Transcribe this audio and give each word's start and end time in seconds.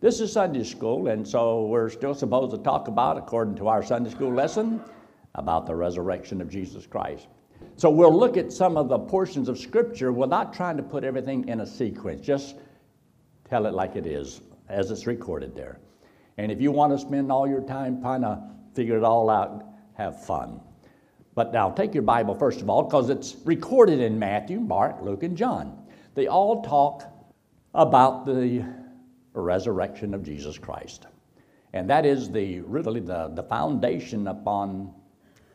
This 0.00 0.18
is 0.20 0.32
Sunday 0.32 0.64
school, 0.64 1.08
and 1.08 1.28
so 1.28 1.66
we're 1.66 1.90
still 1.90 2.14
supposed 2.14 2.52
to 2.52 2.58
talk 2.62 2.88
about, 2.88 3.18
according 3.18 3.56
to 3.56 3.68
our 3.68 3.82
Sunday 3.82 4.08
school 4.08 4.32
lesson, 4.32 4.82
about 5.34 5.66
the 5.66 5.76
resurrection 5.76 6.40
of 6.40 6.48
Jesus 6.48 6.86
Christ. 6.86 7.28
So 7.76 7.90
we'll 7.90 8.18
look 8.18 8.38
at 8.38 8.50
some 8.50 8.78
of 8.78 8.88
the 8.88 8.98
portions 8.98 9.46
of 9.46 9.58
Scripture 9.58 10.10
without 10.10 10.54
trying 10.54 10.78
to 10.78 10.82
put 10.82 11.04
everything 11.04 11.46
in 11.48 11.60
a 11.60 11.66
sequence. 11.66 12.22
Just 12.22 12.56
tell 13.46 13.66
it 13.66 13.74
like 13.74 13.94
it 13.94 14.06
is, 14.06 14.40
as 14.70 14.90
it's 14.90 15.06
recorded 15.06 15.54
there. 15.54 15.80
And 16.38 16.50
if 16.50 16.62
you 16.62 16.72
want 16.72 16.94
to 16.94 16.98
spend 16.98 17.30
all 17.30 17.46
your 17.46 17.60
time 17.60 18.00
trying 18.00 18.22
to 18.22 18.42
figure 18.74 18.96
it 18.96 19.04
all 19.04 19.28
out, 19.28 19.66
have 19.98 20.24
fun. 20.24 20.62
But 21.34 21.52
now 21.52 21.72
take 21.72 21.92
your 21.92 22.04
Bible 22.04 22.34
first 22.34 22.62
of 22.62 22.70
all, 22.70 22.84
because 22.84 23.10
it's 23.10 23.36
recorded 23.44 24.00
in 24.00 24.18
Matthew, 24.18 24.60
Mark, 24.60 25.02
Luke, 25.02 25.24
and 25.24 25.36
John. 25.36 25.86
They 26.14 26.26
all 26.26 26.62
talk 26.62 27.04
about 27.74 28.24
the 28.24 28.64
resurrection 29.32 30.14
of 30.14 30.22
Jesus 30.22 30.58
Christ. 30.58 31.06
And 31.72 31.88
that 31.88 32.04
is 32.04 32.30
the 32.30 32.60
really 32.60 33.00
the, 33.00 33.28
the 33.34 33.44
foundation 33.44 34.26
upon 34.26 34.92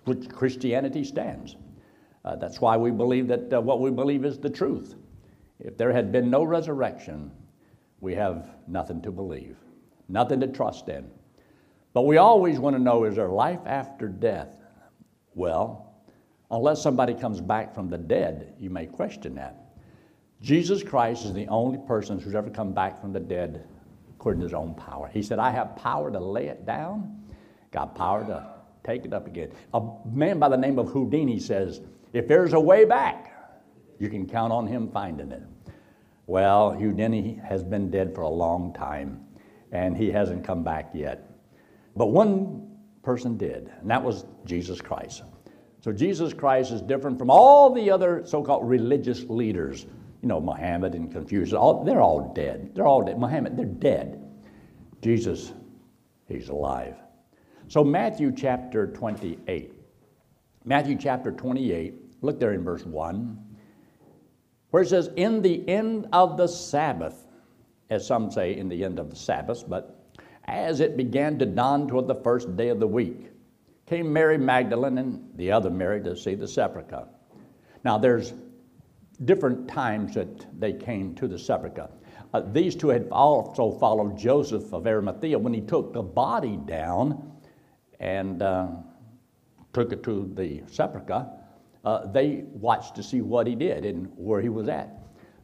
which 0.06 0.30
Christianity 0.30 1.04
stands. 1.04 1.58
Uh, 2.24 2.36
that's 2.36 2.62
why 2.62 2.78
we 2.78 2.92
believe 2.92 3.28
that 3.28 3.54
uh, 3.54 3.62
what 3.62 3.82
we 3.82 3.92
believe 3.92 4.26
is 4.26 4.40
the 4.40 4.50
truth. 4.50 4.96
If 5.60 5.78
there 5.78 5.92
had 5.92 6.12
been 6.12 6.30
no 6.30 6.44
resurrection, 6.44 7.32
we 8.00 8.16
have 8.16 8.50
nothing 8.68 9.02
to 9.02 9.12
believe, 9.12 9.58
nothing 10.10 10.40
to 10.40 10.48
trust 10.48 10.90
in. 10.90 11.10
But 11.94 12.04
we 12.04 12.18
always 12.18 12.60
want 12.60 12.76
to 12.76 12.82
know 12.82 13.06
is 13.06 13.16
there 13.16 13.30
life 13.30 13.62
after 13.66 14.08
death? 14.08 14.58
Well, 15.34 15.94
unless 16.52 16.82
somebody 16.82 17.14
comes 17.14 17.42
back 17.42 17.74
from 17.74 17.90
the 17.90 17.98
dead, 17.98 18.54
you 18.60 18.70
may 18.70 18.86
question 18.86 19.36
that. 19.36 19.65
Jesus 20.46 20.84
Christ 20.84 21.26
is 21.26 21.34
the 21.34 21.48
only 21.48 21.80
person 21.88 22.20
who's 22.20 22.36
ever 22.36 22.52
come 22.52 22.72
back 22.72 23.02
from 23.02 23.12
the 23.12 23.20
dead 23.20 23.68
according 24.12 24.42
to 24.42 24.46
his 24.46 24.54
own 24.54 24.76
power. 24.76 25.10
He 25.12 25.24
said, 25.24 25.40
I 25.40 25.50
have 25.50 25.76
power 25.76 26.12
to 26.12 26.20
lay 26.20 26.46
it 26.46 26.68
down, 26.68 27.20
got 27.72 27.96
power 27.96 28.24
to 28.24 28.48
take 28.84 29.06
it 29.06 29.12
up 29.12 29.26
again. 29.26 29.50
A 29.74 29.82
man 30.06 30.38
by 30.38 30.50
the 30.50 30.56
name 30.56 30.78
of 30.78 30.90
Houdini 30.90 31.40
says, 31.40 31.82
if 32.14 32.28
there's 32.28 32.54
a 32.54 32.60
way 32.60 32.86
back, 32.86 33.34
you 33.98 34.08
can 34.08 34.30
count 34.30 34.54
on 34.54 34.68
him 34.68 34.88
finding 34.92 35.32
it. 35.32 35.42
Well, 36.28 36.74
Houdini 36.74 37.42
has 37.44 37.64
been 37.64 37.90
dead 37.90 38.14
for 38.14 38.22
a 38.22 38.30
long 38.30 38.72
time, 38.72 39.26
and 39.72 39.98
he 39.98 40.12
hasn't 40.12 40.44
come 40.44 40.64
back 40.64 40.92
yet. 40.94 41.28
But 41.96 42.12
one 42.12 42.70
person 43.02 43.36
did, 43.36 43.72
and 43.82 43.90
that 43.90 44.04
was 44.04 44.26
Jesus 44.46 44.80
Christ. 44.80 45.24
So 45.82 45.92
Jesus 45.92 46.36
Christ 46.36 46.72
is 46.72 46.84
different 46.84 47.18
from 47.18 47.32
all 47.32 47.74
the 47.74 47.90
other 47.90 48.22
so 48.28 48.44
called 48.44 48.70
religious 48.70 49.24
leaders. 49.24 49.88
You 50.26 50.30
know, 50.30 50.42
Muhammad 50.42 50.96
and 50.96 51.12
Confucius, 51.12 51.54
all, 51.54 51.84
they're 51.84 52.02
all 52.02 52.34
dead. 52.34 52.72
They're 52.74 52.88
all 52.88 53.04
dead. 53.04 53.20
Muhammad, 53.20 53.56
they're 53.56 53.64
dead. 53.64 54.28
Jesus, 55.00 55.54
he's 56.28 56.50
alive. 56.50 56.96
So, 57.68 57.84
Matthew 57.84 58.32
chapter 58.36 58.88
28. 58.88 59.74
Matthew 60.64 60.98
chapter 60.98 61.32
28, 61.32 62.24
look 62.24 62.40
there 62.40 62.54
in 62.54 62.64
verse 62.64 62.84
1, 62.88 63.38
where 64.72 64.82
it 64.82 64.90
says, 64.90 65.12
In 65.16 65.44
the 65.44 65.64
end 65.70 66.08
of 66.12 66.38
the 66.38 66.48
Sabbath, 66.48 67.28
as 67.92 68.08
some 68.08 68.32
say, 68.32 68.58
in 68.58 68.68
the 68.68 68.84
end 68.84 68.98
of 68.98 69.12
the 69.12 69.16
Sabbath, 69.16 69.64
but 69.70 70.08
as 70.46 70.80
it 70.80 70.98
began 70.98 71.38
to 71.38 71.46
dawn 71.46 71.88
toward 71.88 72.08
the 72.08 72.16
first 72.16 72.58
day 72.58 72.70
of 72.70 72.80
the 72.80 72.88
week, 72.88 73.30
came 73.86 74.12
Mary 74.12 74.40
Magdalene 74.40 74.98
and 74.98 75.30
the 75.36 75.52
other 75.52 75.70
Mary 75.70 76.02
to 76.02 76.18
see 76.18 76.34
the 76.34 76.48
sepulchre. 76.48 77.08
Now, 77.84 78.00
there's 78.00 78.34
different 79.16 79.68
times 79.68 80.14
that 80.16 80.60
they 80.60 80.74
came 80.74 81.16
to 81.16 81.28
the 81.28 81.38
sepulchre. 81.38 81.90
Uh, 82.34 82.42
these 82.52 82.76
two 82.76 82.90
had 82.90 83.08
also 83.12 83.72
followed 83.72 84.18
Joseph 84.18 84.74
of 84.74 84.88
Arimathea 84.88 85.38
when 85.40 85.54
he 85.54 85.62
took 85.62 85.94
the 85.94 86.02
body 86.02 86.58
down 86.58 87.32
and 88.00 88.42
uh, 88.42 88.68
took 89.74 89.92
it 89.94 90.04
to 90.04 90.32
the 90.36 90.64
sepulchre. 90.68 91.28
Uh, 91.84 92.12
they 92.12 92.44
watched 92.52 92.96
to 92.96 93.04
see 93.04 93.22
what 93.22 93.48
he 93.48 93.56
did 93.56 93.86
and 93.86 94.12
where 94.16 94.42
he 94.42 94.50
was 94.50 94.68
at. 94.68 94.90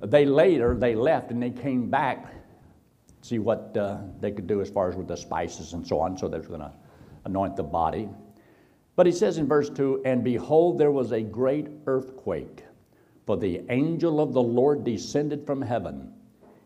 They 0.01 0.25
later 0.25 0.75
they 0.75 0.95
left 0.95 1.31
and 1.31 1.41
they 1.41 1.51
came 1.51 1.89
back 1.89 2.33
to 3.05 3.27
see 3.27 3.39
what 3.39 3.77
uh, 3.77 3.99
they 4.19 4.31
could 4.31 4.47
do 4.47 4.59
as 4.61 4.69
far 4.69 4.89
as 4.89 4.95
with 4.95 5.07
the 5.07 5.15
spices 5.15 5.73
and 5.73 5.85
so 5.85 5.99
on. 5.99 6.17
So 6.17 6.27
they're 6.27 6.41
going 6.41 6.61
to 6.61 6.73
anoint 7.25 7.55
the 7.55 7.63
body. 7.63 8.09
But 8.95 9.05
he 9.05 9.11
says 9.11 9.37
in 9.37 9.47
verse 9.47 9.69
2 9.69 10.01
And 10.05 10.23
behold, 10.23 10.77
there 10.77 10.91
was 10.91 11.11
a 11.11 11.21
great 11.21 11.67
earthquake, 11.85 12.63
for 13.25 13.37
the 13.37 13.61
angel 13.69 14.19
of 14.19 14.33
the 14.33 14.41
Lord 14.41 14.83
descended 14.83 15.45
from 15.45 15.61
heaven, 15.61 16.11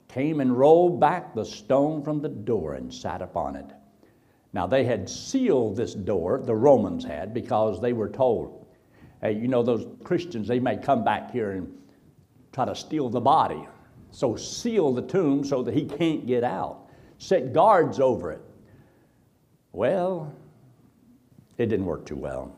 came 0.07 0.39
and 0.39 0.57
rolled 0.57 0.99
back 0.99 1.33
the 1.33 1.43
stone 1.43 2.03
from 2.03 2.21
the 2.21 2.29
door 2.29 2.75
and 2.75 2.93
sat 2.93 3.21
upon 3.21 3.55
it. 3.55 3.65
Now 4.53 4.65
they 4.65 4.85
had 4.85 5.09
sealed 5.09 5.75
this 5.75 5.93
door, 5.93 6.41
the 6.43 6.55
Romans 6.55 7.03
had, 7.03 7.33
because 7.33 7.81
they 7.81 7.91
were 7.91 8.09
told, 8.09 8.65
hey, 9.21 9.33
you 9.33 9.47
know, 9.47 9.63
those 9.63 9.85
Christians, 10.03 10.47
they 10.47 10.59
may 10.59 10.77
come 10.77 11.03
back 11.03 11.31
here 11.31 11.51
and 11.51 11.77
try 12.53 12.65
to 12.65 12.75
steal 12.75 13.09
the 13.09 13.19
body. 13.19 13.67
So 14.11 14.37
seal 14.37 14.93
the 14.93 15.01
tomb 15.01 15.43
so 15.43 15.61
that 15.63 15.73
he 15.73 15.83
can't 15.83 16.25
get 16.25 16.45
out. 16.45 16.89
Set 17.17 17.51
guards 17.51 17.99
over 17.99 18.31
it. 18.31 18.41
Well, 19.73 20.33
it 21.57 21.65
didn't 21.65 21.85
work 21.85 22.05
too 22.05 22.15
well 22.15 22.55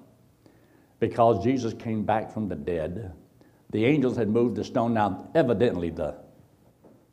because 1.00 1.44
Jesus 1.44 1.74
came 1.74 2.04
back 2.04 2.32
from 2.32 2.48
the 2.48 2.56
dead. 2.56 3.12
The 3.72 3.86
angels 3.86 4.18
had 4.18 4.30
moved 4.30 4.56
the 4.56 4.64
stone. 4.64 4.94
Now, 4.94 5.30
evidently, 5.36 5.90
the, 5.90 6.16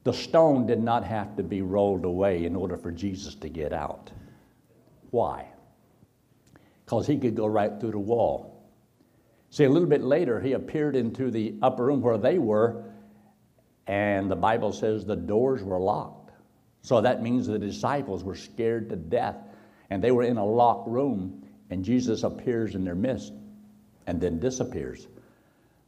the 0.05 0.13
stone 0.13 0.67
did 0.67 0.83
not 0.83 1.05
have 1.05 1.37
to 1.37 1.43
be 1.43 1.63
rolled 1.63 2.05
away 2.05 2.45
in 2.45 2.55
order 2.55 2.77
for 2.77 2.91
Jesus 2.91 3.35
to 3.37 3.49
get 3.49 3.73
out. 3.73 4.11
Why? 5.11 5.49
Because 6.85 7.07
he 7.07 7.19
could 7.19 7.35
go 7.35 7.47
right 7.47 7.73
through 7.81 7.93
the 7.93 7.99
wall. 7.99 8.69
See, 9.51 9.65
a 9.65 9.71
little 9.71 9.89
bit 9.89 10.03
later, 10.03 10.41
he 10.41 10.53
appeared 10.53 10.97
into 10.97 11.31
the 11.31 11.55
upper 11.63 11.85
room 11.85 12.01
where 12.01 12.19
they 12.19 12.39
were, 12.39 12.85
and 13.87 14.31
the 14.31 14.37
Bible 14.37 14.73
says 14.73 15.05
the 15.05 15.17
doors 15.17 15.63
were 15.63 15.79
locked. 15.79 16.33
So 16.83 17.01
that 17.01 17.23
means 17.23 17.47
the 17.47 17.59
disciples 17.59 18.25
were 18.25 18.35
scared 18.35 18.91
to 18.91 18.97
death, 18.97 19.37
and 19.91 20.03
they 20.03 20.11
were 20.11 20.25
in 20.25 20.37
a 20.37 20.45
locked 20.45 20.89
room 20.89 21.45
and 21.71 21.85
Jesus 21.85 22.23
appears 22.23 22.75
in 22.75 22.85
their 22.85 22.95
midst 22.95 23.33
and 24.07 24.21
then 24.21 24.39
disappears. 24.39 25.07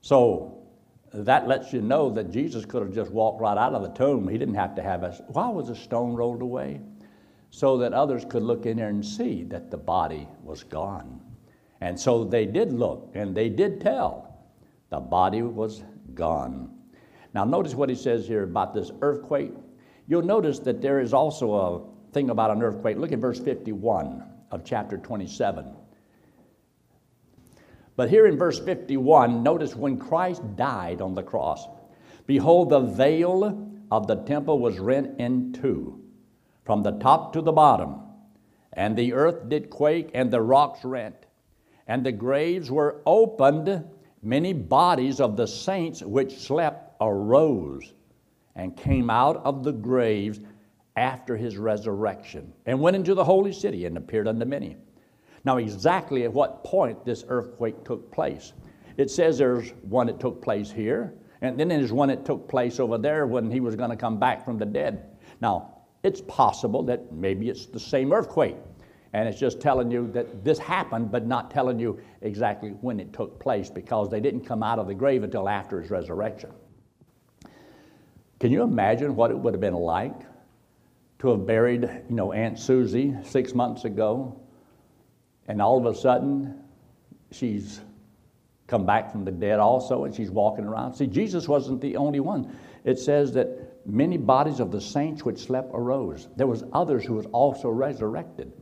So 0.06 0.62
that 1.12 1.48
lets 1.48 1.72
you 1.72 1.80
know 1.80 2.10
that 2.10 2.30
Jesus 2.30 2.64
could 2.64 2.80
have 2.80 2.94
just 2.94 3.10
walked 3.10 3.40
right 3.40 3.58
out 3.58 3.74
of 3.74 3.82
the 3.82 3.88
tomb. 3.88 4.28
He 4.28 4.38
didn't 4.38 4.54
have 4.54 4.76
to 4.76 4.82
have 4.82 5.02
us. 5.02 5.20
Why 5.26 5.48
was 5.48 5.66
the 5.66 5.74
stone 5.74 6.14
rolled 6.14 6.42
away? 6.42 6.80
So 7.50 7.78
that 7.78 7.92
others 7.92 8.24
could 8.24 8.44
look 8.44 8.66
in 8.66 8.76
there 8.76 8.88
and 8.88 9.04
see 9.04 9.42
that 9.48 9.68
the 9.68 9.76
body 9.76 10.28
was 10.44 10.62
gone. 10.62 11.20
And 11.80 11.98
so 11.98 12.22
they 12.22 12.46
did 12.46 12.72
look 12.72 13.10
and 13.14 13.36
they 13.36 13.48
did 13.48 13.80
tell 13.80 14.46
the 14.90 15.00
body 15.00 15.42
was 15.42 15.82
gone. 16.14 16.70
Now, 17.34 17.42
notice 17.42 17.74
what 17.74 17.88
he 17.88 17.96
says 17.96 18.28
here 18.28 18.44
about 18.44 18.74
this 18.74 18.92
earthquake. 19.02 19.54
You'll 20.06 20.22
notice 20.22 20.60
that 20.60 20.80
there 20.80 21.00
is 21.00 21.14
also 21.14 21.52
a 21.52 22.12
thing 22.12 22.30
about 22.30 22.52
an 22.52 22.62
earthquake. 22.62 22.96
Look 22.96 23.10
at 23.10 23.18
verse 23.18 23.40
51 23.40 24.22
of 24.52 24.64
chapter 24.64 24.98
27. 24.98 25.75
But 27.96 28.10
here 28.10 28.26
in 28.26 28.36
verse 28.36 28.58
51, 28.58 29.42
notice 29.42 29.74
when 29.74 29.98
Christ 29.98 30.42
died 30.54 31.00
on 31.00 31.14
the 31.14 31.22
cross, 31.22 31.66
behold, 32.26 32.70
the 32.70 32.80
veil 32.80 33.70
of 33.90 34.06
the 34.06 34.16
temple 34.16 34.58
was 34.58 34.78
rent 34.78 35.18
in 35.18 35.52
two, 35.52 36.02
from 36.64 36.82
the 36.82 36.92
top 36.92 37.32
to 37.32 37.40
the 37.40 37.52
bottom, 37.52 38.00
and 38.74 38.96
the 38.96 39.14
earth 39.14 39.48
did 39.48 39.70
quake, 39.70 40.10
and 40.12 40.30
the 40.30 40.42
rocks 40.42 40.84
rent, 40.84 41.16
and 41.86 42.04
the 42.04 42.12
graves 42.12 42.70
were 42.70 43.00
opened. 43.06 43.84
Many 44.22 44.52
bodies 44.52 45.20
of 45.20 45.36
the 45.36 45.46
saints 45.46 46.02
which 46.02 46.38
slept 46.38 46.96
arose 47.00 47.94
and 48.56 48.76
came 48.76 49.08
out 49.08 49.36
of 49.44 49.62
the 49.62 49.72
graves 49.72 50.40
after 50.96 51.36
his 51.36 51.56
resurrection 51.56 52.53
and 52.65 52.80
went 52.80 52.97
into 52.97 53.15
the 53.15 53.24
holy 53.24 53.53
city 53.53 53.84
and 53.84 53.97
appeared 53.97 54.26
unto 54.26 54.44
many. 54.44 54.76
Now, 55.47 55.59
exactly 55.59 56.25
at 56.25 56.33
what 56.33 56.65
point 56.65 57.04
this 57.04 57.25
earthquake 57.28 57.84
took 57.84 58.10
place. 58.10 58.53
It 58.97 59.13
says 59.13 59.39
there's 59.39 59.71
one 59.83 60.09
that 60.09 60.19
took 60.19 60.43
place 60.43 60.72
here, 60.72 61.15
and 61.41 61.59
then 61.59 61.69
there's 61.69 61.93
one 61.93 62.09
that 62.09 62.25
took 62.25 62.48
place 62.48 62.81
over 62.81 62.98
there 62.98 63.28
when 63.28 63.48
he 63.48 63.60
was 63.60 63.77
going 63.77 63.91
to 63.91 63.97
come 63.97 64.19
back 64.19 64.45
from 64.45 64.59
the 64.59 64.66
dead. 64.66 65.16
Now, 65.41 65.83
it's 66.03 66.21
possible 66.22 66.83
that 66.84 67.13
maybe 67.13 67.48
it's 67.48 67.66
the 67.66 67.78
same 67.78 68.13
earthquake, 68.13 68.57
and 69.13 69.28
it's 69.28 69.39
just 69.39 69.60
telling 69.60 69.89
you 69.89 70.10
that 70.13 70.45
this 70.45 70.59
happened, 70.59 71.13
but 71.13 71.28
not 71.28 71.53
telling 71.53 71.78
you 71.78 72.01
exactly 72.22 72.71
when 72.81 72.98
it 72.98 73.13
took 73.13 73.39
place 73.39 73.71
because 73.71 74.10
they 74.10 74.19
didn't 74.19 74.45
come 74.45 74.65
out 74.65 74.81
of 74.81 74.89
the 74.89 74.95
grave 74.95 75.22
until 75.22 75.48
after 75.48 75.81
his 75.81 75.93
resurrection. 75.93 76.51
Can 78.41 78.51
you 78.51 78.63
imagine 78.63 79.15
what 79.15 79.31
it 79.31 79.39
would 79.39 79.54
have 79.54 79.60
been 79.60 79.75
like 79.75 80.22
to 81.21 81.28
have 81.28 81.47
buried, 81.47 81.83
you 81.83 82.16
know, 82.16 82.33
Aunt 82.33 82.59
Susie 82.59 83.15
six 83.22 83.54
months 83.54 83.84
ago, 83.84 84.41
and 85.48 85.63
all 85.63 85.78
of 85.78 85.87
a 85.87 85.98
sudden 85.98 86.63
she's 87.31 87.81
come 88.66 88.84
back 88.84 89.13
from 89.13 89.25
the 89.25 89.31
dead 89.31 89.59
also, 89.59 90.04
and 90.04 90.15
she's 90.15 90.31
walking 90.31 90.65
around. 90.65 90.95
See, 90.95 91.07
Jesus 91.07 91.48
wasn't 91.48 91.81
the 91.81 91.97
only 91.97 92.21
one. 92.21 92.57
it 92.84 92.98
says 92.98 93.33
that 93.33 93.87
many 93.87 94.16
bodies 94.16 94.60
of 94.60 94.71
the 94.71 94.81
saints 94.81 95.25
which 95.25 95.39
slept 95.39 95.71
arose. 95.72 96.28
There 96.37 96.47
was 96.47 96.65
others 96.72 97.04
who 97.04 97.15
was 97.15 97.27
also 97.27 97.69
resurrected. 97.69 98.53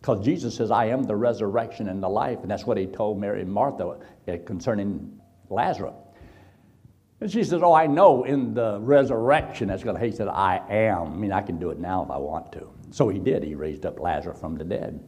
Because 0.00 0.24
Jesus 0.24 0.54
says, 0.54 0.70
I 0.70 0.86
am 0.86 1.04
the 1.04 1.16
resurrection 1.16 1.88
and 1.88 2.02
the 2.02 2.08
life. 2.08 2.40
And 2.42 2.50
that's 2.50 2.66
what 2.66 2.76
he 2.76 2.86
told 2.86 3.18
Mary 3.18 3.40
and 3.40 3.50
Martha 3.50 3.96
uh, 4.28 4.36
concerning 4.44 5.18
Lazarus. 5.48 5.94
And 7.20 7.30
she 7.30 7.42
says, 7.42 7.62
Oh, 7.62 7.72
I 7.72 7.86
know 7.86 8.24
in 8.24 8.52
the 8.52 8.78
resurrection 8.80 9.68
that's 9.68 9.82
going 9.82 9.96
to, 9.96 10.04
he 10.04 10.12
said, 10.12 10.28
I 10.28 10.60
am. 10.68 11.14
I 11.14 11.16
mean, 11.16 11.32
I 11.32 11.40
can 11.40 11.58
do 11.58 11.70
it 11.70 11.78
now 11.78 12.04
if 12.04 12.10
I 12.10 12.18
want 12.18 12.52
to. 12.52 12.68
So 12.90 13.08
he 13.08 13.18
did. 13.18 13.42
He 13.44 13.54
raised 13.54 13.86
up 13.86 13.98
Lazarus 13.98 14.38
from 14.38 14.56
the 14.56 14.64
dead. 14.64 15.02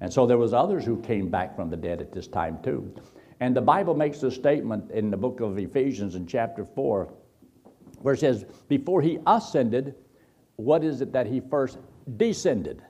And 0.00 0.12
so 0.12 0.26
there 0.26 0.38
was 0.38 0.52
others 0.52 0.84
who 0.84 1.00
came 1.00 1.28
back 1.28 1.56
from 1.56 1.70
the 1.70 1.76
dead 1.76 2.00
at 2.00 2.12
this 2.12 2.28
time 2.28 2.58
too. 2.62 2.94
And 3.40 3.54
the 3.54 3.60
Bible 3.60 3.94
makes 3.94 4.22
a 4.22 4.30
statement 4.30 4.90
in 4.90 5.10
the 5.10 5.16
book 5.16 5.40
of 5.40 5.58
Ephesians 5.58 6.14
in 6.14 6.26
chapter 6.26 6.64
4 6.64 7.12
where 8.00 8.14
it 8.14 8.20
says, 8.20 8.44
Before 8.68 9.02
he 9.02 9.18
ascended, 9.26 9.94
what 10.56 10.84
is 10.84 11.00
it 11.00 11.12
that 11.12 11.26
he 11.26 11.40
first 11.40 11.78
descended 12.16 12.82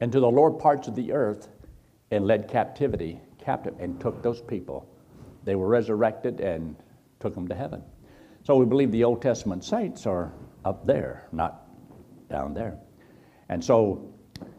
into 0.00 0.20
the 0.20 0.30
lower 0.30 0.50
parts 0.50 0.88
of 0.88 0.94
the 0.94 1.12
earth 1.12 1.48
and 2.10 2.26
led 2.26 2.48
captivity 2.48 3.20
captive 3.38 3.74
and 3.78 4.00
took 4.00 4.22
those 4.22 4.40
people? 4.40 4.88
They 5.44 5.54
were 5.54 5.68
resurrected 5.68 6.40
and 6.40 6.76
took 7.20 7.34
them 7.34 7.48
to 7.48 7.54
heaven. 7.54 7.82
So 8.44 8.56
we 8.56 8.66
believe 8.66 8.90
the 8.90 9.04
Old 9.04 9.22
Testament 9.22 9.64
saints 9.64 10.06
are 10.06 10.32
up 10.64 10.86
there, 10.86 11.28
not 11.32 11.66
down 12.28 12.54
there. 12.54 12.78
And 13.48 13.64
so 13.64 14.12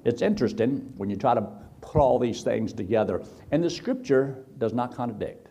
it's 0.06 0.22
interesting 0.22 0.94
when 0.96 1.10
you 1.10 1.16
try 1.16 1.34
to 1.34 1.63
put 1.84 2.00
all 2.00 2.18
these 2.18 2.42
things 2.42 2.74
together. 2.74 3.22
And 3.52 3.64
the 3.64 3.70
scripture 3.70 4.46
does 4.58 4.74
not 4.74 4.96
contradict. 4.96 5.50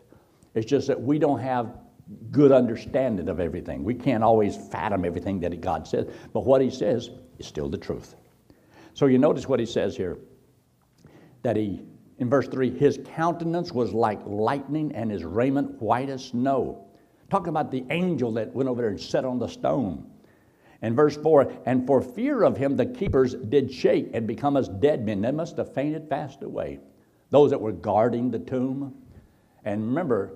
It's 0.55 0.67
just 0.67 0.87
that 0.88 1.00
we 1.00 1.19
don't 1.19 1.38
have 1.38 1.79
good 2.31 2.52
understanding 2.52 3.29
of 3.29 3.40
everything. 3.40 3.84
We 3.84 3.94
can't 3.94 4.25
always 4.25 4.56
fathom 4.56 5.05
everything 5.05 5.40
that 5.40 5.61
God 5.61 5.87
says, 5.87 6.06
but 6.32 6.44
what 6.44 6.61
He 6.61 6.70
says 6.70 7.11
is 7.38 7.46
still 7.46 7.69
the 7.69 7.79
truth. 7.79 8.17
So 8.94 9.06
you 9.06 9.19
notice 9.19 9.49
what 9.49 9.61
He 9.61 9.67
says 9.67 9.96
here 9.96 10.19
that 11.43 11.56
He, 11.56 11.82
in 12.19 12.29
verse 12.29 12.49
3, 12.49 12.76
His 12.78 12.99
countenance 13.14 13.73
was 13.73 13.93
like 13.93 14.20
lightning 14.26 14.93
and 14.94 15.11
His 15.11 15.25
raiment 15.25 15.81
white 15.81 16.08
as 16.08 16.26
snow. 16.26 16.87
Talking 17.31 17.49
about 17.49 17.70
the 17.70 17.85
angel 17.90 18.32
that 18.32 18.52
went 18.52 18.69
over 18.69 18.82
there 18.82 18.90
and 18.90 19.00
sat 19.00 19.25
on 19.25 19.38
the 19.38 19.49
stone. 19.49 20.11
And 20.82 20.96
verse 20.96 21.17
4 21.17 21.50
And 21.64 21.87
for 21.87 22.02
fear 22.02 22.43
of 22.43 22.56
him, 22.56 22.76
the 22.76 22.87
keepers 22.87 23.34
did 23.34 23.73
shake 23.73 24.11
and 24.12 24.26
become 24.26 24.56
as 24.56 24.69
dead 24.69 25.06
men. 25.06 25.23
They 25.23 25.31
must 25.31 25.56
have 25.56 25.73
fainted 25.73 26.08
fast 26.08 26.43
away. 26.43 26.81
Those 27.31 27.50
that 27.50 27.61
were 27.61 27.73
guarding 27.73 28.31
the 28.31 28.40
tomb. 28.40 28.94
And 29.64 29.87
remember, 29.87 30.34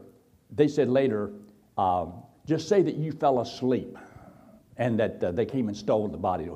they 0.50 0.68
said 0.68 0.88
later, 0.88 1.32
uh, 1.76 2.06
just 2.46 2.68
say 2.68 2.80
that 2.80 2.94
you 2.94 3.10
fell 3.12 3.40
asleep 3.40 3.98
and 4.76 4.98
that 5.00 5.22
uh, 5.22 5.32
they 5.32 5.44
came 5.44 5.68
and 5.68 5.76
stole 5.76 6.06
the 6.06 6.16
body. 6.16 6.48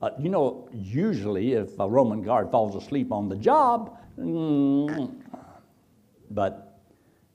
Uh, 0.00 0.10
you 0.18 0.30
know, 0.30 0.68
usually 0.72 1.52
if 1.52 1.78
a 1.78 1.88
Roman 1.88 2.22
guard 2.22 2.50
falls 2.50 2.74
asleep 2.82 3.12
on 3.12 3.28
the 3.28 3.36
job, 3.36 3.98
mm, 4.18 5.14
but 6.30 6.80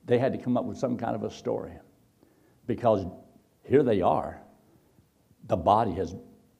they 0.05 0.17
had 0.17 0.33
to 0.33 0.39
come 0.39 0.57
up 0.57 0.65
with 0.65 0.77
some 0.77 0.97
kind 0.97 1.15
of 1.15 1.23
a 1.23 1.29
story 1.29 1.73
because 2.65 3.05
here 3.63 3.83
they 3.83 4.01
are 4.01 4.42
the 5.53 5.57
body 5.57 5.91
is 5.91 6.15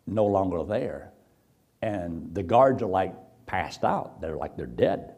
no 0.05 0.23
longer 0.23 0.63
there. 0.63 1.13
And 1.81 2.31
the 2.35 2.43
guards 2.43 2.83
are 2.83 2.87
like 3.01 3.15
passed 3.47 3.83
out. 3.83 4.21
They're 4.21 4.37
like 4.37 4.55
they're 4.55 4.67
dead. 4.67 5.15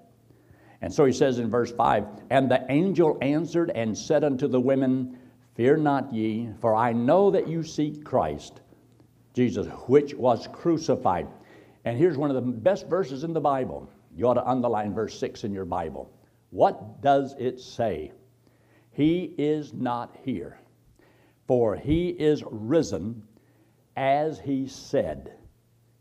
And 0.81 0.93
so 0.93 1.03
he 1.03 1.11
says 1.11 1.39
in 1.39 1.49
verse 1.49 1.73
5 1.73 2.05
And 2.29 2.49
the 2.49 2.65
angel 2.69 3.17
answered 3.21 3.71
and 3.75 3.97
said 3.97 4.23
unto 4.23 4.47
the 4.47 4.61
women, 4.61 5.17
Fear 5.55 5.75
not 5.77 6.13
ye, 6.13 6.51
for 6.61 6.73
I 6.73 6.93
know 6.93 7.31
that 7.31 7.49
you 7.49 7.63
seek 7.63 8.05
Christ, 8.05 8.61
Jesus, 9.33 9.67
which 9.87 10.13
was 10.13 10.47
crucified. 10.53 11.27
And 11.83 11.97
here's 11.97 12.17
one 12.17 12.29
of 12.29 12.35
the 12.35 12.49
best 12.49 12.87
verses 12.87 13.25
in 13.25 13.33
the 13.33 13.41
Bible. 13.41 13.89
You 14.15 14.29
ought 14.29 14.35
to 14.35 14.47
underline 14.47 14.93
verse 14.93 15.19
6 15.19 15.43
in 15.43 15.53
your 15.53 15.65
Bible. 15.65 16.09
What 16.51 17.01
does 17.01 17.35
it 17.37 17.59
say? 17.59 18.13
He 18.91 19.35
is 19.37 19.73
not 19.73 20.15
here, 20.23 20.61
for 21.45 21.75
he 21.75 22.07
is 22.07 22.41
risen 22.49 23.21
as 23.95 24.39
he 24.39 24.67
said. 24.67 25.33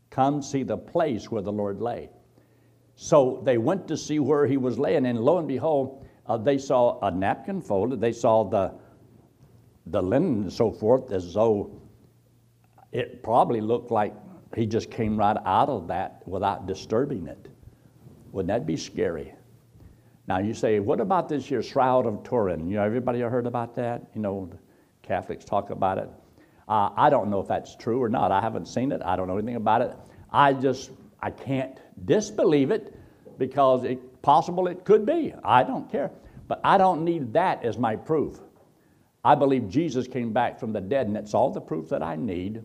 Come 0.09 0.41
see 0.41 0.63
the 0.63 0.77
place 0.77 1.29
where 1.29 1.41
the 1.41 1.51
Lord 1.51 1.81
lay. 1.81 2.09
So 2.95 3.41
they 3.43 3.57
went 3.57 3.87
to 3.89 3.97
see 3.97 4.19
where 4.19 4.47
he 4.47 4.57
was 4.57 4.79
laying, 4.79 5.05
and 5.05 5.19
lo 5.19 5.37
and 5.37 5.47
behold, 5.47 6.05
uh, 6.27 6.37
they 6.37 6.57
saw 6.57 6.99
a 7.01 7.11
napkin 7.11 7.61
folded. 7.61 7.99
They 7.99 8.13
saw 8.13 8.43
the, 8.43 8.73
the 9.87 10.01
linen 10.01 10.43
and 10.43 10.53
so 10.53 10.71
forth, 10.71 11.11
as 11.11 11.33
though 11.33 11.81
it 12.91 13.21
probably 13.23 13.61
looked 13.61 13.91
like 13.91 14.13
he 14.55 14.65
just 14.65 14.89
came 14.89 15.17
right 15.17 15.37
out 15.45 15.67
of 15.67 15.87
that 15.89 16.25
without 16.25 16.65
disturbing 16.65 17.27
it. 17.27 17.49
Wouldn't 18.31 18.47
that 18.47 18.65
be 18.65 18.77
scary? 18.77 19.33
Now 20.27 20.39
you 20.39 20.53
say, 20.53 20.79
what 20.79 20.99
about 20.99 21.29
this 21.29 21.45
here 21.45 21.61
Shroud 21.61 22.05
of 22.05 22.23
Turin? 22.23 22.69
You 22.69 22.77
know, 22.77 22.83
everybody 22.83 23.19
heard 23.19 23.45
about 23.45 23.75
that? 23.75 24.03
You 24.15 24.21
know, 24.21 24.49
Catholics 25.03 25.45
talk 25.45 25.69
about 25.69 25.97
it. 25.97 26.09
Uh, 26.67 26.89
I 26.95 27.09
don't 27.09 27.29
know 27.29 27.39
if 27.39 27.47
that's 27.47 27.75
true 27.75 28.01
or 28.01 28.09
not. 28.09 28.31
I 28.31 28.41
haven't 28.41 28.67
seen 28.67 28.91
it. 28.91 29.01
I 29.03 29.15
don't 29.15 29.27
know 29.27 29.37
anything 29.37 29.55
about 29.55 29.81
it. 29.81 29.95
I 30.31 30.53
just 30.53 30.91
I 31.21 31.31
can't 31.31 31.79
disbelieve 32.05 32.71
it 32.71 32.97
because 33.37 33.83
it's 33.83 34.01
possible 34.21 34.67
it 34.67 34.83
could 34.85 35.05
be. 35.05 35.33
I 35.43 35.63
don't 35.63 35.91
care. 35.91 36.11
But 36.47 36.61
I 36.63 36.77
don't 36.77 37.03
need 37.03 37.33
that 37.33 37.63
as 37.63 37.77
my 37.77 37.95
proof. 37.95 38.39
I 39.23 39.35
believe 39.35 39.69
Jesus 39.69 40.07
came 40.07 40.33
back 40.33 40.59
from 40.59 40.71
the 40.73 40.81
dead, 40.81 41.07
and 41.07 41.15
that's 41.15 41.33
all 41.33 41.49
the 41.49 41.61
proof 41.61 41.89
that 41.89 42.03
I 42.03 42.15
need. 42.15 42.63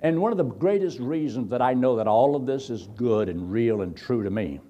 And 0.00 0.20
one 0.20 0.30
of 0.30 0.38
the 0.38 0.44
greatest 0.44 1.00
reasons 1.00 1.50
that 1.50 1.62
I 1.62 1.74
know 1.74 1.96
that 1.96 2.06
all 2.06 2.36
of 2.36 2.46
this 2.46 2.70
is 2.70 2.86
good 2.96 3.28
and 3.28 3.50
real 3.50 3.82
and 3.82 3.96
true 3.96 4.22
to 4.22 4.30
me, 4.30 4.60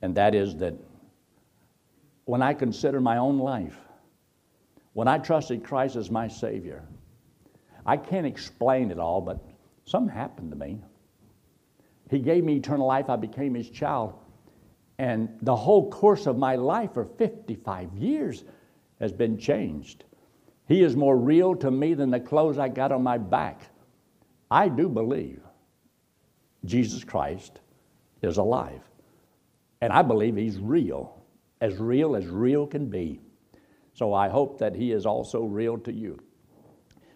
and 0.00 0.14
that 0.16 0.34
is 0.34 0.56
that 0.56 0.74
when 2.24 2.42
I 2.42 2.54
consider 2.54 3.00
my 3.00 3.18
own 3.18 3.38
life, 3.38 3.76
when 4.94 5.06
I 5.06 5.18
trusted 5.18 5.62
Christ 5.62 5.96
as 5.96 6.10
my 6.10 6.28
Savior, 6.28 6.82
I 7.84 7.96
can't 7.96 8.26
explain 8.26 8.90
it 8.90 8.98
all, 8.98 9.20
but 9.20 9.44
something 9.84 10.14
happened 10.14 10.50
to 10.50 10.56
me. 10.56 10.80
He 12.10 12.18
gave 12.18 12.44
me 12.44 12.56
eternal 12.56 12.86
life. 12.86 13.08
I 13.08 13.16
became 13.16 13.54
his 13.54 13.70
child. 13.70 14.14
And 14.98 15.30
the 15.42 15.56
whole 15.56 15.90
course 15.90 16.26
of 16.26 16.36
my 16.38 16.56
life 16.56 16.94
for 16.94 17.04
55 17.04 17.94
years 17.94 18.44
has 19.00 19.12
been 19.12 19.38
changed. 19.38 20.04
He 20.68 20.82
is 20.82 20.94
more 20.94 21.16
real 21.16 21.56
to 21.56 21.70
me 21.70 21.94
than 21.94 22.10
the 22.10 22.20
clothes 22.20 22.58
I 22.58 22.68
got 22.68 22.92
on 22.92 23.02
my 23.02 23.18
back. 23.18 23.62
I 24.50 24.68
do 24.68 24.88
believe 24.88 25.40
Jesus 26.64 27.02
Christ 27.02 27.60
is 28.20 28.36
alive. 28.36 28.82
And 29.80 29.92
I 29.92 30.02
believe 30.02 30.36
he's 30.36 30.58
real, 30.58 31.20
as 31.60 31.78
real 31.78 32.14
as 32.14 32.26
real 32.28 32.66
can 32.66 32.88
be. 32.88 33.20
So 33.94 34.14
I 34.14 34.28
hope 34.28 34.58
that 34.58 34.76
he 34.76 34.92
is 34.92 35.04
also 35.06 35.42
real 35.42 35.78
to 35.78 35.92
you. 35.92 36.20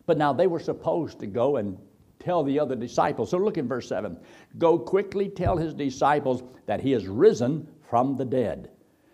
But 0.06 0.18
now 0.18 0.32
they 0.32 0.46
were 0.46 0.60
supposed 0.60 1.18
to 1.20 1.26
go 1.26 1.56
and 1.56 1.76
tell 2.18 2.42
the 2.42 2.58
other 2.58 2.74
disciples. 2.74 3.30
So 3.30 3.38
look 3.38 3.58
in 3.58 3.68
verse 3.68 3.88
7. 3.88 4.16
Go 4.58 4.78
quickly 4.78 5.28
tell 5.28 5.56
his 5.56 5.74
disciples 5.74 6.42
that 6.66 6.80
he 6.80 6.92
is 6.92 7.06
risen 7.06 7.68
from 7.88 8.16
the 8.16 8.24
dead. 8.24 8.70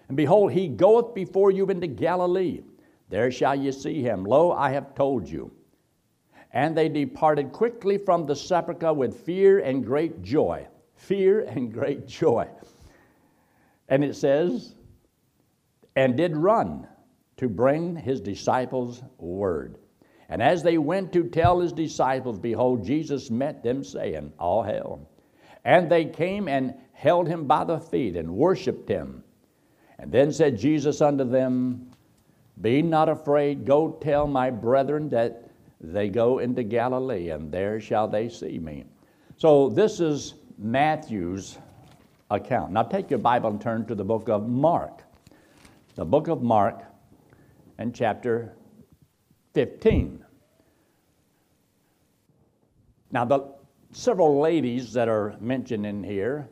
And 0.08 0.16
behold, 0.16 0.52
he 0.52 0.68
goeth 0.68 1.14
before 1.14 1.50
you 1.50 1.66
into 1.66 1.86
Galilee. 1.86 2.60
There 3.08 3.30
shall 3.30 3.54
ye 3.54 3.72
see 3.72 4.02
him. 4.02 4.24
Lo, 4.24 4.52
I 4.52 4.70
have 4.70 4.94
told 4.94 5.28
you. 5.28 5.50
And 6.52 6.76
they 6.76 6.88
departed 6.88 7.52
quickly 7.52 7.96
from 7.96 8.26
the 8.26 8.36
sepulchre 8.36 8.92
with 8.92 9.24
fear 9.24 9.60
and 9.60 9.84
great 9.84 10.22
joy. 10.22 10.66
Fear 10.96 11.40
and 11.40 11.72
great 11.72 12.06
joy. 12.06 12.48
And 13.88 14.04
it 14.04 14.16
says, 14.16 14.74
and 15.96 16.16
did 16.16 16.36
run 16.36 16.86
to 17.38 17.48
bring 17.48 17.96
his 17.96 18.20
disciples 18.20 19.02
word. 19.18 19.78
And 20.32 20.42
as 20.42 20.62
they 20.62 20.78
went 20.78 21.12
to 21.12 21.24
tell 21.24 21.60
his 21.60 21.74
disciples, 21.74 22.38
behold, 22.38 22.86
Jesus 22.86 23.30
met 23.30 23.62
them, 23.62 23.84
saying, 23.84 24.32
All 24.38 24.62
hail. 24.62 25.06
And 25.62 25.92
they 25.92 26.06
came 26.06 26.48
and 26.48 26.72
held 26.94 27.28
him 27.28 27.46
by 27.46 27.64
the 27.64 27.78
feet 27.78 28.16
and 28.16 28.34
worshiped 28.34 28.88
him. 28.88 29.24
And 29.98 30.10
then 30.10 30.32
said 30.32 30.56
Jesus 30.56 31.02
unto 31.02 31.24
them, 31.24 31.90
Be 32.62 32.80
not 32.80 33.10
afraid, 33.10 33.66
go 33.66 33.98
tell 34.00 34.26
my 34.26 34.48
brethren 34.48 35.10
that 35.10 35.50
they 35.82 36.08
go 36.08 36.38
into 36.38 36.62
Galilee, 36.62 37.28
and 37.28 37.52
there 37.52 37.78
shall 37.78 38.08
they 38.08 38.30
see 38.30 38.58
me. 38.58 38.86
So 39.36 39.68
this 39.68 40.00
is 40.00 40.36
Matthew's 40.56 41.58
account. 42.30 42.72
Now 42.72 42.84
take 42.84 43.10
your 43.10 43.18
Bible 43.18 43.50
and 43.50 43.60
turn 43.60 43.84
to 43.84 43.94
the 43.94 44.04
book 44.04 44.30
of 44.30 44.48
Mark. 44.48 45.02
The 45.94 46.06
book 46.06 46.28
of 46.28 46.42
Mark 46.42 46.84
and 47.76 47.94
chapter 47.94 48.54
15. 49.52 50.21
Now, 53.12 53.26
the 53.26 53.52
several 53.92 54.40
ladies 54.40 54.94
that 54.94 55.06
are 55.06 55.36
mentioned 55.38 55.84
in 55.84 56.02
here, 56.02 56.48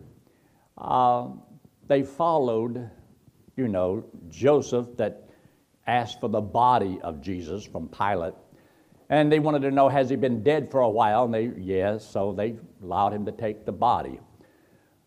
uh, 0.77 1.29
they 1.89 2.03
followed, 2.03 2.91
you 3.57 3.67
know, 3.67 4.05
Joseph 4.29 4.87
that 4.97 5.31
asked 5.87 6.21
for 6.21 6.29
the 6.29 6.41
body 6.41 7.01
of 7.03 7.23
Jesus 7.23 7.65
from 7.65 7.89
Pilate. 7.89 8.35
And 9.09 9.33
they 9.33 9.41
wanted 9.41 9.63
to 9.63 9.71
know, 9.71 9.89
has 9.89 10.11
he 10.11 10.17
been 10.17 10.43
dead 10.43 10.71
for 10.71 10.81
a 10.81 10.89
while? 10.89 11.25
And 11.25 11.35
they, 11.35 11.51
yes, 11.59 12.07
so 12.07 12.33
they 12.33 12.57
allowed 12.83 13.15
him 13.15 13.25
to 13.25 13.33
take 13.33 13.65
the 13.65 13.73
body. 13.73 14.21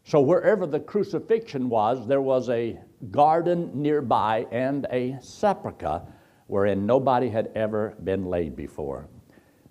So 0.03 0.19
wherever 0.19 0.65
the 0.65 0.79
crucifixion 0.79 1.69
was, 1.69 2.07
there 2.07 2.21
was 2.21 2.49
a 2.49 2.77
garden 3.11 3.71
nearby 3.73 4.47
and 4.51 4.87
a 4.91 5.17
sepulchre 5.21 6.01
wherein 6.47 6.85
nobody 6.85 7.29
had 7.29 7.51
ever 7.55 7.95
been 8.03 8.25
laid 8.25 8.55
before. 8.55 9.07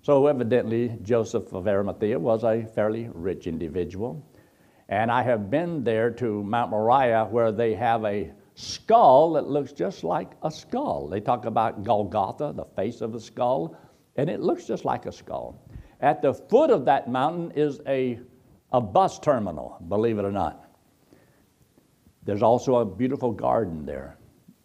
So 0.03 0.27
evidently, 0.27 0.97
Joseph 1.01 1.53
of 1.53 1.65
Arimathea 1.65 2.19
was 2.19 2.43
a 2.43 2.65
fairly 2.75 3.09
rich 3.13 3.47
individual. 3.47 4.21
And 4.89 5.09
I 5.09 5.23
have 5.23 5.49
been 5.49 5.81
there 5.85 6.11
to 6.11 6.43
Mount 6.43 6.71
Moriah 6.71 7.23
where 7.31 7.53
they 7.53 7.73
have 7.75 8.03
a 8.03 8.33
skull 8.53 9.31
that 9.33 9.47
looks 9.47 9.71
just 9.71 10.03
like 10.03 10.33
a 10.43 10.51
skull. 10.51 11.07
They 11.07 11.21
talk 11.21 11.45
about 11.45 11.85
Golgotha, 11.85 12.51
the 12.53 12.65
face 12.75 12.99
of 12.99 13.13
the 13.13 13.19
skull, 13.19 13.77
and 14.17 14.29
it 14.29 14.41
looks 14.41 14.65
just 14.67 14.83
like 14.83 15.05
a 15.05 15.11
skull. 15.11 15.65
At 16.01 16.21
the 16.21 16.33
foot 16.33 16.69
of 16.69 16.83
that 16.83 17.09
mountain 17.09 17.51
is 17.51 17.79
a, 17.87 18.19
a 18.73 18.81
bus 18.81 19.19
terminal, 19.19 19.81
believe 19.87 20.19
it 20.19 20.25
or 20.25 20.33
not. 20.33 20.69
There's 22.23 22.43
also 22.43 22.75
a 22.75 22.85
beautiful 22.85 23.31
garden 23.31 23.85
there, 23.85 24.17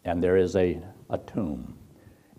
and 0.05 0.21
there 0.21 0.37
is 0.37 0.57
a, 0.57 0.83
a 1.11 1.19
tomb. 1.19 1.79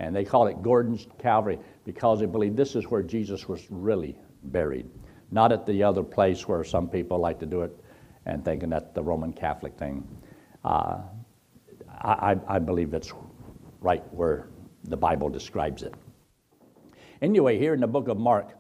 And 0.02 0.14
they 0.14 0.26
call 0.26 0.48
it 0.48 0.62
Gordon's 0.62 1.08
Calvary 1.18 1.60
because 1.90 2.20
they 2.20 2.28
believe 2.28 2.56
this 2.56 2.76
is 2.76 2.86
where 2.86 3.02
Jesus 3.02 3.48
was 3.48 3.66
really 3.72 4.16
buried, 4.44 4.88
not 5.32 5.52
at 5.52 5.66
the 5.66 5.82
other 5.82 6.04
place 6.04 6.48
where 6.48 6.64
some 6.64 6.88
people 6.88 7.18
like 7.18 7.40
to 7.40 7.48
do 7.48 7.64
it 7.64 7.76
and 8.28 8.46
thinking 8.46 8.70
that 8.70 8.94
the 8.94 9.02
Roman 9.02 9.34
Catholic 9.34 9.76
thing. 9.76 10.08
Uh, 10.64 11.00
I, 11.90 12.38
I 12.48 12.60
believe 12.60 12.94
it's 12.94 13.12
right 13.82 14.04
where 14.14 14.50
the 14.84 14.98
Bible 14.98 15.30
describes 15.30 15.82
it. 15.82 15.96
Anyway, 17.24 17.58
here 17.58 17.74
in 17.74 17.80
the 17.80 17.88
book 17.88 18.08
of 18.08 18.20
Mark, 18.20 18.56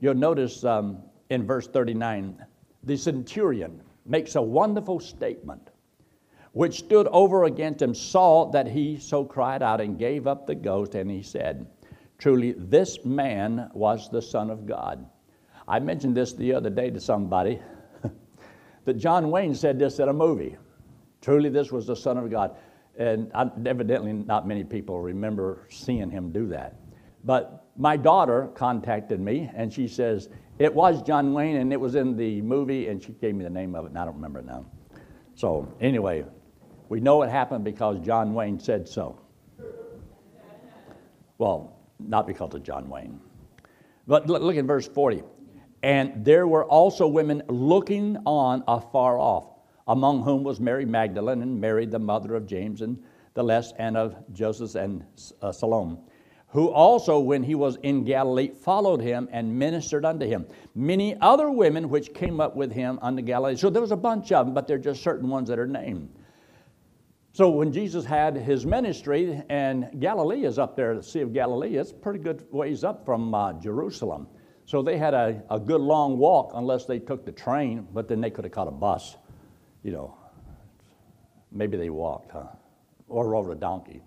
you'll 0.00 0.12
notice 0.12 0.62
um, 0.62 0.98
in 1.30 1.46
verse 1.46 1.66
39, 1.66 2.44
the 2.82 2.98
centurion 2.98 3.80
makes 4.04 4.34
a 4.34 4.42
wonderful 4.42 5.00
statement 5.00 5.70
which 6.52 6.80
stood 6.80 7.06
over 7.06 7.44
against 7.44 7.80
him, 7.80 7.94
saw 7.94 8.50
that 8.50 8.66
he 8.66 8.98
so 8.98 9.24
cried 9.24 9.62
out 9.62 9.80
and 9.80 9.98
gave 9.98 10.26
up 10.26 10.46
the 10.46 10.54
ghost, 10.54 10.94
and 10.94 11.10
he 11.10 11.22
said, 11.22 11.66
Truly, 12.18 12.52
this 12.52 13.04
man 13.04 13.70
was 13.74 14.08
the 14.10 14.22
Son 14.22 14.50
of 14.50 14.66
God. 14.66 15.06
I 15.66 15.78
mentioned 15.80 16.16
this 16.16 16.32
the 16.32 16.52
other 16.52 16.70
day 16.70 16.90
to 16.90 17.00
somebody 17.00 17.60
that 18.84 18.94
John 18.94 19.30
Wayne 19.30 19.54
said 19.54 19.78
this 19.78 19.98
in 19.98 20.08
a 20.08 20.12
movie. 20.12 20.56
Truly, 21.20 21.48
this 21.48 21.72
was 21.72 21.86
the 21.86 21.96
Son 21.96 22.18
of 22.18 22.30
God. 22.30 22.56
And 22.96 23.32
evidently, 23.66 24.12
not 24.12 24.46
many 24.46 24.62
people 24.62 25.00
remember 25.00 25.66
seeing 25.70 26.10
him 26.10 26.30
do 26.30 26.46
that. 26.48 26.76
But 27.24 27.66
my 27.76 27.96
daughter 27.96 28.48
contacted 28.54 29.20
me 29.20 29.50
and 29.54 29.72
she 29.72 29.88
says, 29.88 30.28
It 30.58 30.72
was 30.72 31.02
John 31.02 31.32
Wayne 31.32 31.56
and 31.56 31.72
it 31.72 31.80
was 31.80 31.94
in 31.94 32.16
the 32.16 32.42
movie, 32.42 32.88
and 32.88 33.02
she 33.02 33.12
gave 33.12 33.34
me 33.34 33.44
the 33.44 33.50
name 33.50 33.74
of 33.74 33.86
it, 33.86 33.88
and 33.88 33.98
I 33.98 34.04
don't 34.04 34.14
remember 34.14 34.40
it 34.40 34.44
now. 34.44 34.66
So, 35.34 35.66
anyway, 35.80 36.24
we 36.88 37.00
know 37.00 37.22
it 37.22 37.30
happened 37.30 37.64
because 37.64 37.98
John 38.00 38.34
Wayne 38.34 38.60
said 38.60 38.86
so. 38.86 39.18
Well, 41.38 41.73
not 41.98 42.26
because 42.26 42.54
of 42.54 42.62
John 42.62 42.88
Wayne. 42.88 43.20
But 44.06 44.26
look, 44.26 44.42
look 44.42 44.56
at 44.56 44.64
verse 44.64 44.86
40. 44.88 45.22
And 45.82 46.24
there 46.24 46.46
were 46.46 46.64
also 46.64 47.06
women 47.06 47.42
looking 47.48 48.16
on 48.24 48.64
afar 48.66 49.18
off, 49.18 49.46
among 49.86 50.22
whom 50.22 50.42
was 50.42 50.60
Mary 50.60 50.86
Magdalene 50.86 51.42
and 51.42 51.60
Mary, 51.60 51.84
the 51.84 51.98
mother 51.98 52.34
of 52.34 52.46
James 52.46 52.80
and 52.80 53.02
the 53.34 53.42
less, 53.42 53.72
and 53.78 53.96
of 53.96 54.16
Joseph 54.32 54.76
and 54.76 55.04
uh, 55.42 55.52
Salome, 55.52 55.98
who 56.48 56.68
also, 56.68 57.18
when 57.18 57.42
he 57.42 57.54
was 57.54 57.76
in 57.82 58.04
Galilee, 58.04 58.48
followed 58.48 59.00
him 59.00 59.28
and 59.32 59.58
ministered 59.58 60.04
unto 60.04 60.24
him. 60.24 60.46
Many 60.74 61.16
other 61.20 61.50
women 61.50 61.90
which 61.90 62.14
came 62.14 62.40
up 62.40 62.54
with 62.54 62.72
him 62.72 62.98
unto 63.02 63.22
Galilee. 63.22 63.56
So 63.56 63.68
there 63.68 63.82
was 63.82 63.90
a 63.90 63.96
bunch 63.96 64.32
of 64.32 64.46
them, 64.46 64.54
but 64.54 64.66
they're 64.66 64.78
just 64.78 65.02
certain 65.02 65.28
ones 65.28 65.48
that 65.48 65.58
are 65.58 65.66
named. 65.66 66.08
So 67.34 67.48
when 67.48 67.72
Jesus 67.72 68.04
had 68.04 68.36
his 68.36 68.64
ministry, 68.64 69.42
and 69.48 69.90
Galilee 69.98 70.44
is 70.44 70.56
up 70.56 70.76
there, 70.76 70.94
the 70.94 71.02
Sea 71.02 71.22
of 71.22 71.32
Galilee, 71.32 71.74
it's 71.74 71.92
pretty 71.92 72.20
good 72.20 72.46
ways 72.52 72.84
up 72.84 73.04
from 73.04 73.34
uh, 73.34 73.54
Jerusalem. 73.54 74.28
So 74.66 74.82
they 74.82 74.96
had 74.96 75.14
a, 75.14 75.42
a 75.50 75.58
good 75.58 75.80
long 75.80 76.16
walk 76.16 76.52
unless 76.54 76.84
they 76.84 77.00
took 77.00 77.24
the 77.24 77.32
train, 77.32 77.88
but 77.92 78.06
then 78.06 78.20
they 78.20 78.30
could 78.30 78.44
have 78.44 78.52
caught 78.52 78.68
a 78.68 78.70
bus. 78.70 79.16
You 79.82 79.90
know, 79.90 80.16
maybe 81.50 81.76
they 81.76 81.90
walked, 81.90 82.30
huh? 82.30 82.46
Or 83.08 83.28
rode 83.28 83.50
a 83.50 83.56
donkey. 83.56 84.04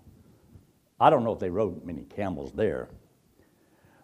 I 0.98 1.10
don't 1.10 1.22
know 1.22 1.34
if 1.34 1.38
they 1.38 1.50
rode 1.50 1.84
many 1.84 2.04
camels 2.04 2.52
there. 2.54 2.88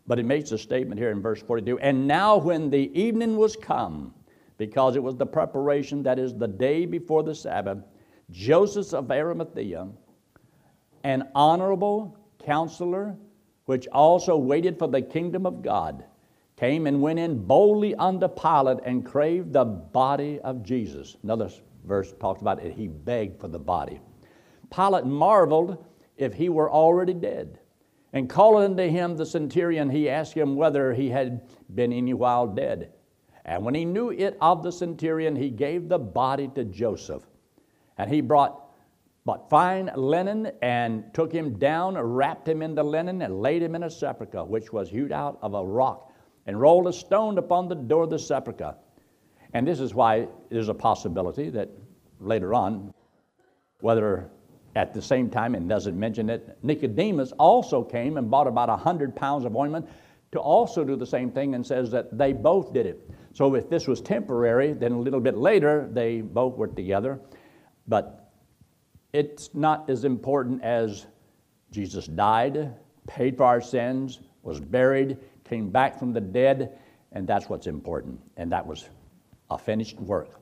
But 0.07 0.19
it 0.19 0.27
makes 0.27 0.53
a 0.53 0.59
statement 0.59 1.01
here 1.01 1.11
in 1.11 1.23
verse 1.23 1.41
42 1.41 1.79
And 1.79 2.07
now, 2.07 2.37
when 2.37 2.69
the 2.69 2.93
evening 2.93 3.39
was 3.39 3.57
come, 3.57 4.13
because 4.59 4.97
it 4.97 5.03
was 5.03 5.17
the 5.17 5.25
preparation, 5.25 6.03
that 6.03 6.19
is 6.19 6.35
the 6.35 6.47
day 6.47 6.85
before 6.85 7.23
the 7.23 7.35
Sabbath, 7.35 7.79
Joseph 8.31 8.95
of 8.95 9.11
Arimathea, 9.11 9.89
an 11.03 11.29
honorable 11.35 12.17
counselor, 12.45 13.17
which 13.67 13.87
also 13.89 14.37
waited 14.37 14.79
for 14.79 14.89
the 14.89 15.03
kingdom 15.03 15.47
of 15.47 15.63
God, 15.63 16.05
came 16.57 16.87
and 16.87 17.03
went 17.03 17.19
in 17.19 17.45
boldly 17.45 17.95
unto 17.95 18.29
Pilate 18.29 18.79
and 18.85 19.05
craved 19.05 19.53
the 19.53 19.65
body 19.65 20.41
of 20.41 20.63
Jesus. 20.63 21.17
Another 21.23 21.51
verse 21.85 22.15
talks 22.21 22.41
about 22.41 22.65
it, 22.65 22.73
he 22.73 22.89
begged 22.89 23.41
for 23.41 23.49
the 23.49 23.59
body. 23.59 24.01
Pilate 24.75 25.05
marveled 25.05 25.85
if 26.17 26.33
he 26.33 26.49
were 26.49 26.71
already 26.71 27.15
dead. 27.15 27.59
And 28.13 28.31
calling 28.31 28.71
unto 28.71 28.89
him 28.89 29.17
the 29.17 29.27
centurion, 29.27 29.91
he 29.91 30.09
asked 30.09 30.35
him 30.35 30.55
whether 30.55 30.95
he 30.95 31.11
had 31.11 31.43
been 31.75 31.93
any 31.93 32.15
while 32.15 32.47
dead. 32.47 32.93
And 33.45 33.65
when 33.65 33.75
he 33.75 33.85
knew 33.85 34.11
it 34.11 34.39
of 34.41 34.63
the 34.63 34.71
centurion, 34.71 35.35
he 35.35 35.51
gave 35.51 35.89
the 35.89 35.99
body 35.99 36.49
to 36.55 36.65
Joseph. 36.65 37.27
And 37.99 38.11
he 38.11 38.21
brought 38.21 38.61
but 39.25 39.49
fine 39.49 39.91
linen 39.97 40.53
and 40.61 41.05
took 41.15 41.33
him 41.33 41.59
down, 41.59 41.97
wrapped 41.97 42.47
him 42.47 42.61
in 42.61 42.75
the 42.75 42.83
linen, 42.83 43.23
and 43.23 43.41
laid 43.41 43.63
him 43.63 43.75
in 43.75 43.85
a 43.85 43.91
sepulchre, 43.91 44.45
which 44.45 44.73
was 44.73 44.91
hewed 44.91 45.13
out 45.13 45.39
of 45.41 45.55
a 45.55 45.65
rock, 45.65 46.13
and 46.47 46.61
rolled 46.61 46.87
a 46.87 46.93
stone 46.93 47.39
upon 47.39 47.69
the 47.69 47.75
door 47.75 48.05
of 48.05 48.11
the 48.11 48.19
sepulchre. 48.19 48.75
And 49.55 49.67
this 49.67 49.81
is 49.81 49.95
why 49.95 50.29
there's 50.51 50.69
a 50.69 50.75
possibility 50.75 51.49
that 51.51 51.71
later 52.21 52.53
on, 52.53 52.93
whether 53.81 54.31
at 54.77 54.93
the 54.93 55.01
same 55.01 55.31
time, 55.31 55.55
and 55.55 55.69
doesn't 55.69 55.99
mention 55.99 56.29
it, 56.29 56.59
Nicodemus 56.63 57.33
also 57.39 57.83
came 57.83 58.17
and 58.17 58.31
bought 58.31 58.49
about 58.49 58.69
a 58.69 58.77
hundred 58.77 59.15
pounds 59.15 59.45
of 59.45 59.57
ointment 59.57 59.89
to 60.33 60.41
also 60.41 60.85
do 60.85 60.97
the 60.97 61.07
same 61.07 61.31
thing 61.31 61.55
and 61.55 61.65
says 61.65 61.93
that 61.93 62.19
they 62.19 62.33
both 62.33 62.73
did 62.73 62.85
it. 62.85 63.09
So 63.33 63.55
if 63.55 63.71
this 63.71 63.87
was 63.87 64.01
temporary, 64.01 64.73
then 64.73 64.93
a 64.93 64.99
little 64.99 65.21
bit 65.21 65.37
later 65.37 65.89
they 65.93 66.23
both 66.23 66.57
were 66.57 66.67
together. 66.67 67.21
But 67.89 68.33
it's 69.13 69.51
not 69.55 69.89
as 69.89 70.05
important 70.05 70.63
as 70.63 71.07
Jesus 71.71 72.07
died, 72.07 72.75
paid 73.07 73.37
for 73.37 73.45
our 73.45 73.61
sins, 73.61 74.21
was 74.43 74.61
buried, 74.61 75.19
came 75.45 75.71
back 75.71 75.99
from 75.99 76.13
the 76.13 76.21
dead, 76.21 76.79
and 77.13 77.27
that's 77.27 77.49
what's 77.49 77.67
important. 77.67 78.21
And 78.37 78.51
that 78.53 78.67
was 78.67 78.89
a 79.51 79.59
finished 79.59 79.99
work. 80.01 80.41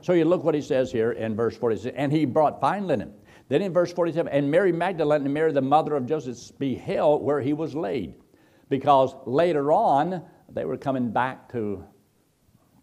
So 0.00 0.12
you 0.12 0.24
look 0.24 0.44
what 0.44 0.54
he 0.54 0.62
says 0.62 0.92
here 0.92 1.12
in 1.12 1.34
verse 1.34 1.56
46 1.56 1.94
and 1.96 2.12
he 2.12 2.24
brought 2.24 2.60
fine 2.60 2.86
linen. 2.86 3.12
Then 3.48 3.62
in 3.62 3.72
verse 3.72 3.92
47, 3.92 4.30
and 4.30 4.50
Mary 4.50 4.72
Magdalene 4.72 5.24
and 5.24 5.32
Mary, 5.32 5.52
the 5.52 5.62
mother 5.62 5.96
of 5.96 6.06
Joseph, 6.06 6.58
beheld 6.58 7.22
where 7.22 7.40
he 7.40 7.54
was 7.54 7.74
laid. 7.74 8.14
Because 8.68 9.14
later 9.24 9.72
on, 9.72 10.22
they 10.50 10.66
were 10.66 10.76
coming 10.76 11.10
back 11.10 11.50
to 11.52 11.82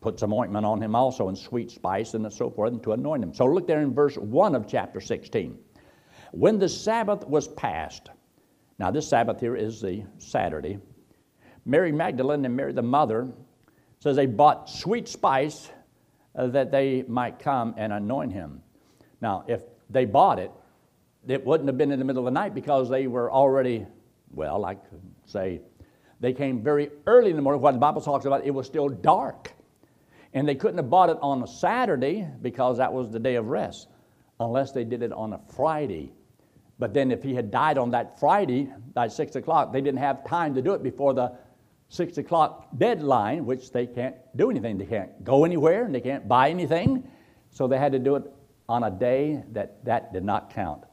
put 0.05 0.19
some 0.19 0.31
ointment 0.31 0.63
on 0.63 0.79
him 0.79 0.93
also 0.93 1.29
and 1.29 1.35
sweet 1.35 1.71
spice 1.71 2.13
and 2.13 2.31
so 2.31 2.47
forth 2.47 2.71
and 2.71 2.83
to 2.83 2.91
anoint 2.91 3.23
him. 3.23 3.33
So 3.33 3.43
look 3.47 3.65
there 3.65 3.81
in 3.81 3.91
verse 3.91 4.15
1 4.15 4.53
of 4.53 4.67
chapter 4.67 5.01
16. 5.01 5.57
When 6.29 6.59
the 6.59 6.69
Sabbath 6.69 7.25
was 7.25 7.47
past, 7.47 8.11
now 8.77 8.91
this 8.91 9.07
Sabbath 9.07 9.39
here 9.39 9.55
is 9.55 9.81
the 9.81 10.03
Saturday, 10.19 10.77
Mary 11.65 11.91
Magdalene 11.91 12.45
and 12.45 12.55
Mary 12.55 12.71
the 12.71 12.83
mother 12.83 13.27
says 13.99 14.15
they 14.15 14.27
bought 14.27 14.69
sweet 14.69 15.07
spice 15.07 15.71
uh, 16.35 16.45
that 16.47 16.71
they 16.71 17.03
might 17.07 17.39
come 17.39 17.73
and 17.75 17.91
anoint 17.91 18.31
him. 18.31 18.61
Now, 19.21 19.43
if 19.47 19.63
they 19.89 20.05
bought 20.05 20.37
it, 20.37 20.51
it 21.27 21.43
wouldn't 21.43 21.67
have 21.67 21.79
been 21.79 21.91
in 21.91 21.97
the 21.97 22.05
middle 22.05 22.27
of 22.27 22.31
the 22.31 22.39
night 22.39 22.53
because 22.53 22.91
they 22.91 23.07
were 23.07 23.31
already, 23.31 23.87
well, 24.29 24.65
I 24.65 24.75
could 24.75 25.01
say, 25.25 25.61
they 26.19 26.31
came 26.31 26.61
very 26.61 26.91
early 27.07 27.31
in 27.31 27.35
the 27.37 27.41
morning. 27.41 27.59
What 27.59 27.71
the 27.71 27.79
Bible 27.79 28.01
talks 28.01 28.25
about, 28.25 28.45
it 28.45 28.51
was 28.51 28.67
still 28.67 28.87
dark. 28.87 29.51
And 30.35 30.47
they 30.47 30.53
couldn't 30.53 30.77
have 30.77 30.89
bought 30.89 31.09
it 31.09 31.17
on 31.21 31.41
a 31.41 31.47
Saturday 31.47 32.27
because 32.41 32.77
that 32.77 32.91
was 32.91 33.09
the 33.09 33.19
day 33.19 33.35
of 33.35 33.47
rest, 33.47 33.87
unless 34.39 34.73
they 34.73 34.83
did 34.83 35.01
it 35.01 35.13
on 35.13 35.33
a 35.33 35.39
Friday. 35.55 36.13
But 36.77 36.93
then 36.93 37.09
if 37.09 37.23
he 37.23 37.33
had 37.33 37.49
died 37.49 37.77
on 37.77 37.89
that 37.91 38.19
Friday 38.19 38.69
by 38.93 39.07
6 39.07 39.37
o'clock, 39.37 39.71
they 39.71 39.79
didn't 39.79 39.99
have 39.99 40.27
time 40.27 40.53
to 40.55 40.61
do 40.61 40.73
it 40.73 40.83
before 40.83 41.13
the 41.13 41.31
6 41.87 42.17
o'clock 42.17 42.67
deadline, 42.77 43.45
which 43.45 43.71
they 43.71 43.87
can't 43.87 44.15
do 44.35 44.51
anything. 44.51 44.77
They 44.77 44.85
can't 44.85 45.23
go 45.23 45.45
anywhere 45.45 45.85
and 45.85 45.95
they 45.95 46.01
can't 46.01 46.27
buy 46.27 46.49
anything. 46.49 47.09
So 47.49 47.65
they 47.65 47.77
had 47.77 47.93
to 47.93 47.99
do 47.99 48.17
it 48.17 48.23
on 48.67 48.83
a 48.83 48.91
day 48.91 49.41
that 49.53 49.85
that 49.85 50.11
did 50.11 50.25
not 50.25 50.53
count. 50.53 50.83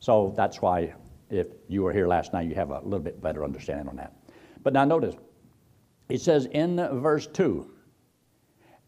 So 0.00 0.34
that's 0.36 0.60
why 0.60 0.92
if 1.30 1.46
you 1.68 1.82
were 1.82 1.92
here 1.92 2.08
last 2.08 2.32
night, 2.32 2.48
you 2.48 2.56
have 2.56 2.70
a 2.70 2.80
little 2.80 2.98
bit 2.98 3.22
better 3.22 3.44
understanding 3.44 3.86
on 3.86 3.94
that. 3.96 4.12
But 4.64 4.72
now 4.72 4.84
notice, 4.84 5.14
it 6.08 6.20
says 6.20 6.46
in 6.46 6.76
verse 7.00 7.28
2 7.28 7.74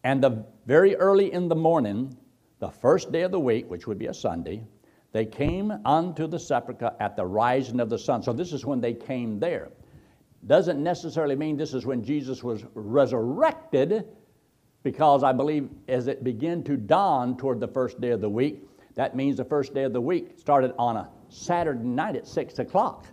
And 0.03 0.23
the 0.23 0.45
very 0.65 0.95
early 0.95 1.31
in 1.31 1.47
the 1.47 1.55
morning, 1.55 2.17
the 2.59 2.69
first 2.69 3.11
day 3.11 3.21
of 3.21 3.31
the 3.31 3.39
week, 3.39 3.69
which 3.69 3.87
would 3.87 3.99
be 3.99 4.07
a 4.07 4.13
Sunday, 4.13 4.63
they 5.11 5.25
came 5.25 5.73
unto 5.85 6.27
the 6.27 6.39
sepulchre 6.39 6.95
at 6.99 7.15
the 7.15 7.25
rising 7.25 7.79
of 7.79 7.89
the 7.89 7.99
sun. 7.99 8.23
So 8.23 8.31
this 8.31 8.53
is 8.53 8.65
when 8.65 8.79
they 8.79 8.93
came 8.93 9.39
there. 9.39 9.69
Doesn't 10.47 10.81
necessarily 10.81 11.35
mean 11.35 11.57
this 11.57 11.73
is 11.73 11.85
when 11.85 12.03
Jesus 12.03 12.43
was 12.43 12.63
resurrected, 12.73 14.05
because 14.83 15.23
I 15.23 15.33
believe 15.33 15.69
as 15.87 16.07
it 16.07 16.23
began 16.23 16.63
to 16.63 16.77
dawn 16.77 17.37
toward 17.37 17.59
the 17.59 17.67
first 17.67 18.01
day 18.01 18.09
of 18.09 18.21
the 18.21 18.29
week, 18.29 18.67
that 18.95 19.15
means 19.15 19.37
the 19.37 19.45
first 19.45 19.73
day 19.73 19.83
of 19.83 19.93
the 19.93 20.01
week 20.01 20.39
started 20.39 20.73
on 20.79 20.97
a 20.97 21.09
Saturday 21.29 21.83
night 21.83 22.15
at 22.15 22.27
6 22.27 22.59
o'clock. 22.59 23.05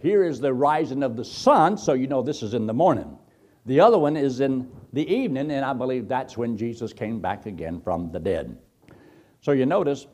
Here 0.00 0.24
is 0.24 0.40
the 0.40 0.52
rising 0.52 1.02
of 1.02 1.16
the 1.16 1.24
sun, 1.24 1.76
so 1.76 1.92
you 1.92 2.06
know 2.06 2.22
this 2.22 2.42
is 2.42 2.54
in 2.54 2.66
the 2.66 2.74
morning. 2.74 3.17
The 3.68 3.80
other 3.80 3.98
one 3.98 4.16
is 4.16 4.40
in 4.40 4.66
the 4.94 5.06
evening, 5.06 5.50
and 5.50 5.62
I 5.62 5.74
believe 5.74 6.08
that's 6.08 6.38
when 6.38 6.56
Jesus 6.56 6.94
came 6.94 7.20
back 7.20 7.44
again 7.44 7.82
from 7.82 8.10
the 8.10 8.18
dead. 8.18 8.56
So 9.42 9.52
you 9.52 9.66
notice 9.66 10.06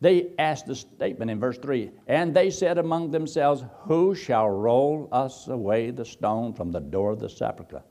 they 0.00 0.32
asked 0.36 0.66
the 0.66 0.74
statement 0.74 1.30
in 1.30 1.38
verse 1.38 1.58
3 1.58 1.92
And 2.08 2.34
they 2.34 2.50
said 2.50 2.78
among 2.78 3.12
themselves, 3.12 3.62
Who 3.82 4.16
shall 4.16 4.48
roll 4.50 5.08
us 5.12 5.46
away 5.46 5.92
the 5.92 6.04
stone 6.04 6.52
from 6.52 6.72
the 6.72 6.80
door 6.80 7.12
of 7.12 7.20
the 7.20 7.28
sepulchre? 7.28 7.84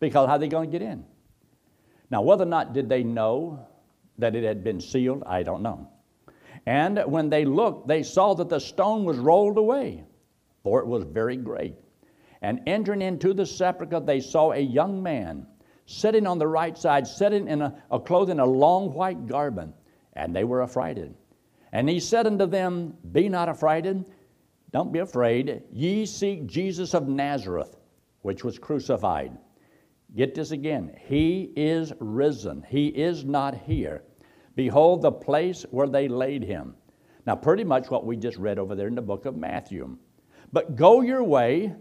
Because 0.00 0.26
how 0.26 0.36
are 0.36 0.38
they 0.38 0.48
going 0.48 0.70
to 0.70 0.78
get 0.78 0.88
in? 0.88 1.04
Now, 2.10 2.22
whether 2.22 2.44
or 2.44 2.48
not 2.48 2.72
did 2.72 2.88
they 2.88 3.02
know 3.02 3.66
that 4.16 4.34
it 4.34 4.42
had 4.42 4.64
been 4.64 4.80
sealed, 4.80 5.22
I 5.26 5.42
don't 5.42 5.62
know. 5.62 5.90
And 6.64 6.98
when 7.04 7.28
they 7.28 7.44
looked, 7.44 7.88
they 7.88 8.04
saw 8.04 8.32
that 8.36 8.48
the 8.48 8.58
stone 8.58 9.04
was 9.04 9.18
rolled 9.18 9.58
away, 9.58 10.04
for 10.62 10.80
it 10.80 10.86
was 10.86 11.04
very 11.04 11.36
great. 11.36 11.74
And 12.42 12.60
entering 12.66 13.02
into 13.02 13.32
the 13.32 13.46
sepulchre, 13.46 14.00
they 14.00 14.20
saw 14.20 14.52
a 14.52 14.58
young 14.58 15.02
man 15.02 15.46
sitting 15.86 16.26
on 16.26 16.38
the 16.38 16.46
right 16.46 16.76
side, 16.76 17.06
sitting 17.06 17.48
in 17.48 17.62
a, 17.62 17.82
a 17.90 18.00
clothed 18.00 18.30
in 18.30 18.40
a 18.40 18.46
long 18.46 18.92
white 18.92 19.26
garment, 19.26 19.74
and 20.14 20.34
they 20.34 20.44
were 20.44 20.62
affrighted. 20.62 21.14
And 21.72 21.88
he 21.88 22.00
said 22.00 22.26
unto 22.26 22.46
them, 22.46 22.94
Be 23.12 23.28
not 23.28 23.48
affrighted, 23.48 24.04
don't 24.72 24.92
be 24.92 24.98
afraid. 24.98 25.62
Ye 25.70 26.04
seek 26.06 26.46
Jesus 26.46 26.94
of 26.94 27.08
Nazareth, 27.08 27.76
which 28.22 28.42
was 28.42 28.58
crucified. 28.58 29.36
Get 30.16 30.34
this 30.34 30.50
again. 30.50 30.94
He 31.06 31.52
is 31.56 31.92
risen. 32.00 32.64
He 32.68 32.88
is 32.88 33.24
not 33.24 33.54
here. 33.54 34.02
Behold, 34.56 35.02
the 35.02 35.12
place 35.12 35.64
where 35.70 35.88
they 35.88 36.08
laid 36.08 36.42
him. 36.42 36.74
Now, 37.26 37.36
pretty 37.36 37.64
much 37.64 37.90
what 37.90 38.04
we 38.04 38.16
just 38.16 38.36
read 38.36 38.58
over 38.58 38.74
there 38.74 38.88
in 38.88 38.94
the 38.94 39.02
book 39.02 39.26
of 39.26 39.36
Matthew. 39.36 39.96
But 40.52 40.76
go 40.76 41.00
your 41.00 41.22
way, 41.22 41.74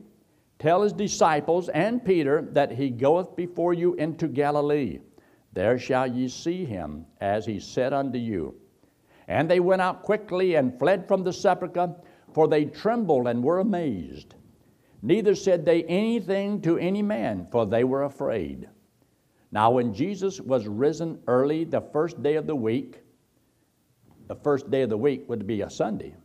tell 0.62 0.84
his 0.84 0.94
disciples 0.94 1.70
and 1.70 2.06
Peter 2.06 2.48
that 2.52 2.72
he 2.72 2.92
goeth 2.92 3.36
before 3.36 3.74
you 3.74 3.96
into 3.96 4.28
Galilee. 4.28 5.00
There 5.54 5.80
shall 5.80 6.06
ye 6.06 6.28
see 6.28 6.66
him, 6.66 7.08
as 7.20 7.48
he 7.48 7.60
said 7.60 7.94
unto 7.94 8.20
you. 8.20 8.54
And 9.28 9.50
they 9.50 9.60
went 9.60 9.82
out 9.82 10.04
quickly 10.04 10.56
and 10.56 10.78
fled 10.78 11.08
from 11.08 11.24
the 11.24 11.34
sepulchre, 11.34 11.96
for 12.34 12.48
they 12.48 12.66
trembled 12.66 13.28
and 13.28 13.44
were 13.44 13.60
amazed. 13.60 14.36
Neither 15.02 15.34
said 15.34 15.66
they 15.66 15.84
anything 15.86 16.62
to 16.62 16.78
any 16.78 17.02
man, 17.02 17.48
for 17.52 17.66
they 17.66 17.84
were 17.84 18.04
afraid. 18.04 18.70
Now, 19.52 19.72
when 19.72 19.94
Jesus 19.94 20.40
was 20.40 20.68
risen 20.68 21.20
early 21.28 21.64
the 21.64 21.82
first 21.82 22.22
day 22.22 22.36
of 22.36 22.46
the 22.46 22.56
week, 22.56 23.02
the 24.28 24.36
first 24.36 24.70
day 24.70 24.84
of 24.84 24.90
the 24.90 24.98
week 24.98 25.28
would 25.28 25.48
be 25.48 25.62
a 25.62 25.70
Sunday. 25.70 26.16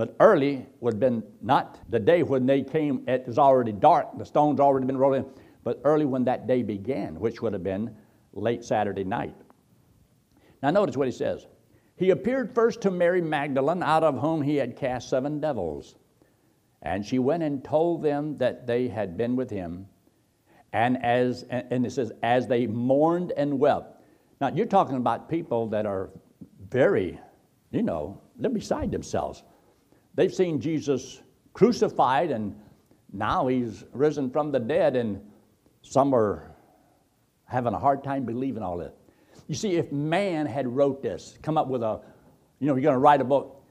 But 0.00 0.16
early 0.18 0.64
would 0.80 0.94
have 0.94 0.98
been 1.00 1.22
not 1.42 1.78
the 1.90 1.98
day 1.98 2.22
when 2.22 2.46
they 2.46 2.62
came, 2.62 3.04
it 3.06 3.26
was 3.26 3.38
already 3.38 3.72
dark, 3.72 4.16
the 4.16 4.24
stones 4.24 4.58
already 4.58 4.86
been 4.86 4.96
rolled 4.96 5.16
in, 5.16 5.26
but 5.62 5.78
early 5.84 6.06
when 6.06 6.24
that 6.24 6.46
day 6.46 6.62
began, 6.62 7.20
which 7.20 7.42
would 7.42 7.52
have 7.52 7.62
been 7.62 7.94
late 8.32 8.64
Saturday 8.64 9.04
night. 9.04 9.34
Now, 10.62 10.70
notice 10.70 10.96
what 10.96 11.06
he 11.06 11.12
says. 11.12 11.48
He 11.96 12.08
appeared 12.12 12.54
first 12.54 12.80
to 12.80 12.90
Mary 12.90 13.20
Magdalene, 13.20 13.82
out 13.82 14.02
of 14.02 14.18
whom 14.18 14.40
he 14.40 14.56
had 14.56 14.74
cast 14.74 15.10
seven 15.10 15.38
devils. 15.38 15.96
And 16.80 17.04
she 17.04 17.18
went 17.18 17.42
and 17.42 17.62
told 17.62 18.02
them 18.02 18.38
that 18.38 18.66
they 18.66 18.88
had 18.88 19.18
been 19.18 19.36
with 19.36 19.50
him. 19.50 19.86
And 20.72 20.96
as 21.04 21.42
and 21.50 21.84
it 21.84 21.92
says, 21.92 22.10
as 22.22 22.46
they 22.46 22.66
mourned 22.66 23.34
and 23.36 23.58
wept. 23.58 24.02
Now 24.40 24.48
you're 24.48 24.64
talking 24.64 24.96
about 24.96 25.28
people 25.28 25.66
that 25.66 25.84
are 25.84 26.08
very, 26.70 27.20
you 27.70 27.82
know, 27.82 28.18
they're 28.38 28.50
beside 28.50 28.90
themselves. 28.90 29.42
They've 30.20 30.34
seen 30.34 30.60
Jesus 30.60 31.22
crucified 31.54 32.30
and 32.30 32.54
now 33.10 33.46
he's 33.46 33.84
risen 33.94 34.28
from 34.30 34.52
the 34.52 34.58
dead, 34.60 34.94
and 34.94 35.18
some 35.80 36.14
are 36.14 36.54
having 37.46 37.72
a 37.72 37.78
hard 37.78 38.04
time 38.04 38.26
believing 38.26 38.62
all 38.62 38.76
this. 38.76 38.92
You 39.48 39.54
see, 39.54 39.76
if 39.76 39.90
man 39.90 40.44
had 40.44 40.68
wrote 40.68 41.02
this, 41.02 41.38
come 41.40 41.56
up 41.56 41.68
with 41.68 41.82
a, 41.82 42.02
you 42.58 42.66
know, 42.66 42.74
you're 42.74 42.82
going 42.82 42.96
to 42.96 42.98
write 42.98 43.22
a 43.22 43.24
book, 43.24 43.64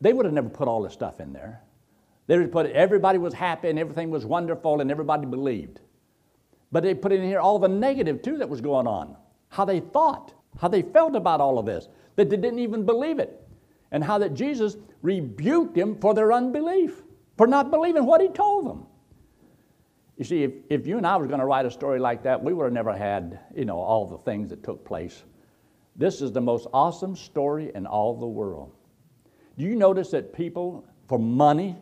they 0.00 0.12
would 0.12 0.24
have 0.26 0.34
never 0.34 0.48
put 0.48 0.66
all 0.66 0.82
this 0.82 0.94
stuff 0.94 1.20
in 1.20 1.32
there. 1.32 1.62
They 2.26 2.38
would 2.38 2.50
put 2.50 2.66
everybody 2.72 3.18
was 3.18 3.32
happy 3.32 3.68
and 3.68 3.78
everything 3.78 4.10
was 4.10 4.26
wonderful 4.26 4.80
and 4.80 4.90
everybody 4.90 5.26
believed. 5.26 5.78
But 6.72 6.82
they 6.82 6.92
put 6.92 7.12
in 7.12 7.22
here 7.22 7.38
all 7.38 7.60
the 7.60 7.68
negative 7.68 8.20
too 8.22 8.38
that 8.38 8.48
was 8.48 8.60
going 8.60 8.88
on. 8.88 9.16
How 9.48 9.64
they 9.64 9.78
thought, 9.78 10.34
how 10.60 10.66
they 10.66 10.82
felt 10.82 11.14
about 11.14 11.40
all 11.40 11.56
of 11.56 11.66
this, 11.66 11.86
that 12.16 12.28
they 12.30 12.36
didn't 12.36 12.58
even 12.58 12.84
believe 12.84 13.20
it. 13.20 13.40
And 13.92 14.02
how 14.02 14.18
that 14.18 14.34
Jesus 14.34 14.76
rebuked 15.02 15.74
them 15.74 15.98
for 16.00 16.14
their 16.14 16.32
unbelief, 16.32 17.02
for 17.36 17.46
not 17.46 17.70
believing 17.70 18.06
what 18.06 18.20
he 18.20 18.28
told 18.28 18.66
them. 18.66 18.86
You 20.16 20.24
see, 20.24 20.42
if, 20.42 20.52
if 20.68 20.86
you 20.86 20.96
and 20.96 21.06
I 21.06 21.16
was 21.16 21.28
going 21.28 21.40
to 21.40 21.46
write 21.46 21.64
a 21.64 21.70
story 21.70 22.00
like 22.00 22.24
that, 22.24 22.42
we 22.42 22.52
would 22.52 22.64
have 22.64 22.72
never 22.72 22.96
had, 22.96 23.38
you 23.54 23.64
know, 23.64 23.78
all 23.78 24.06
the 24.06 24.18
things 24.18 24.50
that 24.50 24.64
took 24.64 24.84
place. 24.84 25.22
This 25.94 26.20
is 26.20 26.32
the 26.32 26.40
most 26.40 26.66
awesome 26.72 27.14
story 27.14 27.70
in 27.74 27.86
all 27.86 28.18
the 28.18 28.26
world. 28.26 28.72
Do 29.56 29.64
you 29.64 29.76
notice 29.76 30.10
that 30.10 30.32
people, 30.32 30.84
for 31.08 31.18
money, 31.18 31.76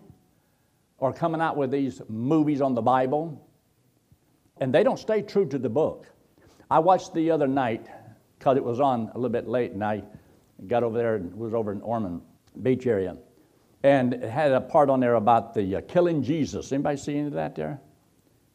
are 1.01 1.13
coming 1.13 1.41
out 1.41 1.57
with 1.57 1.71
these 1.71 2.03
movies 2.09 2.61
on 2.61 2.75
the 2.75 2.83
Bible? 2.83 3.47
and 4.59 4.75
they 4.75 4.83
don't 4.83 4.99
stay 4.99 5.23
true 5.23 5.47
to 5.47 5.59
the 5.59 5.69
book. 5.69 6.07
I 6.71 6.79
watched 6.79 7.15
the 7.15 7.31
other 7.31 7.47
night 7.47 7.87
because 8.39 8.57
it 8.57 8.65
was 8.65 8.81
on 8.81 9.11
a 9.15 9.19
little 9.19 9.31
bit 9.31 9.49
late, 9.49 9.73
and 9.73 9.85
I 9.85 10.03
got 10.67 10.83
over 10.83 10.97
there 10.97 11.17
and 11.17 11.35
was 11.35 11.55
over 11.55 11.73
in 11.73 11.81
Ormond 11.83 12.23
Beach 12.63 12.87
area, 12.87 13.17
and 13.83 14.15
it 14.15 14.31
had 14.31 14.53
a 14.53 14.61
part 14.61 14.91
on 14.91 15.01
there 15.01 15.15
about 15.15 15.55
the 15.55 15.77
uh, 15.77 15.81
killing 15.83 16.23
Jesus. 16.23 16.73
Anybody 16.73 16.97
see 16.97 17.17
any 17.17 17.27
of 17.29 17.33
that 17.35 17.55
there? 17.55 17.81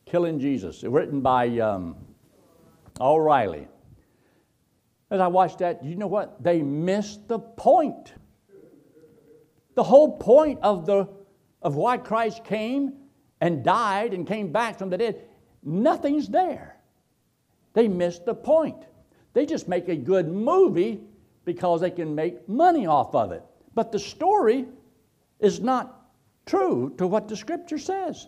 Killing 0.06 0.40
Jesus, 0.40 0.84
written 0.84 1.22
by 1.22 1.60
um, 1.60 1.96
O'Reilly. 3.00 3.68
As 5.10 5.20
I 5.20 5.28
watched 5.28 5.60
that, 5.60 5.84
you 5.84 5.96
know 5.96 6.08
what? 6.08 6.42
They 6.44 6.62
missed 6.62 7.28
the 7.28 7.40
point. 7.40 8.14
The 9.76 9.84
whole 9.84 10.18
point 10.18 10.60
of 10.62 10.86
the 10.86 11.08
of 11.62 11.76
why 11.76 11.98
Christ 11.98 12.44
came 12.44 12.94
and 13.40 13.64
died 13.64 14.14
and 14.14 14.26
came 14.26 14.52
back 14.52 14.80
from 14.80 14.90
the 14.90 14.98
dead 14.98 15.22
nothing's 15.64 16.28
there. 16.28 16.78
They 17.74 17.88
missed 17.88 18.26
the 18.26 18.36
point. 18.36 18.84
They 19.34 19.46
just 19.46 19.68
make 19.68 19.88
a 19.88 19.96
good 19.96 20.28
movie 20.28 21.02
because 21.46 21.82
they 21.82 21.92
can 21.92 22.16
make 22.16 22.48
money 22.48 22.86
off 22.86 23.16
of 23.16 23.32
it. 23.32 23.44
But 23.74 23.92
the 23.92 24.00
story 24.00 24.66
is 25.40 25.60
not 25.60 26.12
true 26.46 26.94
to 26.98 27.08
what 27.08 27.28
the 27.28 27.36
scripture 27.36 27.78
says. 27.78 28.28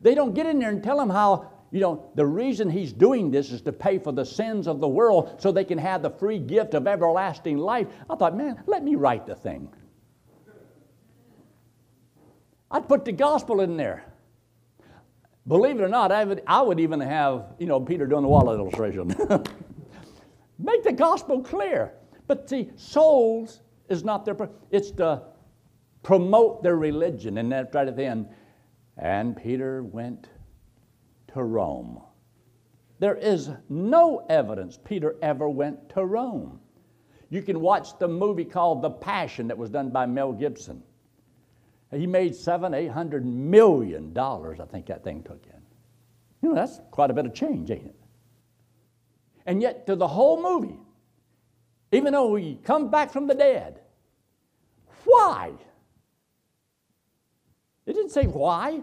They 0.00 0.14
don't 0.14 0.34
get 0.34 0.46
in 0.46 0.58
there 0.58 0.70
and 0.70 0.82
tell 0.82 1.00
him 1.00 1.10
how, 1.10 1.50
you 1.70 1.80
know, 1.80 2.10
the 2.14 2.26
reason 2.26 2.70
he's 2.70 2.92
doing 2.92 3.30
this 3.30 3.52
is 3.52 3.60
to 3.62 3.72
pay 3.72 3.98
for 3.98 4.12
the 4.12 4.24
sins 4.24 4.66
of 4.66 4.80
the 4.80 4.88
world 4.88 5.40
so 5.40 5.52
they 5.52 5.64
can 5.64 5.78
have 5.78 6.02
the 6.02 6.10
free 6.10 6.38
gift 6.38 6.74
of 6.74 6.86
everlasting 6.86 7.58
life. 7.58 7.86
I 8.08 8.16
thought, 8.16 8.36
man, 8.36 8.62
let 8.66 8.82
me 8.82 8.94
write 8.94 9.26
the 9.26 9.34
thing. 9.34 9.68
I'd 12.70 12.88
put 12.88 13.04
the 13.04 13.12
gospel 13.12 13.60
in 13.60 13.76
there. 13.76 14.04
Believe 15.46 15.80
it 15.80 15.82
or 15.82 15.88
not, 15.88 16.12
I 16.12 16.24
would, 16.24 16.42
I 16.46 16.62
would 16.62 16.78
even 16.78 17.00
have, 17.00 17.54
you 17.58 17.66
know, 17.66 17.80
Peter 17.80 18.06
doing 18.06 18.22
the 18.22 18.28
wallet 18.28 18.58
illustration. 18.58 19.08
Make 20.58 20.84
the 20.84 20.92
gospel 20.92 21.42
clear. 21.42 21.94
But 22.26 22.48
see, 22.48 22.70
souls 22.76 23.60
is 23.90 24.04
not 24.04 24.24
their, 24.24 24.36
it's 24.70 24.90
to 24.92 25.22
promote 26.02 26.62
their 26.62 26.76
religion. 26.76 27.38
And 27.38 27.52
that's 27.52 27.74
right 27.74 27.86
at 27.86 27.96
the 27.96 28.04
end. 28.04 28.28
And 28.96 29.36
Peter 29.36 29.82
went 29.82 30.28
to 31.34 31.42
Rome. 31.42 32.00
There 32.98 33.16
is 33.16 33.50
no 33.68 34.26
evidence 34.28 34.78
Peter 34.82 35.16
ever 35.22 35.48
went 35.48 35.88
to 35.90 36.04
Rome. 36.04 36.60
You 37.30 37.42
can 37.42 37.60
watch 37.60 37.98
the 37.98 38.08
movie 38.08 38.44
called 38.44 38.82
The 38.82 38.90
Passion 38.90 39.48
that 39.48 39.56
was 39.56 39.70
done 39.70 39.90
by 39.90 40.06
Mel 40.06 40.32
Gibson. 40.32 40.82
He 41.92 42.06
made 42.06 42.36
seven, 42.36 42.74
eight 42.74 42.90
hundred 42.90 43.24
million 43.26 44.12
dollars, 44.12 44.60
I 44.60 44.64
think 44.66 44.86
that 44.86 45.02
thing 45.02 45.22
took 45.22 45.44
in. 45.46 45.60
You 46.42 46.50
know, 46.50 46.54
that's 46.54 46.80
quite 46.90 47.10
a 47.10 47.14
bit 47.14 47.26
of 47.26 47.34
change, 47.34 47.70
ain't 47.70 47.86
it? 47.86 47.96
And 49.46 49.60
yet, 49.60 49.86
to 49.86 49.96
the 49.96 50.06
whole 50.06 50.40
movie, 50.40 50.78
even 51.92 52.12
though 52.12 52.34
he 52.36 52.58
come 52.64 52.90
back 52.90 53.12
from 53.12 53.26
the 53.26 53.34
dead, 53.34 53.80
why? 55.04 55.52
It 57.86 57.94
didn't 57.94 58.10
say 58.10 58.26
why. 58.26 58.80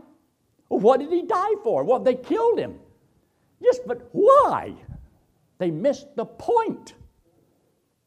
What 0.68 1.00
did 1.00 1.12
he 1.12 1.22
die 1.24 1.56
for? 1.64 1.84
Well, 1.84 2.00
they 2.00 2.16
killed 2.16 2.60
him. 2.60 2.80
Yes, 3.60 3.80
but 3.86 4.10
why? 4.12 4.74
They 5.60 5.72
missed 5.72 6.16
the 6.16 6.26
point. 6.26 6.94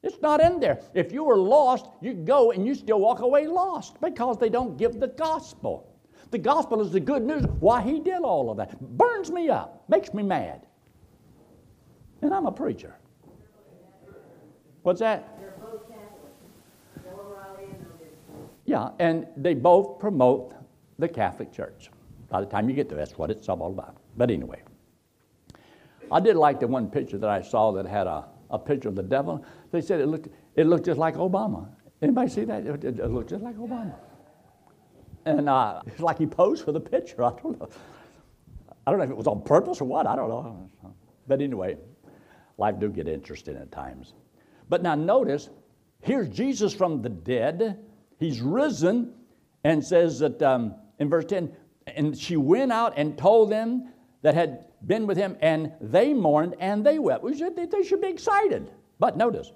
It's 0.02 0.20
not 0.20 0.40
in 0.40 0.60
there. 0.60 0.80
If 0.94 1.12
you 1.12 1.24
were 1.24 1.36
lost, 1.36 1.86
you 2.00 2.14
go 2.14 2.52
and 2.52 2.66
you 2.66 2.74
still 2.74 3.00
walk 3.00 3.20
away 3.20 3.46
lost 3.46 4.00
because 4.00 4.38
they 4.38 4.48
don't 4.48 4.76
give 4.76 4.98
the 4.98 5.08
gospel. 5.08 5.86
The 6.30 6.38
gospel 6.38 6.80
is 6.80 6.92
the 6.92 7.00
good 7.00 7.22
news 7.22 7.44
why 7.58 7.82
he 7.82 7.98
did 7.98 8.20
all 8.22 8.50
of 8.50 8.56
that. 8.58 8.78
Burns 8.80 9.30
me 9.30 9.48
up, 9.48 9.84
makes 9.88 10.14
me 10.14 10.22
mad. 10.22 10.66
And 12.22 12.32
I'm 12.32 12.46
a 12.46 12.52
preacher. 12.52 12.96
What's 14.82 15.00
that? 15.00 15.36
Yeah, 18.64 18.90
and 19.00 19.26
they 19.36 19.54
both 19.54 19.98
promote 19.98 20.54
the 20.98 21.08
Catholic 21.08 21.52
Church. 21.52 21.90
By 22.28 22.40
the 22.40 22.46
time 22.46 22.68
you 22.68 22.76
get 22.76 22.88
there, 22.88 22.98
that's 22.98 23.18
what 23.18 23.30
it's 23.30 23.48
all 23.48 23.66
about. 23.66 23.96
But 24.16 24.30
anyway, 24.30 24.62
I 26.12 26.20
did 26.20 26.36
like 26.36 26.60
the 26.60 26.68
one 26.68 26.88
picture 26.88 27.18
that 27.18 27.28
I 27.28 27.42
saw 27.42 27.72
that 27.72 27.86
had 27.86 28.06
a, 28.06 28.26
a 28.50 28.58
picture 28.58 28.88
of 28.88 28.94
the 28.94 29.02
devil. 29.02 29.44
They 29.72 29.80
said 29.80 30.00
it 30.00 30.06
looked, 30.06 30.28
it 30.54 30.66
looked 30.66 30.86
just 30.86 30.98
like 30.98 31.16
Obama. 31.16 31.68
Anybody 32.00 32.30
see 32.30 32.44
that? 32.44 32.64
It, 32.64 32.84
it, 32.84 33.00
it 33.00 33.08
looked 33.08 33.30
just 33.30 33.42
like 33.42 33.56
Obama. 33.56 33.94
And 35.26 35.48
uh, 35.48 35.82
it's 35.86 36.00
like 36.00 36.18
he 36.18 36.26
posed 36.26 36.64
for 36.64 36.72
the 36.72 36.80
picture. 36.80 37.24
I 37.24 37.30
don't 37.30 37.60
know. 37.60 37.68
I 38.86 38.90
don't 38.90 38.98
know 38.98 39.04
if 39.04 39.10
it 39.10 39.16
was 39.16 39.26
on 39.26 39.42
purpose 39.42 39.80
or 39.80 39.84
what. 39.84 40.06
I 40.06 40.16
don't 40.16 40.28
know. 40.28 40.70
But 41.26 41.42
anyway, 41.42 41.76
life 42.56 42.78
do 42.78 42.88
get 42.88 43.08
interesting 43.08 43.56
at 43.56 43.70
times. 43.70 44.14
But 44.70 44.82
now 44.82 44.94
notice, 44.94 45.50
here's 46.00 46.28
Jesus 46.28 46.72
from 46.72 47.02
the 47.02 47.08
dead. 47.08 47.80
He's 48.18 48.40
risen 48.40 49.12
and 49.64 49.84
says 49.84 50.20
that 50.20 50.40
um, 50.40 50.76
in 51.00 51.10
verse 51.10 51.24
10, 51.26 51.52
and 51.88 52.16
she 52.16 52.36
went 52.36 52.70
out 52.70 52.94
and 52.96 53.18
told 53.18 53.50
them 53.50 53.92
that 54.22 54.34
had 54.34 54.66
been 54.86 55.06
with 55.08 55.16
him, 55.16 55.36
and 55.40 55.72
they 55.80 56.14
mourned 56.14 56.54
and 56.60 56.86
they 56.86 57.00
wept. 57.00 57.24
We 57.24 57.36
should, 57.36 57.56
they 57.56 57.82
should 57.82 58.00
be 58.00 58.08
excited. 58.08 58.70
But 59.00 59.16
notice, 59.16 59.52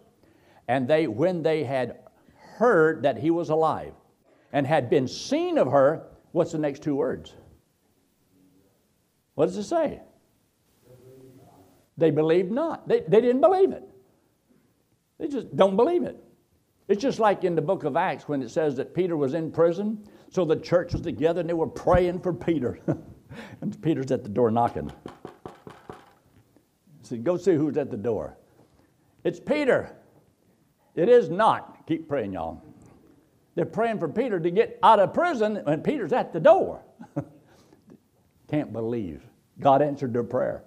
and 0.67 0.89
they, 0.89 1.07
when 1.07 1.43
they 1.43 1.63
had 1.63 2.01
heard 2.57 3.05
that 3.05 3.17
he 3.17 3.31
was 3.31 3.51
alive 3.51 3.93
and 4.53 4.67
had 4.67 4.91
been 4.91 5.07
seen 5.07 5.59
of 5.59 5.71
her, 5.71 6.09
what's 6.33 6.53
the 6.53 6.59
next 6.59 6.83
two 6.83 6.97
words? 6.97 7.35
What 9.37 9.47
does 9.47 9.57
it 9.57 9.65
say? 9.65 10.01
They 11.97 12.11
believed 12.11 12.51
not. 12.51 12.89
They, 12.89 13.01
they 13.01 13.21
didn't 13.21 13.41
believe 13.41 13.71
it. 13.71 13.89
They 15.19 15.29
just 15.29 15.55
don't 15.57 15.77
believe 15.77 16.03
it. 16.03 16.23
It's 16.89 17.01
just 17.01 17.19
like 17.19 17.45
in 17.45 17.55
the 17.55 17.63
book 17.63 17.85
of 17.85 17.97
Acts 17.97 18.29
when 18.29 18.43
it 18.43 18.51
says 18.51 18.77
that 18.77 18.95
Peter 18.95 19.17
was 19.17 19.35
in 19.35 19.51
prison, 19.51 20.07
so 20.31 20.45
the 20.45 20.57
church 20.57 20.93
was 20.93 21.03
together 21.03 21.41
and 21.41 21.49
they 21.49 21.55
were 21.55 21.67
praying 21.67 22.21
for 22.21 22.33
Peter. 22.33 22.79
and 23.61 23.81
Peter's 23.83 24.11
at 24.11 24.23
the 24.23 24.29
door 24.29 24.51
knocking. 24.51 24.93
He 25.89 27.09
said, 27.09 27.25
Go 27.25 27.37
see 27.37 27.55
who's 27.55 27.77
at 27.77 27.91
the 27.91 27.97
door. 27.97 28.37
It's 29.25 29.41
Peter. 29.41 29.97
It 30.95 31.09
is 31.09 31.31
not. 31.31 31.87
Keep 31.87 32.09
praying, 32.09 32.35
y'all. 32.35 32.63
They're 33.55 33.65
praying 33.65 33.99
for 33.99 34.09
Peter 34.09 34.39
to 34.39 34.51
get 34.51 34.79
out 34.83 34.99
of 34.99 35.15
prison 35.15 35.57
when 35.65 35.81
Peter's 35.81 36.13
at 36.13 36.33
the 36.33 36.41
door. 36.41 36.83
Can't 38.49 38.73
believe. 38.73 39.23
God 39.61 39.81
answered 39.81 40.13
their 40.13 40.25
prayer. 40.25 40.65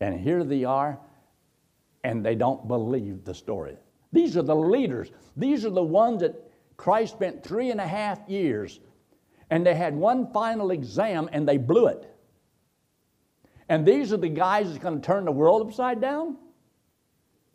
And 0.00 0.20
here 0.20 0.42
they 0.42 0.64
are, 0.64 0.98
and 2.04 2.24
they 2.24 2.34
don't 2.34 2.66
believe 2.68 3.24
the 3.24 3.34
story. 3.34 3.76
These 4.12 4.36
are 4.36 4.42
the 4.42 4.56
leaders. 4.56 5.10
These 5.36 5.64
are 5.64 5.70
the 5.70 5.82
ones 5.82 6.20
that 6.20 6.34
Christ 6.76 7.14
spent 7.14 7.42
three 7.44 7.70
and 7.70 7.80
a 7.80 7.86
half 7.86 8.28
years, 8.28 8.80
and 9.50 9.64
they 9.64 9.74
had 9.74 9.94
one 9.94 10.32
final 10.32 10.70
exam 10.70 11.28
and 11.32 11.48
they 11.48 11.56
blew 11.56 11.86
it. 11.86 12.08
And 13.68 13.86
these 13.86 14.12
are 14.12 14.18
the 14.18 14.28
guys 14.28 14.66
that's 14.66 14.82
going 14.82 15.00
to 15.00 15.06
turn 15.06 15.24
the 15.24 15.32
world 15.32 15.66
upside 15.66 16.00
down? 16.00 16.36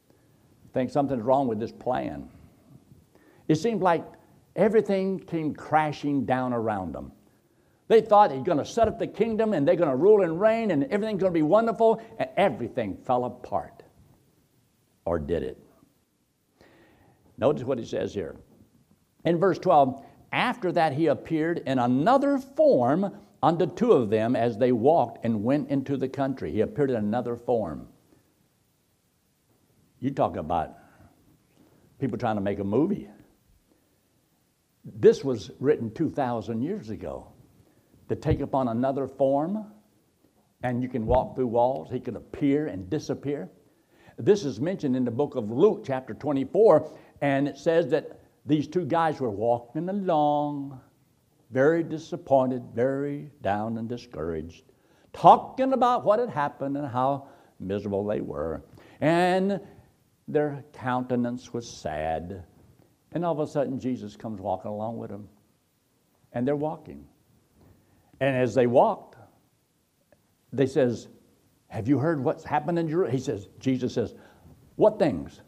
I 0.09 0.73
think 0.73 0.89
something's 0.89 1.21
wrong 1.21 1.47
with 1.47 1.59
this 1.59 1.71
plan. 1.71 2.29
It 3.47 3.55
seemed 3.55 3.81
like 3.81 4.03
everything 4.55 5.19
came 5.19 5.53
crashing 5.53 6.25
down 6.25 6.53
around 6.53 6.93
them. 6.93 7.11
They 7.87 8.01
thought 8.01 8.31
he's 8.31 8.43
going 8.43 8.57
to 8.57 8.65
set 8.65 8.87
up 8.87 8.99
the 8.99 9.07
kingdom 9.07 9.53
and 9.53 9.67
they're 9.67 9.75
going 9.75 9.89
to 9.89 9.95
rule 9.95 10.23
and 10.23 10.39
reign 10.39 10.71
and 10.71 10.83
everything's 10.85 11.21
going 11.21 11.33
to 11.33 11.37
be 11.37 11.43
wonderful, 11.43 12.01
and 12.19 12.29
everything 12.35 12.97
fell 12.97 13.25
apart. 13.25 13.76
Or 15.07 15.19
did 15.19 15.41
it? 15.41 15.57
Notice 17.37 17.63
what 17.63 17.79
he 17.79 17.85
says 17.85 18.13
here. 18.13 18.35
In 19.23 19.39
verse 19.39 19.57
12, 19.57 20.03
after 20.33 20.71
that 20.73 20.91
he 20.91 21.07
appeared 21.07 21.59
in 21.59 21.79
another 21.79 22.37
form 22.37 23.15
unto 23.41 23.67
two 23.67 23.93
of 23.93 24.09
them 24.09 24.35
as 24.35 24.57
they 24.57 24.73
walked 24.73 25.23
and 25.23 25.45
went 25.45 25.69
into 25.69 25.95
the 25.95 26.09
country. 26.09 26.51
He 26.51 26.59
appeared 26.59 26.89
in 26.89 26.97
another 26.97 27.37
form. 27.37 27.87
You 29.99 30.11
talk 30.11 30.35
about 30.35 30.75
people 31.99 32.17
trying 32.17 32.35
to 32.35 32.41
make 32.41 32.59
a 32.59 32.65
movie. 32.65 33.07
This 34.83 35.23
was 35.23 35.51
written 35.59 35.93
2,000 35.93 36.61
years 36.61 36.89
ago. 36.89 37.31
To 38.09 38.15
take 38.15 38.41
upon 38.41 38.67
another 38.67 39.07
form, 39.07 39.71
and 40.63 40.83
you 40.83 40.89
can 40.89 41.05
walk 41.05 41.35
through 41.35 41.47
walls, 41.47 41.89
he 41.91 41.99
could 41.99 42.15
appear 42.15 42.67
and 42.67 42.89
disappear. 42.89 43.49
This 44.17 44.45
is 44.45 44.59
mentioned 44.59 44.95
in 44.95 45.05
the 45.05 45.11
book 45.11 45.35
of 45.35 45.51
Luke, 45.51 45.83
chapter 45.85 46.13
24, 46.15 46.89
and 47.21 47.47
it 47.47 47.57
says 47.57 47.87
that 47.89 48.19
these 48.45 48.67
two 48.67 48.85
guys 48.85 49.19
were 49.19 49.29
walking 49.29 49.89
along, 49.89 50.79
very 51.51 51.83
disappointed, 51.83 52.63
very 52.73 53.29
down 53.41 53.77
and 53.77 53.87
discouraged, 53.87 54.63
talking 55.13 55.73
about 55.73 56.03
what 56.03 56.19
had 56.19 56.29
happened 56.29 56.77
and 56.77 56.87
how 56.87 57.27
miserable 57.59 58.05
they 58.05 58.21
were. 58.21 58.63
And 59.01 59.59
their 60.27 60.63
countenance 60.73 61.53
was 61.53 61.69
sad. 61.69 62.43
And 63.11 63.23
all 63.23 63.33
of 63.33 63.47
a 63.47 63.51
sudden, 63.51 63.79
Jesus 63.79 64.15
comes 64.15 64.41
walking 64.41 64.71
along 64.71 64.97
with 64.97 65.09
them. 65.09 65.29
And 66.33 66.47
they're 66.47 66.55
walking. 66.55 67.05
And 68.19 68.35
as 68.35 68.53
they 68.55 68.67
walked, 68.67 69.15
they 70.51 70.65
says, 70.65 71.07
Have 71.69 71.87
you 71.87 71.97
heard 71.97 72.23
what's 72.23 72.43
happened 72.43 72.79
in 72.79 72.87
Jerusalem? 72.87 73.17
He 73.17 73.23
says, 73.23 73.47
Jesus 73.59 73.93
says, 73.93 74.13
What 74.75 74.99
things? 74.99 75.41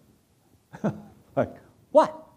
like, 1.36 1.56
what? 1.92 2.28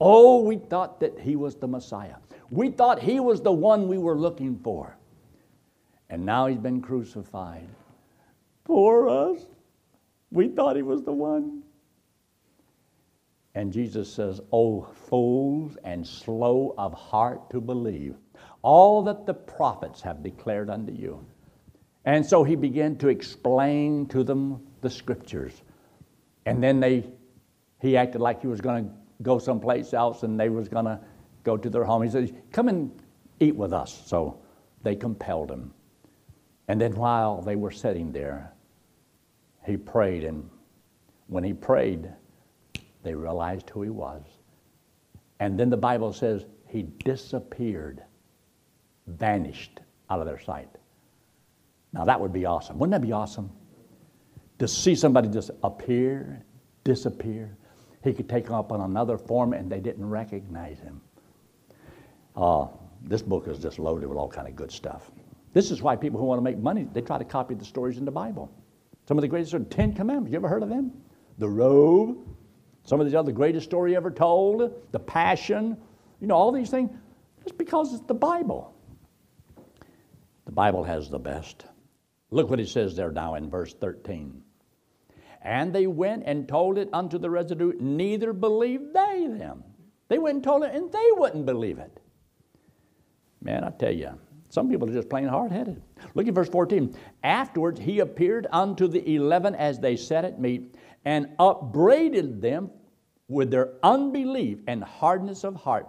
Oh, 0.00 0.42
we 0.42 0.56
thought 0.56 1.00
that 1.00 1.18
he 1.18 1.36
was 1.36 1.56
the 1.56 1.68
Messiah. 1.68 2.16
We 2.50 2.70
thought 2.70 3.00
he 3.00 3.20
was 3.20 3.40
the 3.40 3.52
one 3.52 3.88
we 3.88 3.98
were 3.98 4.16
looking 4.16 4.58
for. 4.58 4.96
And 6.10 6.24
now 6.24 6.46
he's 6.46 6.58
been 6.58 6.82
crucified. 6.82 7.68
For 8.64 9.08
us. 9.08 9.40
We 10.30 10.48
thought 10.48 10.76
he 10.76 10.82
was 10.82 11.02
the 11.02 11.12
one. 11.12 11.62
And 13.54 13.72
Jesus 13.72 14.12
says, 14.12 14.40
Oh, 14.52 14.82
fools 15.08 15.76
and 15.84 16.06
slow 16.06 16.74
of 16.76 16.92
heart 16.92 17.50
to 17.50 17.60
believe 17.60 18.16
all 18.62 19.02
that 19.02 19.26
the 19.26 19.34
prophets 19.34 20.00
have 20.00 20.22
declared 20.22 20.70
unto 20.70 20.92
you. 20.92 21.24
And 22.04 22.24
so 22.24 22.44
he 22.44 22.54
began 22.54 22.96
to 22.96 23.08
explain 23.08 24.06
to 24.08 24.22
them 24.22 24.66
the 24.82 24.90
scriptures. 24.90 25.62
And 26.46 26.62
then 26.62 26.80
they, 26.80 27.10
he 27.80 27.96
acted 27.96 28.20
like 28.20 28.42
he 28.42 28.46
was 28.46 28.60
going 28.60 28.84
to 28.84 28.90
go 29.22 29.38
someplace 29.38 29.94
else 29.94 30.22
and 30.22 30.38
they 30.38 30.50
was 30.50 30.68
going 30.68 30.84
to 30.84 31.00
go 31.44 31.56
to 31.56 31.70
their 31.70 31.84
home. 31.84 32.02
He 32.02 32.10
said, 32.10 32.34
Come 32.52 32.68
and 32.68 32.90
eat 33.40 33.56
with 33.56 33.72
us. 33.72 34.02
So 34.06 34.38
they 34.82 34.94
compelled 34.94 35.50
him. 35.50 35.72
And 36.68 36.80
then 36.80 36.94
while 36.94 37.40
they 37.40 37.56
were 37.56 37.70
sitting 37.70 38.12
there, 38.12 38.52
he 39.64 39.76
prayed. 39.76 40.24
And 40.24 40.48
when 41.26 41.44
he 41.44 41.54
prayed, 41.54 42.10
they 43.02 43.14
realized 43.14 43.70
who 43.70 43.82
he 43.82 43.90
was. 43.90 44.22
And 45.40 45.58
then 45.58 45.70
the 45.70 45.76
Bible 45.76 46.12
says 46.12 46.44
he 46.66 46.82
disappeared, 47.04 48.02
vanished 49.06 49.80
out 50.10 50.20
of 50.20 50.26
their 50.26 50.40
sight. 50.40 50.68
Now 51.94 52.04
that 52.04 52.20
would 52.20 52.32
be 52.32 52.44
awesome. 52.44 52.76
Wouldn't 52.78 52.90
that 52.90 53.06
be 53.06 53.12
awesome? 53.12 53.50
To 54.58 54.66
see 54.66 54.96
somebody 54.96 55.28
just 55.28 55.52
appear, 55.62 56.44
disappear. 56.82 57.56
He 58.02 58.12
could 58.12 58.28
take 58.28 58.50
up 58.50 58.72
on 58.72 58.80
another 58.80 59.16
form 59.16 59.52
and 59.52 59.70
they 59.70 59.80
didn't 59.80 60.08
recognize 60.10 60.80
him. 60.80 61.00
Uh, 62.36 62.66
this 63.02 63.22
book 63.22 63.46
is 63.46 63.60
just 63.60 63.78
loaded 63.78 64.08
with 64.08 64.18
all 64.18 64.28
kind 64.28 64.48
of 64.48 64.56
good 64.56 64.72
stuff. 64.72 65.10
This 65.52 65.70
is 65.70 65.82
why 65.82 65.94
people 65.94 66.18
who 66.18 66.26
want 66.26 66.38
to 66.38 66.42
make 66.42 66.58
money, 66.58 66.88
they 66.92 67.00
try 67.00 67.16
to 67.16 67.24
copy 67.24 67.54
the 67.54 67.64
stories 67.64 67.96
in 67.96 68.04
the 68.04 68.10
Bible. 68.10 68.50
Some 69.06 69.16
of 69.16 69.22
the 69.22 69.28
greatest 69.28 69.54
are 69.54 69.60
Ten 69.60 69.92
Commandments. 69.92 70.32
You 70.32 70.36
ever 70.36 70.48
heard 70.48 70.64
of 70.64 70.68
them? 70.68 70.90
The 71.38 71.48
robe, 71.48 72.18
some 72.82 73.00
of 73.00 73.06
these 73.06 73.14
other 73.14 73.30
greatest 73.30 73.66
story 73.66 73.94
ever 73.94 74.10
told, 74.10 74.72
the 74.90 74.98
passion, 74.98 75.76
you 76.20 76.26
know, 76.26 76.34
all 76.34 76.50
these 76.50 76.70
things. 76.70 76.90
Just 77.44 77.56
because 77.56 77.94
it's 77.94 78.04
the 78.06 78.14
Bible. 78.14 78.74
The 80.46 80.52
Bible 80.52 80.82
has 80.82 81.08
the 81.08 81.18
best. 81.18 81.66
Look 82.34 82.50
what 82.50 82.58
he 82.58 82.64
says 82.64 82.96
there 82.96 83.12
now 83.12 83.36
in 83.36 83.48
verse 83.48 83.74
13. 83.74 84.42
And 85.42 85.72
they 85.72 85.86
went 85.86 86.24
and 86.26 86.48
told 86.48 86.78
it 86.78 86.88
unto 86.92 87.16
the 87.16 87.30
residue, 87.30 87.74
neither 87.78 88.32
believed 88.32 88.92
they 88.92 89.28
them. 89.28 89.62
They 90.08 90.18
went 90.18 90.36
and 90.36 90.44
told 90.44 90.64
it, 90.64 90.74
and 90.74 90.90
they 90.90 91.08
wouldn't 91.12 91.46
believe 91.46 91.78
it. 91.78 92.00
Man, 93.40 93.62
I 93.62 93.70
tell 93.70 93.92
you, 93.92 94.18
Some 94.48 94.68
people 94.68 94.90
are 94.90 94.92
just 94.92 95.08
plain 95.08 95.28
hard 95.28 95.52
headed. 95.52 95.80
Look 96.16 96.26
at 96.26 96.34
verse 96.34 96.48
14. 96.48 96.96
Afterwards, 97.22 97.78
he 97.78 98.00
appeared 98.00 98.48
unto 98.50 98.88
the 98.88 99.14
eleven 99.14 99.54
as 99.54 99.78
they 99.78 99.94
sat 99.94 100.24
at 100.24 100.40
meat 100.40 100.74
and 101.04 101.28
upbraided 101.38 102.42
them 102.42 102.68
with 103.28 103.52
their 103.52 103.74
unbelief 103.84 104.58
and 104.66 104.82
hardness 104.82 105.44
of 105.44 105.54
heart 105.54 105.86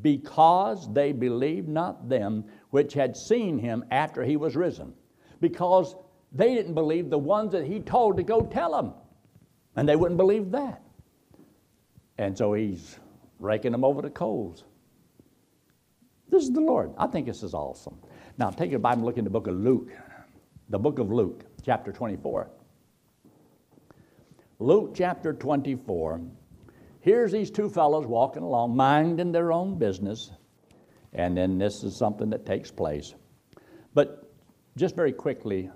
because 0.00 0.92
they 0.92 1.10
believed 1.10 1.68
not 1.68 2.08
them 2.08 2.44
which 2.70 2.94
had 2.94 3.16
seen 3.16 3.58
him 3.58 3.84
after 3.90 4.22
he 4.22 4.36
was 4.36 4.54
risen. 4.54 4.94
Because 5.40 5.94
they 6.32 6.54
didn't 6.54 6.74
believe 6.74 7.10
the 7.10 7.18
ones 7.18 7.52
that 7.52 7.64
he 7.64 7.80
told 7.80 8.16
to 8.16 8.22
go 8.22 8.42
tell 8.42 8.72
them. 8.72 8.92
And 9.76 9.88
they 9.88 9.96
wouldn't 9.96 10.18
believe 10.18 10.50
that. 10.52 10.82
And 12.18 12.36
so 12.36 12.52
he's 12.52 12.98
raking 13.38 13.72
them 13.72 13.84
over 13.84 14.02
the 14.02 14.10
coals. 14.10 14.64
This 16.28 16.42
is 16.42 16.50
the 16.50 16.60
Lord. 16.60 16.92
I 16.98 17.06
think 17.06 17.26
this 17.26 17.42
is 17.42 17.54
awesome. 17.54 17.98
Now, 18.36 18.50
take 18.50 18.70
your 18.70 18.80
Bible 18.80 18.98
and 18.98 19.06
look 19.06 19.18
in 19.18 19.24
the 19.24 19.30
book 19.30 19.46
of 19.46 19.56
Luke, 19.56 19.90
the 20.68 20.78
book 20.78 20.98
of 20.98 21.10
Luke, 21.10 21.44
chapter 21.64 21.92
24. 21.92 22.50
Luke 24.58 24.92
chapter 24.94 25.32
24. 25.32 26.20
Here's 27.00 27.32
these 27.32 27.50
two 27.50 27.70
fellows 27.70 28.06
walking 28.06 28.42
along, 28.42 28.76
minding 28.76 29.32
their 29.32 29.52
own 29.52 29.78
business, 29.78 30.32
and 31.12 31.36
then 31.36 31.58
this 31.58 31.84
is 31.84 31.96
something 31.96 32.30
that 32.30 32.44
takes 32.44 32.70
place. 32.70 33.14
But 33.94 34.27
just 34.78 34.96
very 34.96 35.12
quickly, 35.12 35.70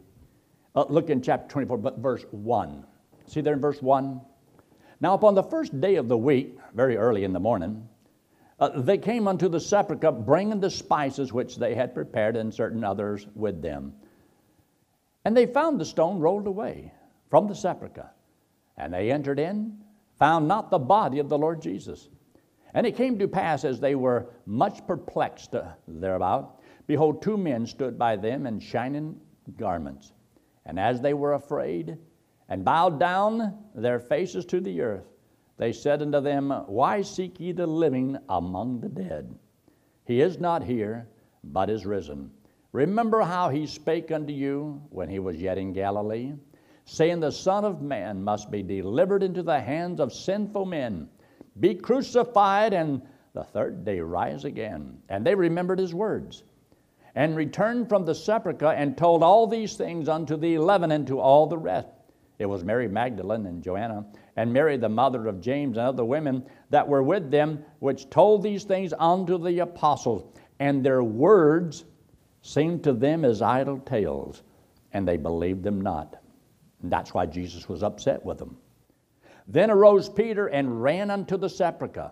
uh, 0.74 0.84
look 0.88 1.10
in 1.10 1.20
chapter 1.20 1.48
24, 1.48 1.78
but 1.78 1.98
verse 1.98 2.24
1. 2.30 2.84
See 3.26 3.40
there 3.40 3.54
in 3.54 3.60
verse 3.60 3.82
1? 3.82 4.20
Now, 5.00 5.14
upon 5.14 5.34
the 5.34 5.42
first 5.42 5.78
day 5.80 5.96
of 5.96 6.08
the 6.08 6.16
week, 6.16 6.58
very 6.74 6.96
early 6.96 7.24
in 7.24 7.32
the 7.32 7.40
morning, 7.40 7.88
uh, 8.60 8.80
they 8.80 8.96
came 8.96 9.26
unto 9.26 9.48
the 9.48 9.58
sepulchre, 9.58 10.12
bringing 10.12 10.60
the 10.60 10.70
spices 10.70 11.32
which 11.32 11.56
they 11.56 11.74
had 11.74 11.94
prepared, 11.94 12.36
and 12.36 12.54
certain 12.54 12.84
others 12.84 13.26
with 13.34 13.60
them. 13.60 13.92
And 15.24 15.36
they 15.36 15.46
found 15.46 15.80
the 15.80 15.84
stone 15.84 16.20
rolled 16.20 16.46
away 16.46 16.92
from 17.28 17.48
the 17.48 17.54
sepulchre. 17.54 18.10
And 18.76 18.94
they 18.94 19.10
entered 19.10 19.40
in, 19.40 19.78
found 20.18 20.46
not 20.46 20.70
the 20.70 20.78
body 20.78 21.18
of 21.18 21.28
the 21.28 21.38
Lord 21.38 21.60
Jesus. 21.60 22.08
And 22.74 22.86
it 22.86 22.96
came 22.96 23.18
to 23.18 23.28
pass, 23.28 23.64
as 23.64 23.80
they 23.80 23.96
were 23.96 24.30
much 24.46 24.86
perplexed 24.86 25.54
thereabout, 25.88 26.60
behold, 26.86 27.22
two 27.22 27.36
men 27.36 27.66
stood 27.66 27.98
by 27.98 28.16
them 28.16 28.46
in 28.46 28.60
shining 28.60 29.20
garments. 29.56 30.12
And 30.64 30.78
as 30.78 31.00
they 31.00 31.14
were 31.14 31.34
afraid, 31.34 31.98
and 32.48 32.64
bowed 32.64 33.00
down 33.00 33.58
their 33.74 33.98
faces 33.98 34.44
to 34.46 34.60
the 34.60 34.80
earth, 34.80 35.06
they 35.56 35.72
said 35.72 36.02
unto 36.02 36.20
them, 36.20 36.50
Why 36.66 37.02
seek 37.02 37.38
ye 37.38 37.52
the 37.52 37.66
living 37.66 38.18
among 38.28 38.80
the 38.80 38.88
dead? 38.88 39.34
He 40.04 40.20
is 40.20 40.38
not 40.38 40.62
here, 40.62 41.08
but 41.44 41.70
is 41.70 41.86
risen. 41.86 42.30
Remember 42.72 43.20
how 43.20 43.48
he 43.48 43.66
spake 43.66 44.10
unto 44.10 44.32
you 44.32 44.82
when 44.90 45.08
he 45.08 45.18
was 45.18 45.36
yet 45.36 45.58
in 45.58 45.72
Galilee, 45.72 46.32
saying, 46.84 47.20
The 47.20 47.30
Son 47.30 47.64
of 47.64 47.82
Man 47.82 48.22
must 48.22 48.50
be 48.50 48.62
delivered 48.62 49.22
into 49.22 49.42
the 49.42 49.60
hands 49.60 50.00
of 50.00 50.12
sinful 50.12 50.64
men, 50.64 51.08
be 51.60 51.74
crucified, 51.74 52.72
and 52.72 53.02
the 53.34 53.44
third 53.44 53.84
day 53.84 54.00
rise 54.00 54.44
again. 54.44 54.98
And 55.08 55.24
they 55.24 55.34
remembered 55.34 55.78
his 55.78 55.94
words, 55.94 56.44
and 57.14 57.36
returned 57.36 57.88
from 57.88 58.04
the 58.04 58.14
sepulchre, 58.14 58.72
and 58.72 58.96
told 58.96 59.22
all 59.22 59.46
these 59.46 59.76
things 59.76 60.08
unto 60.08 60.36
the 60.36 60.54
eleven 60.54 60.92
and 60.92 61.06
to 61.06 61.20
all 61.20 61.46
the 61.46 61.58
rest. 61.58 61.88
It 62.38 62.46
was 62.46 62.64
Mary 62.64 62.88
Magdalene 62.88 63.46
and 63.46 63.62
Joanna, 63.62 64.04
and 64.36 64.52
Mary 64.52 64.76
the 64.76 64.88
mother 64.88 65.26
of 65.26 65.40
James, 65.40 65.76
and 65.76 65.86
other 65.86 66.04
women 66.04 66.44
that 66.70 66.88
were 66.88 67.02
with 67.02 67.30
them, 67.30 67.64
which 67.78 68.10
told 68.10 68.42
these 68.42 68.64
things 68.64 68.92
unto 68.98 69.38
the 69.38 69.60
apostles. 69.60 70.24
And 70.58 70.84
their 70.84 71.04
words 71.04 71.84
seemed 72.40 72.84
to 72.84 72.92
them 72.92 73.24
as 73.24 73.42
idle 73.42 73.78
tales, 73.78 74.42
and 74.92 75.06
they 75.06 75.16
believed 75.16 75.62
them 75.62 75.80
not. 75.80 76.16
And 76.82 76.90
that's 76.90 77.14
why 77.14 77.26
Jesus 77.26 77.68
was 77.68 77.82
upset 77.82 78.24
with 78.24 78.38
them. 78.38 78.56
Then 79.46 79.70
arose 79.70 80.08
Peter 80.08 80.46
and 80.46 80.82
ran 80.82 81.10
unto 81.10 81.36
the 81.36 81.48
sepulchre. 81.48 82.10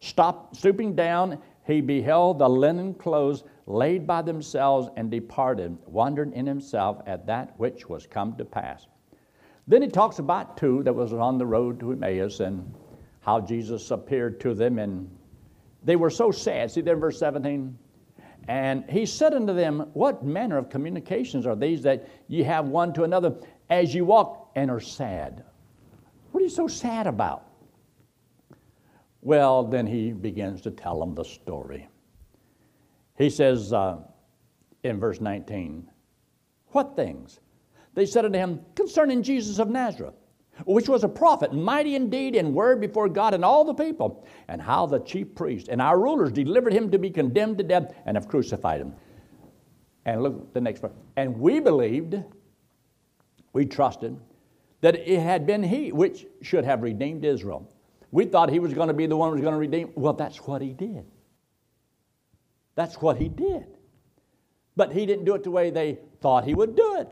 Stop, 0.00 0.56
stooping 0.56 0.94
down, 0.94 1.38
he 1.64 1.80
beheld 1.80 2.38
the 2.38 2.48
linen 2.48 2.94
clothes 2.94 3.44
laid 3.66 4.06
by 4.06 4.22
themselves 4.22 4.88
and 4.96 5.10
departed, 5.10 5.76
wondering 5.86 6.32
in 6.32 6.46
himself 6.46 7.00
at 7.06 7.26
that 7.26 7.58
which 7.58 7.88
was 7.88 8.06
come 8.06 8.36
to 8.36 8.44
pass. 8.44 8.86
Then 9.68 9.82
he 9.82 9.88
talks 9.88 10.18
about 10.18 10.56
two 10.56 10.82
that 10.82 10.92
was 10.92 11.12
on 11.12 11.38
the 11.38 11.46
road 11.46 11.78
to 11.80 11.92
Emmaus 11.92 12.40
and 12.40 12.74
how 13.20 13.40
Jesus 13.40 13.90
appeared 13.90 14.40
to 14.40 14.54
them, 14.54 14.78
and 14.78 15.08
they 15.84 15.96
were 15.96 16.10
so 16.10 16.30
sad. 16.30 16.70
See 16.70 16.80
there 16.80 16.94
in 16.94 17.00
verse 17.00 17.18
17? 17.18 17.78
And 18.48 18.84
he 18.88 19.06
said 19.06 19.34
unto 19.34 19.54
them, 19.54 19.90
What 19.92 20.24
manner 20.24 20.56
of 20.56 20.70
communications 20.70 21.46
are 21.46 21.54
these 21.54 21.82
that 21.82 22.08
ye 22.26 22.42
have 22.42 22.66
one 22.66 22.92
to 22.94 23.04
another 23.04 23.36
as 23.68 23.94
you 23.94 24.04
walk 24.06 24.50
and 24.56 24.70
are 24.70 24.80
sad? 24.80 25.44
What 26.32 26.40
are 26.40 26.44
you 26.44 26.50
so 26.50 26.66
sad 26.66 27.06
about? 27.06 27.49
Well, 29.22 29.64
then 29.64 29.86
he 29.86 30.12
begins 30.12 30.60
to 30.62 30.70
tell 30.70 30.98
them 30.98 31.14
the 31.14 31.24
story. 31.24 31.88
He 33.18 33.28
says 33.28 33.72
uh, 33.72 33.98
in 34.82 34.98
verse 34.98 35.20
19, 35.20 35.88
What 36.68 36.96
things? 36.96 37.40
They 37.94 38.06
said 38.06 38.24
unto 38.24 38.38
him, 38.38 38.60
Concerning 38.74 39.22
Jesus 39.22 39.58
of 39.58 39.68
Nazareth, 39.68 40.14
which 40.64 40.88
was 40.88 41.04
a 41.04 41.08
prophet, 41.08 41.52
mighty 41.52 41.96
indeed 41.96 42.34
in 42.34 42.54
word 42.54 42.80
before 42.80 43.08
God 43.08 43.34
and 43.34 43.44
all 43.44 43.64
the 43.64 43.74
people, 43.74 44.26
and 44.48 44.60
how 44.60 44.86
the 44.86 45.00
chief 45.00 45.34
priests 45.34 45.68
and 45.68 45.82
our 45.82 45.98
rulers 45.98 46.32
delivered 46.32 46.72
him 46.72 46.90
to 46.90 46.98
be 46.98 47.10
condemned 47.10 47.58
to 47.58 47.64
death 47.64 47.94
and 48.06 48.16
have 48.16 48.28
crucified 48.28 48.80
him. 48.80 48.94
And 50.06 50.22
look 50.22 50.40
at 50.40 50.54
the 50.54 50.60
next 50.60 50.80
part. 50.80 50.94
And 51.16 51.38
we 51.38 51.60
believed, 51.60 52.16
we 53.52 53.66
trusted, 53.66 54.18
that 54.80 54.96
it 54.96 55.20
had 55.20 55.46
been 55.46 55.62
he 55.62 55.92
which 55.92 56.26
should 56.40 56.64
have 56.64 56.82
redeemed 56.82 57.24
Israel. 57.24 57.70
We 58.10 58.24
thought 58.24 58.50
he 58.50 58.58
was 58.58 58.74
going 58.74 58.88
to 58.88 58.94
be 58.94 59.06
the 59.06 59.16
one 59.16 59.28
who 59.28 59.34
was 59.34 59.42
going 59.42 59.54
to 59.54 59.58
redeem. 59.58 59.90
Well, 59.94 60.14
that's 60.14 60.38
what 60.38 60.62
he 60.62 60.72
did. 60.72 61.04
That's 62.74 62.96
what 62.96 63.16
he 63.16 63.28
did. 63.28 63.66
But 64.76 64.92
he 64.92 65.06
didn't 65.06 65.24
do 65.24 65.34
it 65.34 65.44
the 65.44 65.50
way 65.50 65.70
they 65.70 65.98
thought 66.20 66.44
he 66.44 66.54
would 66.54 66.74
do 66.74 66.96
it. 66.96 67.08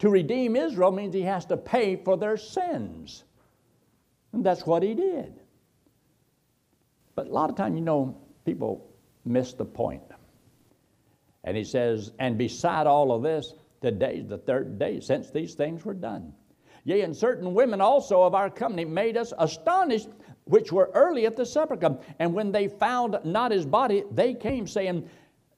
To 0.00 0.10
redeem 0.10 0.56
Israel 0.56 0.92
means 0.92 1.14
he 1.14 1.22
has 1.22 1.46
to 1.46 1.56
pay 1.56 1.96
for 1.96 2.16
their 2.16 2.36
sins. 2.36 3.24
And 4.32 4.44
that's 4.44 4.66
what 4.66 4.82
he 4.82 4.94
did. 4.94 5.40
But 7.14 7.28
a 7.28 7.30
lot 7.30 7.48
of 7.48 7.56
time, 7.56 7.76
you 7.76 7.82
know, 7.82 8.18
people 8.44 8.90
miss 9.24 9.54
the 9.54 9.64
point. 9.64 10.02
And 11.44 11.56
he 11.56 11.64
says, 11.64 12.12
And 12.18 12.36
beside 12.36 12.86
all 12.86 13.12
of 13.12 13.22
this, 13.22 13.54
today 13.80 14.16
is 14.16 14.28
the 14.28 14.38
third 14.38 14.78
day 14.78 15.00
since 15.00 15.30
these 15.30 15.54
things 15.54 15.84
were 15.84 15.94
done. 15.94 16.34
Yea, 16.86 17.00
and 17.00 17.16
certain 17.16 17.52
women 17.52 17.80
also 17.80 18.22
of 18.22 18.32
our 18.32 18.48
company 18.48 18.84
made 18.84 19.16
us 19.16 19.32
astonished, 19.40 20.08
which 20.44 20.70
were 20.70 20.88
early 20.94 21.26
at 21.26 21.34
the 21.34 21.44
sepulchre. 21.44 21.98
And 22.20 22.32
when 22.32 22.52
they 22.52 22.68
found 22.68 23.18
not 23.24 23.50
his 23.50 23.66
body, 23.66 24.04
they 24.12 24.34
came 24.34 24.68
saying 24.68 25.10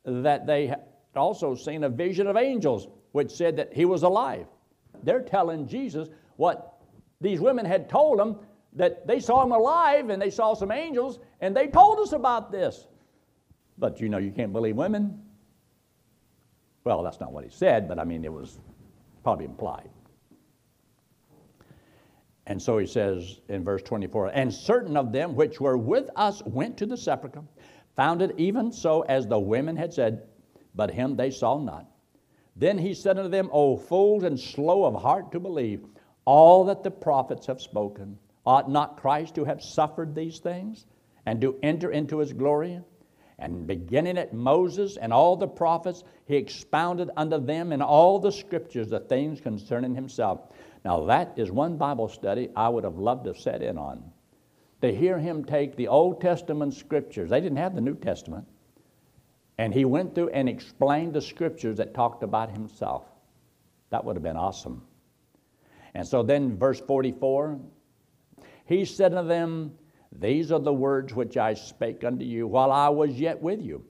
that 0.04 0.46
they 0.46 0.68
had 0.68 0.80
also 1.14 1.54
seen 1.54 1.84
a 1.84 1.88
vision 1.90 2.26
of 2.28 2.38
angels 2.38 2.88
which 3.12 3.30
said 3.30 3.56
that 3.56 3.74
he 3.74 3.84
was 3.84 4.04
alive. 4.04 4.46
They're 5.02 5.20
telling 5.20 5.68
Jesus 5.68 6.08
what 6.36 6.80
these 7.20 7.40
women 7.40 7.66
had 7.66 7.90
told 7.90 8.18
him 8.18 8.36
that 8.72 9.06
they 9.06 9.20
saw 9.20 9.44
him 9.44 9.52
alive 9.52 10.08
and 10.08 10.22
they 10.22 10.30
saw 10.30 10.54
some 10.54 10.72
angels 10.72 11.18
and 11.42 11.54
they 11.54 11.66
told 11.66 11.98
us 11.98 12.12
about 12.12 12.50
this. 12.50 12.86
But 13.76 14.00
you 14.00 14.08
know, 14.08 14.18
you 14.18 14.30
can't 14.30 14.54
believe 14.54 14.76
women. 14.76 15.22
Well, 16.84 17.02
that's 17.02 17.20
not 17.20 17.32
what 17.32 17.44
he 17.44 17.50
said, 17.50 17.86
but 17.86 17.98
I 17.98 18.04
mean, 18.04 18.24
it 18.24 18.32
was 18.32 18.58
probably 19.22 19.44
implied. 19.44 19.90
And 22.48 22.60
so 22.60 22.78
he 22.78 22.86
says 22.86 23.40
in 23.48 23.62
verse 23.62 23.82
24, 23.82 24.28
and 24.28 24.52
certain 24.52 24.96
of 24.96 25.12
them 25.12 25.36
which 25.36 25.60
were 25.60 25.76
with 25.76 26.08
us 26.16 26.42
went 26.46 26.78
to 26.78 26.86
the 26.86 26.96
sepulchre, 26.96 27.44
found 27.94 28.22
it 28.22 28.34
even 28.38 28.72
so 28.72 29.02
as 29.02 29.26
the 29.26 29.38
women 29.38 29.76
had 29.76 29.92
said, 29.92 30.22
but 30.74 30.90
him 30.90 31.14
they 31.14 31.30
saw 31.30 31.58
not. 31.58 31.86
Then 32.56 32.78
he 32.78 32.94
said 32.94 33.18
unto 33.18 33.28
them, 33.28 33.50
O 33.52 33.76
fools 33.76 34.22
and 34.24 34.40
slow 34.40 34.86
of 34.86 34.94
heart 34.94 35.30
to 35.32 35.40
believe 35.40 35.84
all 36.24 36.64
that 36.64 36.82
the 36.82 36.90
prophets 36.90 37.46
have 37.46 37.60
spoken. 37.60 38.18
Ought 38.46 38.70
not 38.70 38.96
Christ 38.96 39.34
to 39.34 39.44
have 39.44 39.62
suffered 39.62 40.14
these 40.14 40.38
things 40.38 40.86
and 41.26 41.42
to 41.42 41.58
enter 41.62 41.90
into 41.90 42.18
his 42.18 42.32
glory? 42.32 42.80
And 43.38 43.66
beginning 43.66 44.18
at 44.18 44.32
Moses 44.32 44.96
and 44.96 45.12
all 45.12 45.36
the 45.36 45.46
prophets, 45.46 46.02
he 46.26 46.36
expounded 46.36 47.10
unto 47.16 47.38
them 47.38 47.72
in 47.72 47.80
all 47.80 48.18
the 48.18 48.32
scriptures 48.32 48.88
the 48.88 49.00
things 49.00 49.40
concerning 49.40 49.94
himself. 49.94 50.40
Now, 50.84 51.04
that 51.04 51.34
is 51.36 51.50
one 51.50 51.76
Bible 51.76 52.08
study 52.08 52.48
I 52.56 52.68
would 52.68 52.84
have 52.84 52.98
loved 52.98 53.24
to 53.24 53.30
have 53.30 53.38
sat 53.38 53.62
in 53.62 53.78
on. 53.78 54.10
To 54.80 54.94
hear 54.94 55.18
him 55.18 55.44
take 55.44 55.76
the 55.76 55.88
Old 55.88 56.20
Testament 56.20 56.74
scriptures, 56.74 57.30
they 57.30 57.40
didn't 57.40 57.58
have 57.58 57.74
the 57.74 57.80
New 57.80 57.96
Testament 57.96 58.46
and 59.58 59.74
he 59.74 59.84
went 59.84 60.14
through 60.14 60.28
and 60.30 60.48
explained 60.48 61.12
the 61.12 61.20
scriptures 61.20 61.76
that 61.76 61.92
talked 61.92 62.22
about 62.22 62.50
himself. 62.50 63.04
That 63.90 64.04
would 64.04 64.14
have 64.16 64.22
been 64.22 64.36
awesome. 64.36 64.82
And 65.94 66.06
so 66.06 66.22
then, 66.22 66.56
verse 66.56 66.80
44 66.80 67.58
He 68.66 68.84
said 68.84 69.14
unto 69.14 69.28
them, 69.28 69.74
These 70.12 70.50
are 70.52 70.58
the 70.58 70.72
words 70.72 71.14
which 71.14 71.36
I 71.36 71.54
spake 71.54 72.04
unto 72.04 72.24
you 72.24 72.46
while 72.46 72.72
I 72.72 72.88
was 72.88 73.18
yet 73.18 73.40
with 73.40 73.62
you, 73.62 73.84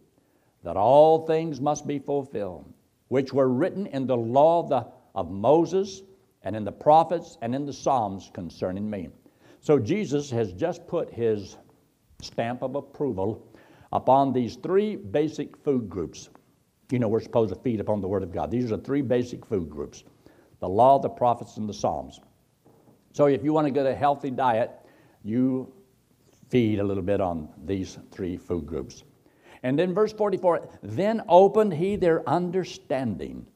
that 0.64 0.76
all 0.76 1.26
things 1.26 1.60
must 1.60 1.86
be 1.86 1.98
fulfilled, 1.98 2.72
which 3.08 3.32
were 3.32 3.48
written 3.48 3.86
in 3.86 4.06
the 4.06 4.16
law 4.16 4.60
of, 4.60 4.68
the, 4.68 4.86
of 5.14 5.30
Moses 5.30 6.02
and 6.42 6.56
in 6.56 6.64
the 6.64 6.72
prophets 6.72 7.38
and 7.40 7.54
in 7.54 7.66
the 7.66 7.72
Psalms 7.72 8.30
concerning 8.34 8.88
me. 8.88 9.08
So 9.60 9.78
Jesus 9.78 10.30
has 10.30 10.52
just 10.52 10.86
put 10.86 11.12
his 11.12 11.56
stamp 12.20 12.62
of 12.62 12.74
approval 12.74 13.46
upon 13.92 14.32
these 14.32 14.56
three 14.56 14.96
basic 14.96 15.56
food 15.58 15.88
groups. 15.88 16.30
You 16.90 16.98
know, 16.98 17.08
we're 17.08 17.20
supposed 17.20 17.54
to 17.54 17.60
feed 17.60 17.80
upon 17.80 18.00
the 18.00 18.08
Word 18.08 18.22
of 18.22 18.32
God. 18.32 18.50
These 18.50 18.72
are 18.72 18.76
the 18.76 18.82
three 18.82 19.02
basic 19.02 19.44
food 19.46 19.70
groups 19.70 20.04
the 20.60 20.68
law, 20.68 20.98
the 20.98 21.08
prophets, 21.08 21.56
and 21.56 21.68
the 21.68 21.74
Psalms. 21.74 22.20
So 23.12 23.26
if 23.26 23.44
you 23.44 23.52
want 23.52 23.68
to 23.68 23.70
get 23.70 23.86
a 23.86 23.94
healthy 23.94 24.30
diet, 24.30 24.72
you 25.22 25.72
feed 26.48 26.78
a 26.78 26.84
little 26.84 27.02
bit 27.02 27.20
on 27.20 27.48
these 27.64 27.98
three 28.10 28.36
food 28.36 28.66
groups. 28.66 29.04
And 29.62 29.78
then 29.78 29.94
verse 29.94 30.12
44 30.12 30.68
then 30.82 31.22
opened 31.28 31.74
he 31.74 31.96
their 31.96 32.28
understanding 32.28 33.46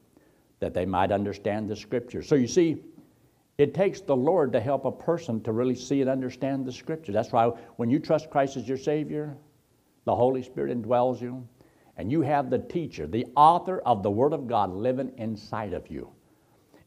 that 0.59 0.73
they 0.73 0.85
might 0.85 1.11
understand 1.11 1.69
the 1.69 1.75
scripture. 1.75 2.21
So 2.21 2.35
you 2.35 2.47
see, 2.47 2.77
it 3.57 3.73
takes 3.73 4.01
the 4.01 4.15
Lord 4.15 4.51
to 4.53 4.59
help 4.59 4.85
a 4.85 4.91
person 4.91 5.41
to 5.43 5.51
really 5.51 5.75
see 5.75 6.01
and 6.01 6.09
understand 6.09 6.65
the 6.65 6.71
scripture. 6.71 7.11
That's 7.11 7.31
why 7.31 7.47
when 7.75 7.89
you 7.89 7.99
trust 7.99 8.29
Christ 8.29 8.57
as 8.57 8.67
your 8.67 8.77
Savior, 8.77 9.35
the 10.05 10.15
Holy 10.15 10.41
Spirit 10.41 10.75
indwells 10.75 11.21
you, 11.21 11.47
and 11.97 12.11
you 12.11 12.21
have 12.21 12.49
the 12.49 12.57
teacher, 12.57 13.05
the 13.05 13.27
author 13.35 13.79
of 13.85 14.01
the 14.01 14.09
Word 14.09 14.33
of 14.33 14.47
God 14.47 14.73
living 14.73 15.11
inside 15.17 15.73
of 15.73 15.89
you. 15.89 16.09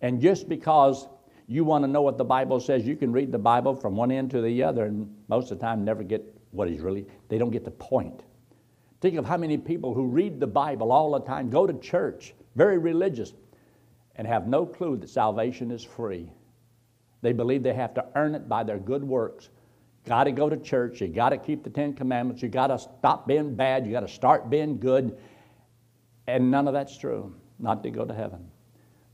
And 0.00 0.20
just 0.20 0.48
because 0.48 1.06
you 1.46 1.64
want 1.64 1.84
to 1.84 1.88
know 1.88 2.02
what 2.02 2.18
the 2.18 2.24
Bible 2.24 2.60
says, 2.60 2.86
you 2.86 2.96
can 2.96 3.12
read 3.12 3.30
the 3.30 3.38
Bible 3.38 3.74
from 3.74 3.94
one 3.96 4.10
end 4.10 4.30
to 4.32 4.40
the 4.40 4.62
other, 4.62 4.84
and 4.86 5.14
most 5.28 5.50
of 5.50 5.58
the 5.58 5.64
time 5.64 5.84
never 5.84 6.02
get 6.02 6.22
what 6.50 6.68
is 6.68 6.80
really, 6.80 7.06
they 7.28 7.38
don't 7.38 7.50
get 7.50 7.64
the 7.64 7.70
point. 7.70 8.22
Think 9.00 9.16
of 9.16 9.26
how 9.26 9.36
many 9.36 9.58
people 9.58 9.94
who 9.94 10.06
read 10.06 10.40
the 10.40 10.46
Bible 10.46 10.90
all 10.90 11.12
the 11.12 11.20
time, 11.20 11.50
go 11.50 11.66
to 11.66 11.74
church, 11.74 12.34
very 12.54 12.78
religious, 12.78 13.32
and 14.16 14.26
have 14.26 14.48
no 14.48 14.64
clue 14.64 14.96
that 14.96 15.10
salvation 15.10 15.70
is 15.70 15.84
free. 15.84 16.30
They 17.22 17.32
believe 17.32 17.62
they 17.62 17.74
have 17.74 17.94
to 17.94 18.04
earn 18.14 18.34
it 18.34 18.48
by 18.48 18.64
their 18.64 18.78
good 18.78 19.04
works. 19.04 19.50
Got 20.06 20.24
to 20.24 20.32
go 20.32 20.48
to 20.48 20.56
church. 20.56 21.00
You 21.00 21.08
got 21.08 21.30
to 21.30 21.38
keep 21.38 21.64
the 21.64 21.70
Ten 21.70 21.92
Commandments. 21.92 22.42
You 22.42 22.48
got 22.48 22.68
to 22.68 22.78
stop 22.78 23.26
being 23.26 23.54
bad. 23.54 23.86
You 23.86 23.92
got 23.92 24.00
to 24.00 24.08
start 24.08 24.48
being 24.48 24.78
good. 24.78 25.18
And 26.26 26.50
none 26.50 26.68
of 26.68 26.74
that's 26.74 26.96
true. 26.96 27.34
Not 27.58 27.82
to 27.82 27.90
go 27.90 28.04
to 28.04 28.14
heaven. 28.14 28.48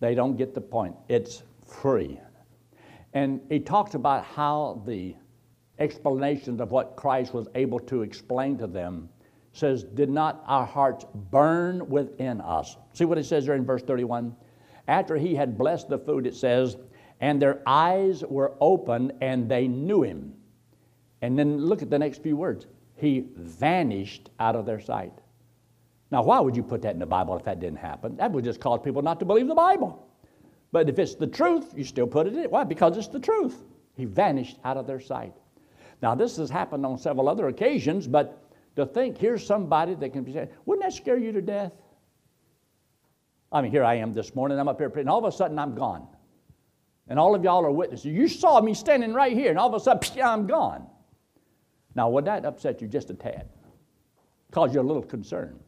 They 0.00 0.14
don't 0.14 0.36
get 0.36 0.54
the 0.54 0.60
point. 0.60 0.94
It's 1.08 1.42
free. 1.72 2.20
And 3.12 3.40
he 3.48 3.60
talks 3.60 3.94
about 3.94 4.24
how 4.24 4.82
the 4.86 5.14
explanations 5.78 6.60
of 6.60 6.70
what 6.70 6.96
Christ 6.96 7.34
was 7.34 7.48
able 7.54 7.80
to 7.80 8.02
explain 8.02 8.56
to 8.58 8.66
them 8.66 9.08
says, 9.52 9.84
Did 9.84 10.10
not 10.10 10.42
our 10.46 10.66
hearts 10.66 11.04
burn 11.30 11.88
within 11.88 12.40
us? 12.40 12.76
See 12.92 13.04
what 13.04 13.18
it 13.18 13.24
says 13.24 13.46
there 13.46 13.54
in 13.54 13.64
verse 13.64 13.82
31? 13.82 14.34
After 14.88 15.16
he 15.16 15.34
had 15.34 15.58
blessed 15.58 15.88
the 15.88 15.98
food, 15.98 16.26
it 16.26 16.34
says, 16.34 16.76
And 17.20 17.40
their 17.40 17.62
eyes 17.66 18.24
were 18.24 18.54
open 18.60 19.12
and 19.20 19.48
they 19.48 19.68
knew 19.68 20.02
him. 20.02 20.34
And 21.20 21.38
then 21.38 21.58
look 21.58 21.82
at 21.82 21.90
the 21.90 21.98
next 21.98 22.22
few 22.22 22.36
words. 22.36 22.66
He 22.96 23.26
vanished 23.36 24.30
out 24.40 24.56
of 24.56 24.66
their 24.66 24.80
sight. 24.80 25.12
Now, 26.10 26.22
why 26.22 26.40
would 26.40 26.56
you 26.56 26.62
put 26.62 26.82
that 26.82 26.92
in 26.92 26.98
the 26.98 27.06
Bible 27.06 27.36
if 27.36 27.44
that 27.44 27.58
didn't 27.60 27.78
happen? 27.78 28.16
That 28.16 28.32
would 28.32 28.44
just 28.44 28.60
cause 28.60 28.80
people 28.82 29.02
not 29.02 29.18
to 29.20 29.26
believe 29.26 29.48
the 29.48 29.54
Bible. 29.54 30.06
But 30.72 30.88
if 30.88 30.98
it's 30.98 31.14
the 31.14 31.26
truth, 31.26 31.74
you 31.76 31.84
still 31.84 32.06
put 32.06 32.26
it 32.26 32.34
in. 32.34 32.44
Why? 32.44 32.64
Because 32.64 32.96
it's 32.96 33.08
the 33.08 33.20
truth. 33.20 33.62
He 33.94 34.06
vanished 34.06 34.58
out 34.64 34.78
of 34.78 34.86
their 34.86 35.00
sight. 35.00 35.34
Now, 36.00 36.14
this 36.14 36.36
has 36.38 36.50
happened 36.50 36.84
on 36.84 36.98
several 36.98 37.28
other 37.28 37.48
occasions, 37.48 38.08
but 38.08 38.50
to 38.76 38.86
think 38.86 39.18
here's 39.18 39.46
somebody 39.46 39.94
that 39.94 40.12
can 40.12 40.24
be 40.24 40.32
said, 40.32 40.50
wouldn't 40.64 40.84
that 40.84 40.94
scare 40.94 41.18
you 41.18 41.30
to 41.32 41.42
death? 41.42 41.72
I 43.52 43.60
mean, 43.60 43.70
here 43.70 43.84
I 43.84 43.96
am 43.96 44.14
this 44.14 44.34
morning, 44.34 44.58
I'm 44.58 44.66
up 44.66 44.78
here 44.78 44.88
praying, 44.88 45.04
and 45.04 45.10
all 45.10 45.24
of 45.24 45.32
a 45.32 45.36
sudden 45.36 45.58
I'm 45.58 45.74
gone. 45.74 46.08
And 47.06 47.18
all 47.18 47.34
of 47.34 47.44
y'all 47.44 47.64
are 47.66 47.70
witnesses. 47.70 48.06
You 48.06 48.26
saw 48.26 48.60
me 48.62 48.72
standing 48.72 49.12
right 49.12 49.36
here, 49.36 49.50
and 49.50 49.58
all 49.58 49.68
of 49.68 49.74
a 49.74 49.80
sudden, 49.80 50.00
psh, 50.02 50.24
I'm 50.24 50.46
gone. 50.46 50.86
Now, 51.94 52.08
would 52.08 52.24
that 52.24 52.46
upset 52.46 52.80
you 52.80 52.88
just 52.88 53.10
a 53.10 53.14
tad? 53.14 53.48
Cause 54.50 54.74
you 54.74 54.80
a 54.80 54.82
little 54.82 55.02
concern? 55.02 55.60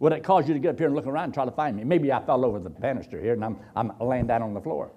Would 0.00 0.12
it 0.14 0.24
cause 0.24 0.48
you 0.48 0.54
to 0.54 0.60
get 0.60 0.70
up 0.70 0.78
here 0.78 0.86
and 0.86 0.96
look 0.96 1.06
around 1.06 1.24
and 1.24 1.34
try 1.34 1.44
to 1.44 1.50
find 1.50 1.76
me? 1.76 1.84
Maybe 1.84 2.10
I 2.10 2.24
fell 2.24 2.44
over 2.44 2.58
the 2.58 2.70
banister 2.70 3.20
here 3.20 3.34
and 3.34 3.44
I'm, 3.44 3.58
I'm 3.76 3.92
laying 4.00 4.26
down 4.26 4.42
on 4.42 4.54
the 4.54 4.60
floor. 4.60 4.90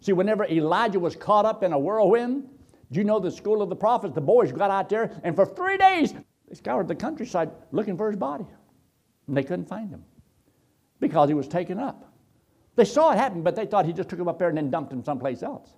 See, 0.00 0.12
whenever 0.12 0.44
Elijah 0.44 0.98
was 0.98 1.14
caught 1.14 1.46
up 1.46 1.62
in 1.62 1.72
a 1.72 1.78
whirlwind, 1.78 2.48
do 2.90 2.98
you 2.98 3.04
know 3.04 3.20
the 3.20 3.30
school 3.30 3.62
of 3.62 3.68
the 3.68 3.76
prophets? 3.76 4.14
The 4.14 4.20
boys 4.20 4.52
got 4.52 4.70
out 4.70 4.88
there 4.88 5.18
and 5.22 5.34
for 5.34 5.46
three 5.46 5.78
days 5.78 6.12
they 6.12 6.54
scoured 6.54 6.88
the 6.88 6.94
countryside 6.94 7.50
looking 7.70 7.96
for 7.96 8.08
his 8.08 8.18
body. 8.18 8.46
And 9.28 9.36
they 9.36 9.44
couldn't 9.44 9.68
find 9.68 9.90
him 9.90 10.04
because 10.98 11.28
he 11.28 11.34
was 11.34 11.46
taken 11.46 11.78
up. 11.78 12.12
They 12.74 12.84
saw 12.84 13.12
it 13.12 13.18
happen, 13.18 13.42
but 13.42 13.54
they 13.54 13.64
thought 13.64 13.86
he 13.86 13.92
just 13.92 14.08
took 14.08 14.18
him 14.18 14.28
up 14.28 14.38
there 14.40 14.48
and 14.48 14.58
then 14.58 14.70
dumped 14.70 14.92
him 14.92 15.04
someplace 15.04 15.42
else. 15.42 15.70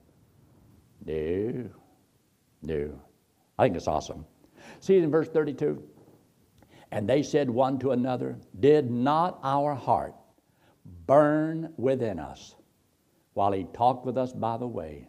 No, 1.04 1.68
no. 2.62 3.00
I 3.58 3.64
think 3.64 3.76
it's 3.76 3.86
awesome. 3.86 4.24
See 4.80 4.96
in 4.96 5.10
verse 5.10 5.28
32? 5.28 5.82
And 6.90 7.08
they 7.08 7.22
said 7.22 7.50
one 7.50 7.78
to 7.80 7.92
another, 7.92 8.38
Did 8.60 8.90
not 8.90 9.38
our 9.42 9.74
heart 9.74 10.14
burn 11.06 11.72
within 11.76 12.18
us 12.18 12.54
while 13.34 13.52
he 13.52 13.64
talked 13.74 14.06
with 14.06 14.16
us 14.16 14.32
by 14.32 14.56
the 14.56 14.66
way, 14.66 15.08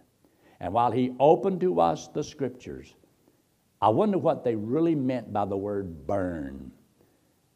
and 0.60 0.74
while 0.74 0.92
he 0.92 1.16
opened 1.20 1.62
to 1.62 1.80
us 1.80 2.08
the 2.10 2.24
scriptures? 2.24 2.94
I 3.82 3.90
wonder 3.90 4.18
what 4.18 4.44
they 4.44 4.56
really 4.56 4.96
meant 4.96 5.32
by 5.32 5.46
the 5.46 5.56
word 5.56 6.06
burn. 6.06 6.72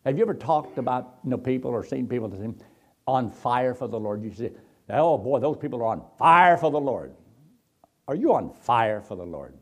Have 0.05 0.17
you 0.17 0.23
ever 0.23 0.33
talked 0.33 0.77
about 0.77 1.19
you 1.23 1.31
know, 1.31 1.37
people 1.37 1.71
or 1.71 1.83
seen 1.83 2.07
people 2.07 2.29
that 2.29 2.39
seem 2.39 2.57
on 3.07 3.29
fire 3.29 3.73
for 3.73 3.87
the 3.87 3.99
Lord? 3.99 4.23
You 4.23 4.31
say, 4.33 4.51
oh 4.89 5.17
boy, 5.17 5.39
those 5.39 5.57
people 5.57 5.81
are 5.81 5.87
on 5.87 6.03
fire 6.17 6.57
for 6.57 6.71
the 6.71 6.79
Lord. 6.79 7.13
Are 8.07 8.15
you 8.15 8.33
on 8.33 8.49
fire 8.53 9.01
for 9.01 9.15
the 9.15 9.25
Lord? 9.25 9.57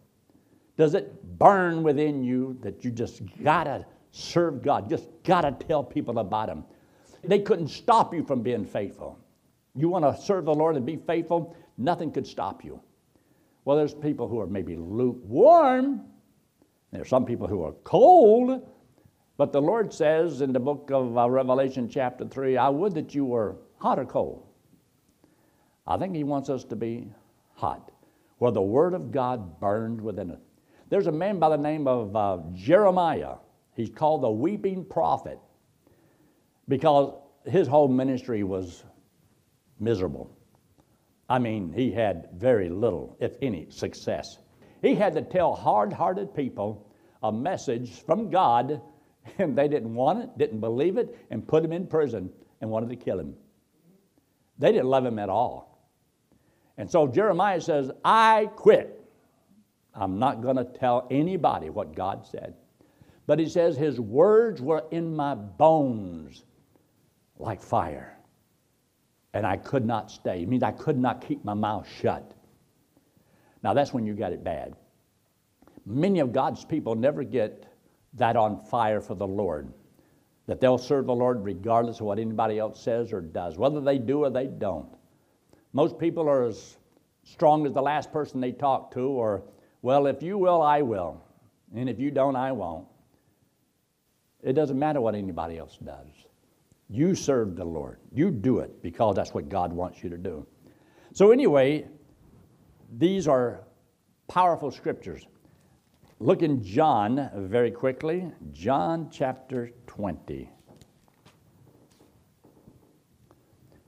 Does 0.78 0.94
it 0.94 1.38
burn 1.38 1.84
within 1.84 2.24
you 2.24 2.58
that 2.62 2.84
you 2.84 2.92
just 2.92 3.22
gotta 3.44 3.86
serve 4.12 4.62
God. 4.62 4.90
Just 4.90 5.08
got 5.24 5.42
to 5.42 5.66
tell 5.66 5.84
people 5.84 6.20
about 6.20 6.50
Him. 6.50 6.64
They 7.24 7.40
couldn't 7.40 7.70
stop 7.70 8.14
you 8.14 8.24
from 8.24 8.42
being 8.42 8.66
faithful. 8.66 9.20
You 9.76 9.90
want 9.90 10.04
to 10.06 10.22
serve 10.22 10.46
the 10.46 10.54
Lord 10.54 10.76
and 10.76 10.86
be 10.86 10.98
faithful, 10.98 11.56
nothing 11.78 12.12
could 12.12 12.28
stop 12.28 12.64
you. 12.64 12.82
Well, 13.64 13.78
there's 13.78 13.94
people 13.94 14.28
who 14.28 14.40
are 14.40 14.48
maybe 14.48 14.76
lukewarm. 14.76 16.02
There's 16.92 17.08
some 17.08 17.26
people 17.26 17.48
who 17.48 17.64
are 17.64 17.74
cold. 17.84 18.68
But 19.38 19.54
the 19.54 19.62
Lord 19.62 19.94
says 19.94 20.42
in 20.42 20.52
the 20.52 20.60
book 20.60 20.90
of 20.92 21.18
uh, 21.18 21.30
Revelation, 21.30 21.90
chapter 21.90 22.28
3, 22.28 22.58
I 22.58 22.70
would 22.70 22.94
that 22.96 23.16
you 23.16 23.26
were 23.26 23.58
hot 23.78 23.98
or 23.98 24.06
cold. 24.06 24.48
I 25.88 25.98
think 25.98 26.16
He 26.16 26.24
wants 26.24 26.50
us 26.50 26.64
to 26.66 26.76
be 26.76 27.08
hot, 27.56 27.92
where 28.40 28.52
the 28.52 28.62
Word 28.62 28.94
of 28.94 29.12
God 29.12 29.60
burned 29.60 30.02
within 30.02 30.32
us. 30.32 30.42
There's 30.90 31.08
a 31.08 31.12
man 31.12 31.40
by 31.40 31.50
the 31.50 31.58
name 31.58 31.88
of 31.88 32.16
uh, 32.16 32.40
Jeremiah 32.54 33.36
He's 33.76 33.90
called 33.90 34.24
the 34.24 34.30
weeping 34.30 34.86
prophet 34.86 35.40
because 36.68 37.14
his 37.46 37.68
whole 37.68 37.88
ministry 37.88 38.44
was 38.44 38.84
miserable. 39.80 40.36
I 41.30 41.40
mean, 41.40 41.72
he 41.72 41.92
had 41.92 42.30
very 42.34 42.70
little, 42.70 43.18
if 43.20 43.36
any, 43.42 43.70
success. 43.70 44.38
He 44.82 44.96
had 44.96 45.14
to 45.14 45.22
tell 45.22 45.56
hard 45.56 45.94
hearted 45.94 46.36
people 46.36 46.92
a 47.24 47.32
message 47.32 48.04
from 48.04 48.30
God, 48.30 48.82
and 49.38 49.58
they 49.58 49.68
didn't 49.68 49.94
want 49.94 50.24
it, 50.24 50.38
didn't 50.38 50.60
believe 50.60 50.98
it, 50.98 51.18
and 51.30 51.48
put 51.48 51.64
him 51.64 51.72
in 51.72 51.88
prison 51.88 52.30
and 52.60 52.70
wanted 52.70 52.90
to 52.90 52.96
kill 52.96 53.20
him. 53.20 53.36
They 54.60 54.72
didn't 54.72 54.88
love 54.88 55.06
him 55.06 55.20
at 55.20 55.30
all. 55.30 55.72
And 56.78 56.90
so 56.90 57.08
Jeremiah 57.08 57.62
says, 57.62 57.92
I 58.04 58.50
quit. 58.56 58.98
I'm 59.94 60.20
not 60.20 60.42
going 60.42 60.56
to 60.56 60.64
tell 60.64 61.08
anybody 61.12 61.70
what 61.70 61.96
God 61.96 62.26
said. 62.26 62.56
But 63.28 63.40
he 63.40 63.48
says, 63.48 63.78
His 63.78 64.00
words 64.00 64.62
were 64.62 64.84
in 64.92 65.16
my 65.16 65.36
bones 65.36 66.44
like 67.38 67.62
fire. 67.62 68.18
And 69.34 69.46
I 69.46 69.58
could 69.58 69.86
not 69.86 70.12
stay. 70.12 70.44
It 70.44 70.50
means 70.50 70.64
I 70.64 70.72
could 70.72 70.98
not 70.98 71.26
keep 71.26 71.44
my 71.46 71.54
mouth 71.54 71.88
shut. 72.02 72.34
Now 73.64 73.74
that's 73.74 73.94
when 73.94 74.06
you 74.06 74.14
got 74.14 74.34
it 74.34 74.44
bad. 74.44 74.76
Many 75.86 76.20
of 76.20 76.34
God's 76.34 76.66
people 76.66 76.96
never 76.96 77.24
get 77.24 77.66
that 78.14 78.36
on 78.36 78.60
fire 78.60 79.00
for 79.00 79.16
the 79.16 79.28
Lord, 79.28 79.72
that 80.48 80.60
they'll 80.60 80.78
serve 80.78 81.06
the 81.06 81.16
Lord 81.16 81.44
regardless 81.44 82.00
of 82.00 82.06
what 82.06 82.20
anybody 82.20 82.60
else 82.60 82.82
says 82.82 83.14
or 83.14 83.22
does, 83.22 83.58
whether 83.58 83.80
they 83.80 83.98
do 83.98 84.20
or 84.20 84.30
they 84.30 84.48
don't. 84.48 84.90
Most 85.74 85.98
people 85.98 86.28
are 86.28 86.44
as 86.44 86.78
strong 87.24 87.66
as 87.66 87.74
the 87.74 87.82
last 87.82 88.12
person 88.12 88.42
they 88.42 88.52
talk 88.52 88.92
to, 88.94 89.02
or, 89.02 89.44
well, 89.82 90.08
if 90.08 90.22
you 90.22 90.38
will, 90.38 90.62
I 90.62 90.82
will. 90.82 91.24
And 91.74 91.90
if 91.90 92.00
you 92.00 92.12
don't, 92.12 92.36
I 92.36 92.52
won't. 92.52 92.86
It 94.44 94.54
doesn't 94.54 94.78
matter 94.78 95.02
what 95.02 95.16
anybody 95.16 95.58
else 95.58 95.78
does. 95.84 96.08
You 96.90 97.16
serve 97.16 97.56
the 97.56 97.66
Lord. 97.66 98.00
You 98.12 98.32
do 98.32 98.60
it 98.60 98.82
because 98.82 99.16
that's 99.16 99.34
what 99.34 99.50
God 99.50 99.72
wants 99.72 100.04
you 100.04 100.10
to 100.10 100.18
do. 100.18 100.46
So, 101.14 101.32
anyway, 101.32 101.88
these 102.98 103.28
are 103.28 103.64
powerful 104.28 104.72
scriptures. 104.72 105.26
Look 106.20 106.42
in 106.42 106.64
John 106.64 107.30
very 107.36 107.72
quickly, 107.72 108.32
John 108.52 109.10
chapter 109.12 109.72
20. 109.88 110.50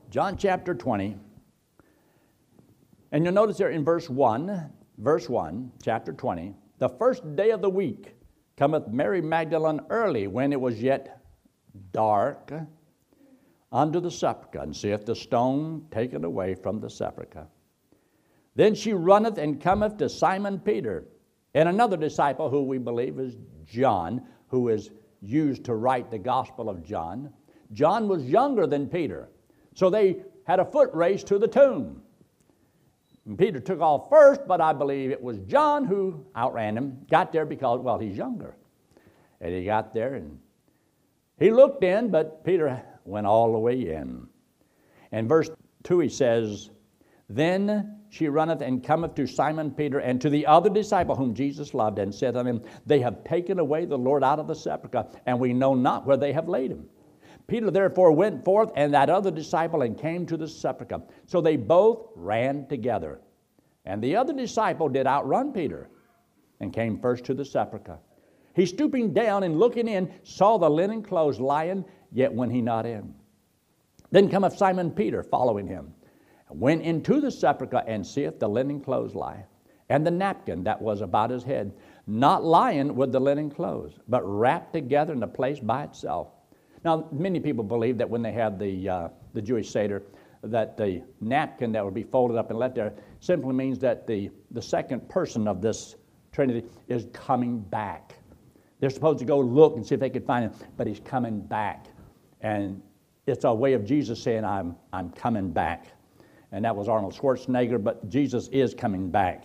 John 0.09 0.37
chapter 0.37 0.73
20. 0.75 1.17
And 3.11 3.23
you'll 3.23 3.33
notice 3.33 3.57
there 3.57 3.69
in 3.69 3.83
verse 3.83 4.09
1, 4.09 4.71
verse 4.97 5.29
1, 5.29 5.71
chapter 5.83 6.13
20, 6.13 6.55
the 6.79 6.89
first 6.89 7.35
day 7.35 7.51
of 7.51 7.61
the 7.61 7.69
week, 7.69 8.15
cometh 8.63 8.87
Mary 8.87 9.19
Magdalene 9.19 9.81
early 9.89 10.25
when 10.25 10.53
it 10.53 10.61
was 10.61 10.81
yet 10.81 11.21
dark 11.91 12.53
unto 13.73 13.99
the 13.99 14.09
sepulchre, 14.09 14.59
and 14.59 14.73
seeth 14.73 15.05
the 15.05 15.13
stone 15.13 15.85
taken 15.91 16.23
away 16.23 16.55
from 16.55 16.79
the 16.79 16.89
sepulchre. 16.89 17.45
Then 18.55 18.73
she 18.73 18.93
runneth 18.93 19.37
and 19.37 19.59
cometh 19.59 19.97
to 19.97 20.07
Simon 20.07 20.59
Peter 20.59 21.03
and 21.53 21.67
another 21.67 21.97
disciple 21.97 22.49
who 22.49 22.63
we 22.63 22.77
believe 22.77 23.19
is 23.19 23.35
John, 23.65 24.21
who 24.47 24.69
is 24.69 24.91
used 25.19 25.65
to 25.65 25.75
write 25.75 26.09
the 26.09 26.17
Gospel 26.17 26.69
of 26.69 26.85
John. 26.85 27.33
John 27.73 28.07
was 28.07 28.23
younger 28.23 28.65
than 28.65 28.87
Peter, 28.87 29.27
so 29.75 29.89
they 29.89 30.23
had 30.45 30.61
a 30.61 30.65
foot 30.65 30.93
race 30.93 31.25
to 31.25 31.37
the 31.37 31.49
tomb. 31.49 32.01
Peter 33.37 33.59
took 33.59 33.79
off 33.79 34.09
first, 34.09 34.41
but 34.47 34.59
I 34.59 34.73
believe 34.73 35.11
it 35.11 35.21
was 35.21 35.39
John 35.39 35.85
who 35.85 36.25
outran 36.35 36.77
him, 36.77 37.05
got 37.09 37.31
there 37.31 37.45
because, 37.45 37.79
well, 37.79 37.97
he's 37.97 38.17
younger. 38.17 38.55
And 39.39 39.53
he 39.53 39.65
got 39.65 39.93
there 39.93 40.15
and 40.15 40.39
he 41.39 41.51
looked 41.51 41.83
in, 41.83 42.09
but 42.09 42.43
Peter 42.43 42.83
went 43.05 43.27
all 43.27 43.51
the 43.51 43.59
way 43.59 43.93
in. 43.93 44.27
And 45.11 45.27
verse 45.27 45.49
2 45.83 45.99
he 45.99 46.09
says, 46.09 46.69
Then 47.29 47.99
she 48.09 48.27
runneth 48.27 48.61
and 48.61 48.83
cometh 48.83 49.15
to 49.15 49.25
Simon 49.25 49.71
Peter 49.71 49.99
and 49.99 50.21
to 50.21 50.29
the 50.29 50.45
other 50.45 50.69
disciple 50.69 51.15
whom 51.15 51.33
Jesus 51.33 51.73
loved, 51.73 51.99
and 51.99 52.13
said 52.13 52.35
unto 52.35 52.49
him, 52.49 52.61
They 52.85 52.99
have 52.99 53.23
taken 53.23 53.57
away 53.59 53.85
the 53.85 53.97
Lord 53.97 54.23
out 54.23 54.39
of 54.39 54.47
the 54.47 54.55
sepulchre, 54.55 55.07
and 55.25 55.39
we 55.39 55.53
know 55.53 55.73
not 55.73 56.05
where 56.05 56.17
they 56.17 56.33
have 56.33 56.47
laid 56.47 56.71
him. 56.71 56.87
Peter 57.47 57.69
therefore 57.69 58.11
went 58.11 58.43
forth 58.45 58.71
and 58.75 58.93
that 58.93 59.09
other 59.09 59.31
disciple 59.31 59.81
and 59.81 59.97
came 59.97 60.25
to 60.25 60.37
the 60.37 60.47
sepulchre. 60.47 61.01
So 61.25 61.41
they 61.41 61.57
both 61.57 62.07
ran 62.15 62.67
together. 62.67 63.19
And 63.85 64.01
the 64.01 64.15
other 64.15 64.33
disciple 64.33 64.89
did 64.89 65.07
outrun 65.07 65.51
Peter 65.51 65.89
and 66.59 66.73
came 66.73 66.99
first 66.99 67.25
to 67.25 67.33
the 67.33 67.45
sepulchre. 67.45 67.99
He 68.55 68.65
stooping 68.65 69.13
down 69.13 69.43
and 69.43 69.59
looking 69.59 69.87
in 69.87 70.11
saw 70.23 70.57
the 70.57 70.69
linen 70.69 71.03
clothes 71.03 71.39
lying, 71.39 71.85
yet 72.11 72.33
went 72.33 72.51
he 72.51 72.61
not 72.61 72.85
in. 72.85 73.13
Then 74.11 74.29
cometh 74.29 74.57
Simon 74.57 74.91
Peter 74.91 75.23
following 75.23 75.67
him 75.67 75.93
went 76.53 76.83
into 76.83 77.19
the 77.19 77.31
sepulchre 77.31 77.83
and 77.87 78.05
seeth 78.05 78.39
the 78.39 78.47
linen 78.47 78.79
clothes 78.79 79.15
lie, 79.15 79.45
and 79.89 80.05
the 80.05 80.11
napkin 80.11 80.63
that 80.63 80.81
was 80.81 81.01
about 81.01 81.29
his 81.29 81.43
head, 81.43 81.73
not 82.05 82.43
lying 82.43 82.95
with 82.95 83.11
the 83.11 83.19
linen 83.19 83.49
clothes, 83.49 83.99
but 84.07 84.21
wrapped 84.23 84.73
together 84.73 85.13
in 85.13 85.23
a 85.23 85.27
place 85.27 85.59
by 85.59 85.83
itself. 85.83 86.27
Now, 86.83 87.07
many 87.11 87.39
people 87.39 87.63
believe 87.63 87.97
that 87.97 88.09
when 88.09 88.21
they 88.21 88.31
have 88.33 88.59
the, 88.59 88.89
uh, 88.89 89.07
the 89.33 89.41
Jewish 89.41 89.69
Seder, 89.69 90.03
that 90.43 90.75
the 90.75 91.01
napkin 91.21 91.71
that 91.71 91.85
would 91.85 91.93
be 91.93 92.03
folded 92.03 92.37
up 92.37 92.49
and 92.49 92.59
left 92.59 92.75
there 92.75 92.93
simply 93.21 93.53
means 93.53 93.79
that 93.79 94.05
the, 94.05 94.29
the 94.51 94.61
second 94.61 95.07
person 95.09 95.47
of 95.47 95.61
this 95.61 95.95
Trinity 96.33 96.67
is 96.87 97.07
coming 97.13 97.59
back. 97.59 98.15
They're 98.79 98.89
supposed 98.89 99.19
to 99.19 99.25
go 99.25 99.39
look 99.39 99.75
and 99.77 99.85
see 99.85 99.93
if 99.95 100.01
they 100.01 100.09
could 100.09 100.25
find 100.25 100.45
him, 100.45 100.53
but 100.75 100.87
he's 100.87 100.99
coming 100.99 101.39
back. 101.39 101.85
And 102.41 102.81
it's 103.27 103.45
a 103.45 103.53
way 103.53 103.73
of 103.73 103.85
Jesus 103.85 104.21
saying, 104.21 104.43
I'm, 104.43 104.75
I'm 104.91 105.11
coming 105.11 105.51
back 105.51 105.87
and 106.53 106.63
that 106.63 106.75
was 106.75 106.87
Arnold 106.87 107.15
Schwarzenegger, 107.15 107.83
but 107.83 108.07
Jesus 108.09 108.47
is 108.49 108.75
coming 108.75 109.09
back. 109.09 109.43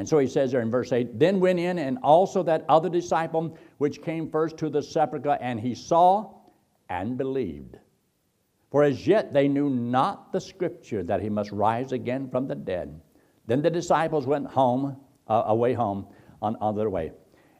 And 0.00 0.08
so 0.08 0.16
he 0.16 0.28
says 0.28 0.50
there 0.50 0.62
in 0.62 0.70
verse 0.70 0.92
8, 0.92 1.18
Then 1.18 1.40
went 1.40 1.58
in 1.58 1.78
and 1.78 1.98
also 2.02 2.42
that 2.44 2.64
other 2.70 2.88
disciple 2.88 3.58
which 3.76 4.00
came 4.00 4.30
first 4.30 4.56
to 4.56 4.70
the 4.70 4.82
sepulchre, 4.82 5.36
and 5.42 5.60
he 5.60 5.74
saw 5.74 6.36
and 6.88 7.18
believed. 7.18 7.76
For 8.70 8.82
as 8.82 9.06
yet 9.06 9.34
they 9.34 9.46
knew 9.46 9.68
not 9.68 10.32
the 10.32 10.40
scripture 10.40 11.02
that 11.02 11.20
he 11.20 11.28
must 11.28 11.52
rise 11.52 11.92
again 11.92 12.30
from 12.30 12.48
the 12.48 12.54
dead. 12.54 12.98
Then 13.46 13.60
the 13.60 13.68
disciples 13.68 14.26
went 14.26 14.46
home, 14.46 14.96
uh, 15.28 15.42
away 15.48 15.74
home, 15.74 16.06
on, 16.40 16.56
on 16.62 16.74
their 16.74 16.88
way. 16.88 17.12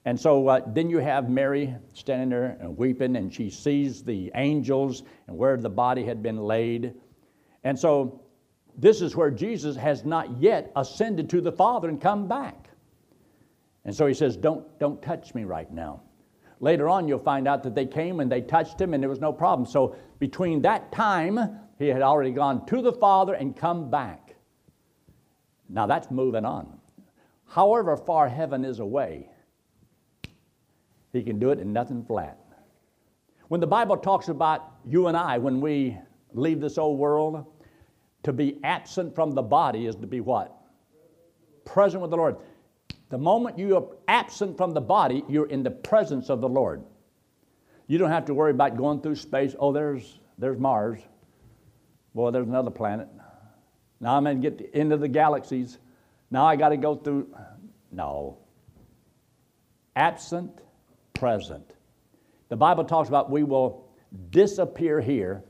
And 0.07 0.19
so 0.19 0.49
uh, 0.49 0.61
then 0.67 0.89
you 0.89 0.97
have 0.97 1.29
Mary 1.29 1.77
standing 1.93 2.31
there 2.31 2.57
and 2.59 2.75
weeping, 2.75 3.17
and 3.17 3.31
she 3.31 3.51
sees 3.51 4.03
the 4.03 4.33
angels 4.35 5.03
and 5.27 5.37
where 5.37 5.59
the 5.59 5.69
body 5.69 6.07
had 6.07 6.23
been 6.23 6.39
laid. 6.39 6.95
And 7.65 7.79
so 7.79 8.20
this 8.81 9.03
is 9.03 9.15
where 9.15 9.31
Jesus 9.31 9.77
has 9.77 10.05
not 10.05 10.41
yet 10.41 10.73
ascended 10.75 11.29
to 11.31 11.41
the 11.41 11.53
Father 11.53 11.89
and 11.89 12.01
come 12.01 12.27
back. 12.27 12.71
And 13.85 13.95
so 13.95 14.07
he 14.07 14.15
says, 14.15 14.37
Don't, 14.37 14.67
don't 14.79 15.01
touch 15.03 15.35
me 15.35 15.45
right 15.45 15.71
now. 15.71 16.03
Later 16.61 16.89
on, 16.89 17.07
you'll 17.07 17.19
find 17.19 17.47
out 17.47 17.63
that 17.63 17.75
they 17.75 17.87
came 17.87 18.21
and 18.21 18.33
they 18.33 18.41
touched 18.41 18.81
him 18.81 18.93
and 18.93 19.03
there 19.03 19.09
was 19.09 19.21
no 19.21 19.33
problem. 19.33 19.67
So 19.67 19.97
between 20.19 20.63
that 20.63 20.93
time, 20.93 21.59
he 21.79 21.89
had 21.89 22.03
already 22.03 22.31
gone 22.31 22.67
to 22.67 22.83
the 22.83 22.93
Father 22.93 23.35
and 23.35 23.57
come 23.57 23.91
back. 23.91 24.35
Now 25.69 25.87
that's 25.87 26.11
moving 26.11 26.45
on. 26.45 26.79
However 27.47 27.97
far 27.97 28.29
heaven 28.29 28.65
is 28.65 28.81
away, 28.81 29.29
he 31.13 31.23
can 31.23 31.39
do 31.39 31.51
it 31.51 31.59
in 31.59 31.73
nothing 31.73 32.05
flat. 32.05 32.39
When 33.49 33.61
the 33.61 33.67
Bible 33.67 33.97
talks 33.97 34.29
about 34.29 34.73
you 34.87 35.09
and 35.09 35.17
I, 35.17 35.39
when 35.39 35.61
we 35.61 35.99
leave 36.35 36.61
this 36.61 36.79
old 36.79 36.99
world. 36.99 37.45
To 38.25 38.33
be 38.33 38.59
absent 38.63 39.15
from 39.15 39.33
the 39.33 39.43
body 39.43 39.87
is 39.87 39.97
to 39.97 40.07
be 40.07 40.21
what? 40.21 40.55
Present 41.65 42.03
with 42.03 42.11
the 42.11 42.17
Lord. 42.17 42.37
The 43.09 43.19
moment 43.19 43.59
you 43.59 43.77
are 43.77 43.87
absent 44.07 44.57
from 44.57 44.73
the 44.73 44.81
body, 44.81 45.25
you're 45.29 45.49
in 45.49 45.63
the 45.63 45.71
presence 45.71 46.29
of 46.29 46.41
the 46.41 46.49
Lord. 46.49 46.83
You 47.87 47.99
don't 47.99 48.11
have 48.11 48.27
to 48.27 48.35
worry 48.35 48.53
about 48.53 48.77
going 48.77 49.01
through 49.01 49.17
space. 49.17 49.55
Oh, 49.59 49.73
there's, 49.73 50.21
there's 50.39 50.59
Mars. 50.59 51.01
Boy, 52.15 52.31
there's 52.31 52.47
another 52.47 52.71
planet. 52.71 53.09
Now 54.01 54.17
I'm 54.17 54.25
going 54.25 54.41
to 54.41 54.51
get 54.51 54.75
into 54.75 54.97
the 54.97 55.09
galaxies. 55.09 55.79
Now 56.31 56.45
I 56.45 56.57
got 56.57 56.71
to 56.71 56.77
go 56.77 56.95
through. 56.95 57.35
No. 57.91 58.39
Absent, 59.97 60.61
present. 61.15 61.73
The 62.49 62.57
Bible 62.57 62.85
talks 62.85 63.09
about 63.09 63.31
we 63.31 63.43
will 63.43 63.89
disappear 64.31 65.01
here 65.01 65.45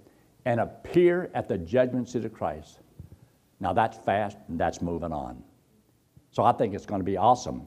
and 0.44 0.60
appear 0.60 1.30
at 1.34 1.48
the 1.48 1.58
judgment 1.58 2.08
seat 2.08 2.24
of 2.24 2.32
Christ. 2.32 2.80
Now 3.60 3.72
that's 3.72 3.98
fast 3.98 4.38
and 4.48 4.58
that's 4.58 4.80
moving 4.80 5.12
on. 5.12 5.42
So 6.30 6.44
I 6.44 6.52
think 6.52 6.74
it's 6.74 6.86
going 6.86 7.00
to 7.00 7.04
be 7.04 7.16
awesome. 7.16 7.62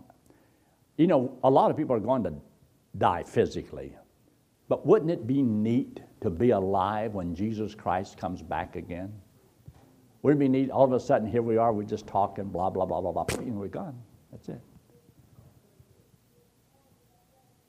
You 0.98 1.08
know, 1.08 1.38
a 1.44 1.50
lot 1.50 1.72
of 1.72 1.78
people 1.78 1.96
are 1.96 2.00
going 2.00 2.24
to 2.24 2.34
die 2.98 3.24
physically, 3.24 3.96
but 4.70 4.86
wouldn't 4.86 5.12
it 5.12 5.28
be 5.28 5.42
neat 5.42 6.02
to 6.22 6.30
be 6.30 6.52
alive 6.52 7.14
when 7.14 7.36
Jesus 7.36 7.76
Christ 7.76 8.18
comes 8.18 8.42
back 8.42 8.76
again? 8.76 9.12
Wouldn't 10.22 10.42
it 10.42 10.46
be 10.46 10.50
neat? 10.50 10.72
All 10.72 10.86
of 10.86 10.94
a 10.94 11.00
sudden, 11.00 11.28
here 11.28 11.42
we 11.42 11.58
are, 11.58 11.74
we're 11.74 11.84
just 11.84 12.08
talking, 12.08 12.46
blah, 12.46 12.70
blah, 12.70 12.86
blah, 12.86 13.02
blah, 13.02 13.12
blah, 13.12 13.26
and 13.38 13.60
we're 13.60 13.68
gone. 13.68 14.00
That's 14.32 14.48
it. 14.50 14.62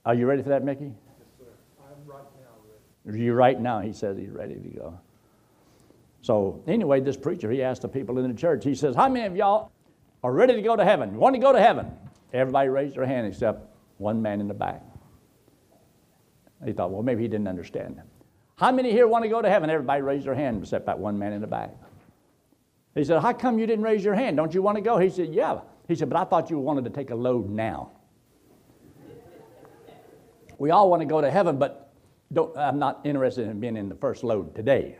Are 0.06 0.14
you 0.14 0.26
ready 0.26 0.42
for 0.42 0.50
that, 0.50 0.62
Mickey? 0.62 0.84
Yes, 0.84 1.28
sir. 1.38 1.46
I'm 1.82 2.06
right 2.06 2.24
you 2.36 2.44
right 3.04 3.60
now, 3.60 3.80
he 3.80 3.92
says 3.92 4.16
he's 4.16 4.30
ready 4.30 4.54
to 4.54 4.68
go. 4.68 4.98
So, 6.22 6.62
anyway, 6.66 7.00
this 7.00 7.16
preacher, 7.16 7.50
he 7.50 7.62
asked 7.62 7.82
the 7.82 7.88
people 7.88 8.18
in 8.18 8.28
the 8.28 8.38
church, 8.38 8.64
he 8.64 8.74
says, 8.74 8.96
How 8.96 9.08
many 9.08 9.26
of 9.26 9.36
y'all 9.36 9.70
are 10.22 10.32
ready 10.32 10.54
to 10.54 10.62
go 10.62 10.74
to 10.74 10.84
heaven? 10.84 11.16
Want 11.16 11.34
to 11.34 11.40
go 11.40 11.52
to 11.52 11.60
heaven? 11.60 11.92
Everybody 12.32 12.68
raised 12.68 12.96
their 12.96 13.06
hand 13.06 13.26
except 13.26 13.68
one 13.98 14.22
man 14.22 14.40
in 14.40 14.48
the 14.48 14.54
back. 14.54 14.82
He 16.64 16.72
thought, 16.72 16.90
well, 16.90 17.02
maybe 17.02 17.22
he 17.22 17.28
didn't 17.28 17.46
understand. 17.46 18.00
How 18.56 18.72
many 18.72 18.90
here 18.90 19.06
want 19.06 19.24
to 19.24 19.28
go 19.28 19.42
to 19.42 19.48
heaven? 19.48 19.68
Everybody 19.68 20.02
raised 20.02 20.26
their 20.26 20.34
hand 20.34 20.62
except 20.62 20.86
that 20.86 20.98
one 20.98 21.18
man 21.18 21.32
in 21.32 21.40
the 21.40 21.46
back. 21.46 21.70
He 22.94 23.04
said, 23.04 23.20
How 23.20 23.32
come 23.32 23.58
you 23.58 23.66
didn't 23.66 23.84
raise 23.84 24.04
your 24.04 24.14
hand? 24.14 24.36
Don't 24.36 24.54
you 24.54 24.62
want 24.62 24.76
to 24.76 24.82
go? 24.82 24.98
He 24.98 25.10
said, 25.10 25.34
Yeah. 25.34 25.60
He 25.88 25.94
said, 25.94 26.08
But 26.08 26.18
I 26.18 26.24
thought 26.24 26.50
you 26.50 26.58
wanted 26.58 26.84
to 26.84 26.90
take 26.90 27.10
a 27.10 27.14
load 27.14 27.50
now. 27.50 27.90
we 30.58 30.70
all 30.70 30.88
want 30.88 31.02
to 31.02 31.06
go 31.06 31.20
to 31.20 31.30
heaven, 31.30 31.58
but 31.58 31.83
don't, 32.34 32.56
I'm 32.56 32.78
not 32.78 33.00
interested 33.04 33.48
in 33.48 33.60
being 33.60 33.76
in 33.76 33.88
the 33.88 33.94
first 33.94 34.24
load 34.24 34.54
today. 34.54 34.98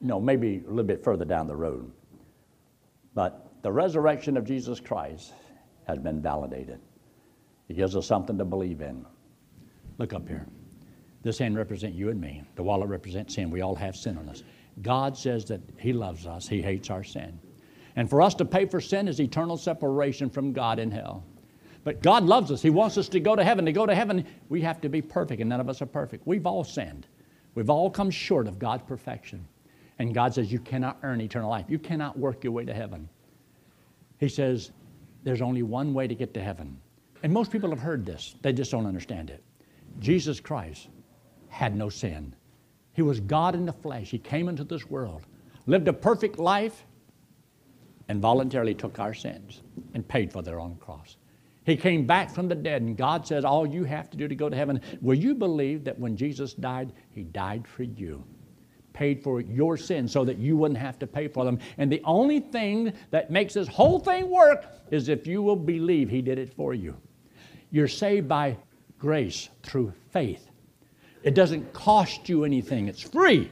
No, 0.00 0.20
maybe 0.20 0.62
a 0.66 0.68
little 0.70 0.84
bit 0.84 1.04
further 1.04 1.24
down 1.24 1.46
the 1.46 1.56
road. 1.56 1.90
But 3.14 3.52
the 3.62 3.70
resurrection 3.70 4.36
of 4.36 4.44
Jesus 4.44 4.80
Christ 4.80 5.32
has 5.86 5.98
been 5.98 6.20
validated. 6.22 6.80
It 7.68 7.76
gives 7.76 7.94
us 7.96 8.06
something 8.06 8.38
to 8.38 8.44
believe 8.44 8.80
in. 8.80 9.04
Look 9.98 10.12
up 10.12 10.26
here. 10.26 10.46
This 11.22 11.38
hand 11.38 11.56
represents 11.56 11.96
you 11.96 12.10
and 12.10 12.20
me. 12.20 12.42
The 12.56 12.62
wallet 12.62 12.88
represents 12.88 13.34
sin. 13.34 13.50
We 13.50 13.60
all 13.60 13.76
have 13.76 13.94
sin 13.94 14.18
on 14.18 14.28
us. 14.28 14.42
God 14.80 15.16
says 15.16 15.44
that 15.46 15.60
He 15.78 15.92
loves 15.92 16.26
us, 16.26 16.48
He 16.48 16.62
hates 16.62 16.90
our 16.90 17.04
sin. 17.04 17.38
And 17.94 18.08
for 18.08 18.22
us 18.22 18.34
to 18.36 18.44
pay 18.44 18.64
for 18.64 18.80
sin 18.80 19.06
is 19.06 19.20
eternal 19.20 19.56
separation 19.56 20.30
from 20.30 20.52
God 20.52 20.78
in 20.78 20.90
hell. 20.90 21.24
But 21.84 22.02
God 22.02 22.24
loves 22.24 22.50
us. 22.52 22.62
He 22.62 22.70
wants 22.70 22.96
us 22.96 23.08
to 23.08 23.20
go 23.20 23.34
to 23.34 23.42
heaven. 23.42 23.64
To 23.64 23.72
go 23.72 23.86
to 23.86 23.94
heaven, 23.94 24.24
we 24.48 24.60
have 24.62 24.80
to 24.82 24.88
be 24.88 25.02
perfect, 25.02 25.40
and 25.40 25.48
none 25.48 25.60
of 25.60 25.68
us 25.68 25.82
are 25.82 25.86
perfect. 25.86 26.26
We've 26.26 26.46
all 26.46 26.64
sinned. 26.64 27.06
We've 27.54 27.70
all 27.70 27.90
come 27.90 28.10
short 28.10 28.46
of 28.46 28.58
God's 28.58 28.84
perfection. 28.84 29.46
And 29.98 30.14
God 30.14 30.34
says, 30.34 30.52
You 30.52 30.60
cannot 30.60 30.98
earn 31.02 31.20
eternal 31.20 31.50
life. 31.50 31.66
You 31.68 31.78
cannot 31.78 32.18
work 32.18 32.44
your 32.44 32.52
way 32.52 32.64
to 32.64 32.74
heaven. 32.74 33.08
He 34.18 34.28
says, 34.28 34.70
There's 35.24 35.42
only 35.42 35.62
one 35.62 35.92
way 35.92 36.06
to 36.06 36.14
get 36.14 36.34
to 36.34 36.42
heaven. 36.42 36.78
And 37.22 37.32
most 37.32 37.50
people 37.50 37.70
have 37.70 37.80
heard 37.80 38.06
this, 38.06 38.34
they 38.42 38.52
just 38.52 38.70
don't 38.70 38.86
understand 38.86 39.30
it. 39.30 39.42
Jesus 39.98 40.40
Christ 40.40 40.88
had 41.48 41.76
no 41.76 41.88
sin, 41.88 42.34
He 42.94 43.02
was 43.02 43.20
God 43.20 43.54
in 43.54 43.66
the 43.66 43.72
flesh. 43.72 44.10
He 44.10 44.18
came 44.18 44.48
into 44.48 44.64
this 44.64 44.88
world, 44.88 45.22
lived 45.66 45.88
a 45.88 45.92
perfect 45.92 46.38
life, 46.38 46.84
and 48.08 48.20
voluntarily 48.20 48.74
took 48.74 48.98
our 48.98 49.14
sins 49.14 49.62
and 49.94 50.06
paid 50.06 50.32
for 50.32 50.42
their 50.42 50.60
own 50.60 50.76
cross. 50.76 51.16
He 51.64 51.76
came 51.76 52.06
back 52.06 52.30
from 52.30 52.48
the 52.48 52.54
dead, 52.54 52.82
and 52.82 52.96
God 52.96 53.26
says, 53.26 53.44
All 53.44 53.66
you 53.66 53.84
have 53.84 54.10
to 54.10 54.16
do 54.16 54.26
to 54.26 54.34
go 54.34 54.48
to 54.48 54.56
heaven. 54.56 54.80
Will 55.00 55.14
you 55.14 55.34
believe 55.34 55.84
that 55.84 55.98
when 55.98 56.16
Jesus 56.16 56.54
died, 56.54 56.92
He 57.10 57.22
died 57.22 57.66
for 57.68 57.84
you? 57.84 58.24
Paid 58.92 59.22
for 59.22 59.40
your 59.40 59.76
sins 59.76 60.12
so 60.12 60.24
that 60.24 60.38
you 60.38 60.56
wouldn't 60.56 60.78
have 60.78 60.98
to 60.98 61.06
pay 61.06 61.28
for 61.28 61.44
them. 61.44 61.58
And 61.78 61.90
the 61.90 62.02
only 62.04 62.40
thing 62.40 62.92
that 63.10 63.30
makes 63.30 63.54
this 63.54 63.68
whole 63.68 63.98
thing 64.00 64.28
work 64.28 64.66
is 64.90 65.08
if 65.08 65.26
you 65.26 65.40
will 65.40 65.56
believe 65.56 66.10
He 66.10 66.20
did 66.20 66.38
it 66.38 66.52
for 66.52 66.74
you. 66.74 66.96
You're 67.70 67.88
saved 67.88 68.28
by 68.28 68.56
grace 68.98 69.48
through 69.62 69.92
faith. 70.10 70.48
It 71.22 71.34
doesn't 71.34 71.72
cost 71.72 72.28
you 72.28 72.44
anything, 72.44 72.88
it's 72.88 73.02
free. 73.02 73.50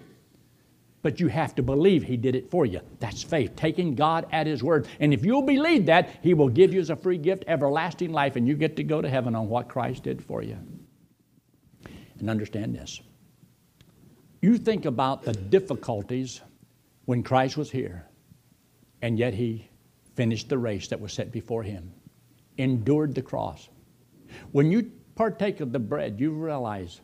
But 1.02 1.18
you 1.18 1.28
have 1.28 1.54
to 1.54 1.62
believe 1.62 2.02
He 2.02 2.16
did 2.16 2.34
it 2.34 2.50
for 2.50 2.66
you. 2.66 2.80
That's 2.98 3.22
faith, 3.22 3.56
taking 3.56 3.94
God 3.94 4.26
at 4.32 4.46
His 4.46 4.62
word. 4.62 4.86
And 4.98 5.14
if 5.14 5.24
you'll 5.24 5.42
believe 5.42 5.86
that, 5.86 6.10
He 6.22 6.34
will 6.34 6.48
give 6.48 6.74
you 6.74 6.80
as 6.80 6.90
a 6.90 6.96
free 6.96 7.16
gift 7.16 7.44
everlasting 7.46 8.12
life, 8.12 8.36
and 8.36 8.46
you 8.46 8.54
get 8.54 8.76
to 8.76 8.84
go 8.84 9.00
to 9.00 9.08
heaven 9.08 9.34
on 9.34 9.48
what 9.48 9.68
Christ 9.68 10.02
did 10.02 10.22
for 10.22 10.42
you. 10.42 10.58
And 12.18 12.28
understand 12.28 12.74
this 12.74 13.00
you 14.42 14.56
think 14.56 14.84
about 14.86 15.22
the 15.22 15.32
difficulties 15.32 16.40
when 17.04 17.22
Christ 17.22 17.56
was 17.56 17.70
here, 17.70 18.06
and 19.02 19.18
yet 19.18 19.34
He 19.34 19.68
finished 20.14 20.48
the 20.48 20.58
race 20.58 20.88
that 20.88 21.00
was 21.00 21.12
set 21.12 21.32
before 21.32 21.62
Him, 21.62 21.92
endured 22.58 23.14
the 23.14 23.22
cross. 23.22 23.68
When 24.52 24.70
you 24.70 24.90
partake 25.14 25.60
of 25.60 25.72
the 25.72 25.78
bread, 25.78 26.20
you 26.20 26.30
realize 26.32 27.00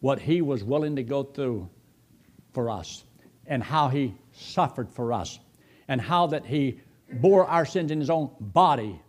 what 0.00 0.20
He 0.20 0.42
was 0.42 0.62
willing 0.62 0.96
to 0.96 1.02
go 1.02 1.22
through 1.22 1.68
for 2.52 2.68
us 2.68 3.04
and 3.46 3.62
how 3.62 3.88
He 3.88 4.14
suffered 4.32 4.90
for 4.90 5.12
us 5.12 5.38
and 5.88 6.00
how 6.00 6.28
that 6.28 6.46
He 6.46 6.80
bore 7.14 7.46
our 7.46 7.66
sins 7.66 7.90
in 7.90 8.00
His 8.00 8.10
own 8.10 8.30
body 8.40 9.00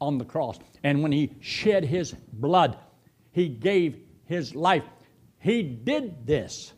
on 0.00 0.18
the 0.18 0.24
cross. 0.24 0.58
And 0.82 1.02
when 1.02 1.12
He 1.12 1.32
shed 1.40 1.84
His 1.84 2.12
blood, 2.32 2.76
He 3.30 3.48
gave 3.48 3.98
His 4.24 4.54
life. 4.54 4.84
He 5.38 5.62
did 5.62 6.26
this. 6.26 6.72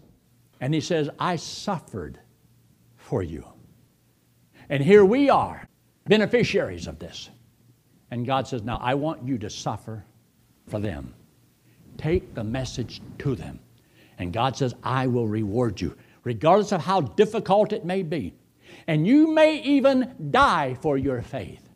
And 0.61 0.75
He 0.75 0.81
says, 0.81 1.09
I 1.19 1.37
suffered 1.37 2.19
for 2.97 3.23
you. 3.23 3.47
And 4.69 4.83
here 4.83 5.05
we 5.05 5.31
are, 5.31 5.69
beneficiaries 6.07 6.87
of 6.87 6.99
this. 6.99 7.31
And 8.11 8.27
God 8.27 8.47
says, 8.47 8.63
Now 8.63 8.79
I 8.81 8.95
want 8.95 9.27
you 9.27 9.39
to 9.39 9.51
suffer 9.51 10.05
for 10.69 10.81
them. 10.81 11.15
Take 11.99 12.35
the 12.35 12.45
message 12.45 13.01
to 13.19 13.35
them. 13.35 13.61
And 14.19 14.33
God 14.33 14.57
says, 14.57 14.75
I 14.83 15.07
will 15.07 15.27
reward 15.27 15.81
you, 15.81 15.97
regardless 16.25 16.73
of 16.73 16.83
how 16.83 17.01
difficult 17.01 17.73
it 17.73 17.85
may 17.85 18.03
be. 18.03 18.35
And 18.87 19.07
you 19.07 19.33
may 19.33 19.61
even 19.63 20.31
die 20.31 20.77
for 20.81 20.99
your 20.99 21.23
faith 21.23 21.69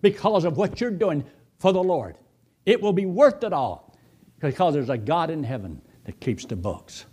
because 0.00 0.44
of 0.44 0.56
what 0.56 0.80
you're 0.80 0.90
doing 0.90 1.24
for 1.58 1.72
the 1.72 1.82
Lord. 1.82 2.16
It 2.64 2.80
will 2.80 2.92
be 2.92 3.06
worth 3.06 3.42
it 3.42 3.52
all 3.52 3.96
because 4.40 4.74
there's 4.74 4.90
a 4.90 4.98
God 4.98 5.30
in 5.30 5.42
heaven 5.42 5.80
that 6.04 6.20
keeps 6.20 6.44
the 6.44 6.56
books. 6.56 7.06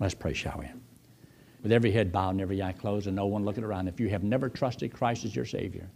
Let's 0.00 0.14
pray, 0.14 0.34
shall 0.34 0.56
we? 0.58 0.66
With 1.62 1.72
every 1.72 1.90
head 1.90 2.12
bowed 2.12 2.30
and 2.30 2.40
every 2.40 2.62
eye 2.62 2.72
closed 2.72 3.06
and 3.06 3.16
no 3.16 3.26
one 3.26 3.44
looking 3.44 3.64
around, 3.64 3.88
if 3.88 4.00
you 4.00 4.08
have 4.08 4.22
never 4.22 4.48
trusted 4.48 4.92
Christ 4.92 5.24
as 5.24 5.34
your 5.34 5.44
Savior, 5.44 5.88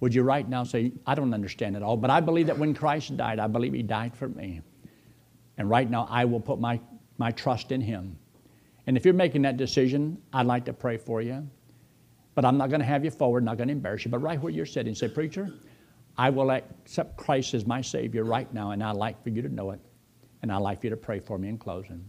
would 0.00 0.14
you 0.14 0.22
right 0.22 0.48
now 0.48 0.64
say, 0.64 0.92
I 1.06 1.14
don't 1.14 1.32
understand 1.32 1.76
it 1.76 1.82
all, 1.82 1.96
but 1.96 2.10
I 2.10 2.20
believe 2.20 2.46
that 2.48 2.58
when 2.58 2.74
Christ 2.74 3.16
died, 3.16 3.38
I 3.38 3.46
believe 3.46 3.72
He 3.72 3.82
died 3.82 4.14
for 4.14 4.28
me. 4.28 4.60
And 5.56 5.70
right 5.70 5.88
now, 5.88 6.06
I 6.10 6.24
will 6.24 6.40
put 6.40 6.60
my, 6.60 6.80
my 7.16 7.30
trust 7.30 7.72
in 7.72 7.80
Him. 7.80 8.18
And 8.86 8.96
if 8.96 9.04
you're 9.04 9.14
making 9.14 9.42
that 9.42 9.56
decision, 9.56 10.18
I'd 10.32 10.46
like 10.46 10.64
to 10.66 10.72
pray 10.72 10.96
for 10.96 11.22
you. 11.22 11.48
But 12.34 12.44
I'm 12.44 12.58
not 12.58 12.68
going 12.68 12.80
to 12.80 12.86
have 12.86 13.04
you 13.04 13.10
forward, 13.10 13.44
not 13.44 13.56
going 13.56 13.68
to 13.68 13.72
embarrass 13.72 14.04
you. 14.04 14.10
But 14.10 14.18
right 14.18 14.40
where 14.40 14.52
you're 14.52 14.66
sitting, 14.66 14.94
say, 14.94 15.08
Preacher, 15.08 15.52
I 16.18 16.30
will 16.30 16.50
accept 16.50 17.16
Christ 17.16 17.54
as 17.54 17.66
my 17.66 17.80
Savior 17.80 18.24
right 18.24 18.52
now, 18.52 18.72
and 18.72 18.82
I'd 18.82 18.96
like 18.96 19.22
for 19.22 19.30
you 19.30 19.42
to 19.42 19.48
know 19.48 19.70
it. 19.70 19.80
And 20.42 20.52
I'd 20.52 20.58
like 20.58 20.80
for 20.80 20.86
you 20.86 20.90
to 20.90 20.96
pray 20.96 21.20
for 21.20 21.38
me 21.38 21.48
in 21.48 21.58
closing. 21.58 22.04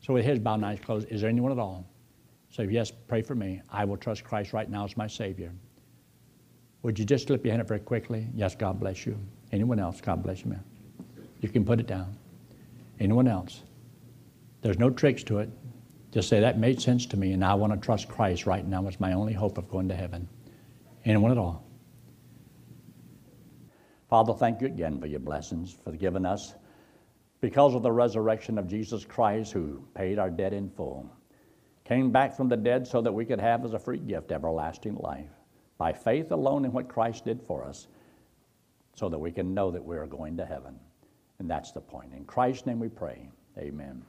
So 0.00 0.14
with 0.14 0.24
heads 0.24 0.38
bowed 0.38 0.54
and 0.54 0.66
eyes 0.66 0.78
closed, 0.80 1.08
is 1.10 1.20
there 1.20 1.30
anyone 1.30 1.52
at 1.52 1.58
all? 1.58 1.84
Say, 2.50 2.66
yes, 2.70 2.90
pray 2.90 3.20
for 3.20 3.34
me. 3.34 3.60
I 3.68 3.84
will 3.84 3.96
trust 3.96 4.24
Christ 4.24 4.52
right 4.52 4.70
now 4.70 4.84
as 4.84 4.96
my 4.96 5.06
Savior. 5.06 5.52
Would 6.82 6.98
you 6.98 7.04
just 7.04 7.26
slip 7.26 7.44
your 7.44 7.52
hand 7.52 7.60
up 7.60 7.68
very 7.68 7.80
quickly? 7.80 8.28
Yes, 8.34 8.54
God 8.54 8.80
bless 8.80 9.04
you. 9.04 9.18
Anyone 9.52 9.78
else? 9.78 10.00
God 10.00 10.22
bless 10.22 10.44
you, 10.44 10.50
man. 10.50 10.64
You 11.40 11.48
can 11.48 11.64
put 11.64 11.80
it 11.80 11.86
down. 11.86 12.16
Anyone 13.00 13.28
else? 13.28 13.62
There's 14.62 14.78
no 14.78 14.88
tricks 14.90 15.22
to 15.24 15.38
it. 15.38 15.50
Just 16.10 16.28
say, 16.28 16.40
that 16.40 16.58
made 16.58 16.80
sense 16.80 17.04
to 17.06 17.16
me, 17.16 17.32
and 17.32 17.44
I 17.44 17.54
want 17.54 17.72
to 17.72 17.78
trust 17.78 18.08
Christ 18.08 18.46
right 18.46 18.66
now 18.66 18.86
as 18.88 18.98
my 18.98 19.12
only 19.12 19.34
hope 19.34 19.58
of 19.58 19.68
going 19.68 19.88
to 19.88 19.94
heaven. 19.94 20.26
Anyone 21.04 21.30
at 21.30 21.38
all? 21.38 21.64
Father, 24.08 24.32
thank 24.32 24.62
you 24.62 24.68
again 24.68 24.98
for 24.98 25.06
your 25.06 25.20
blessings, 25.20 25.76
for 25.84 25.92
giving 25.92 26.24
us, 26.24 26.54
because 27.40 27.74
of 27.74 27.82
the 27.82 27.92
resurrection 27.92 28.56
of 28.56 28.66
Jesus 28.66 29.04
Christ, 29.04 29.52
who 29.52 29.84
paid 29.94 30.18
our 30.18 30.30
debt 30.30 30.54
in 30.54 30.70
full, 30.70 31.10
came 31.84 32.10
back 32.10 32.34
from 32.34 32.48
the 32.48 32.56
dead 32.56 32.86
so 32.86 33.02
that 33.02 33.12
we 33.12 33.26
could 33.26 33.40
have 33.40 33.64
as 33.64 33.74
a 33.74 33.78
free 33.78 33.98
gift 33.98 34.32
everlasting 34.32 34.96
life, 34.96 35.30
by 35.76 35.92
faith 35.92 36.32
alone 36.32 36.64
in 36.64 36.72
what 36.72 36.88
Christ 36.88 37.26
did 37.26 37.42
for 37.42 37.64
us, 37.64 37.86
so 38.94 39.10
that 39.10 39.18
we 39.18 39.30
can 39.30 39.52
know 39.52 39.70
that 39.70 39.84
we 39.84 39.96
are 39.96 40.06
going 40.06 40.38
to 40.38 40.46
heaven. 40.46 40.80
And 41.38 41.48
that's 41.48 41.72
the 41.72 41.80
point. 41.80 42.12
In 42.14 42.24
Christ's 42.24 42.66
name 42.66 42.80
we 42.80 42.88
pray. 42.88 43.28
Amen. 43.58 44.02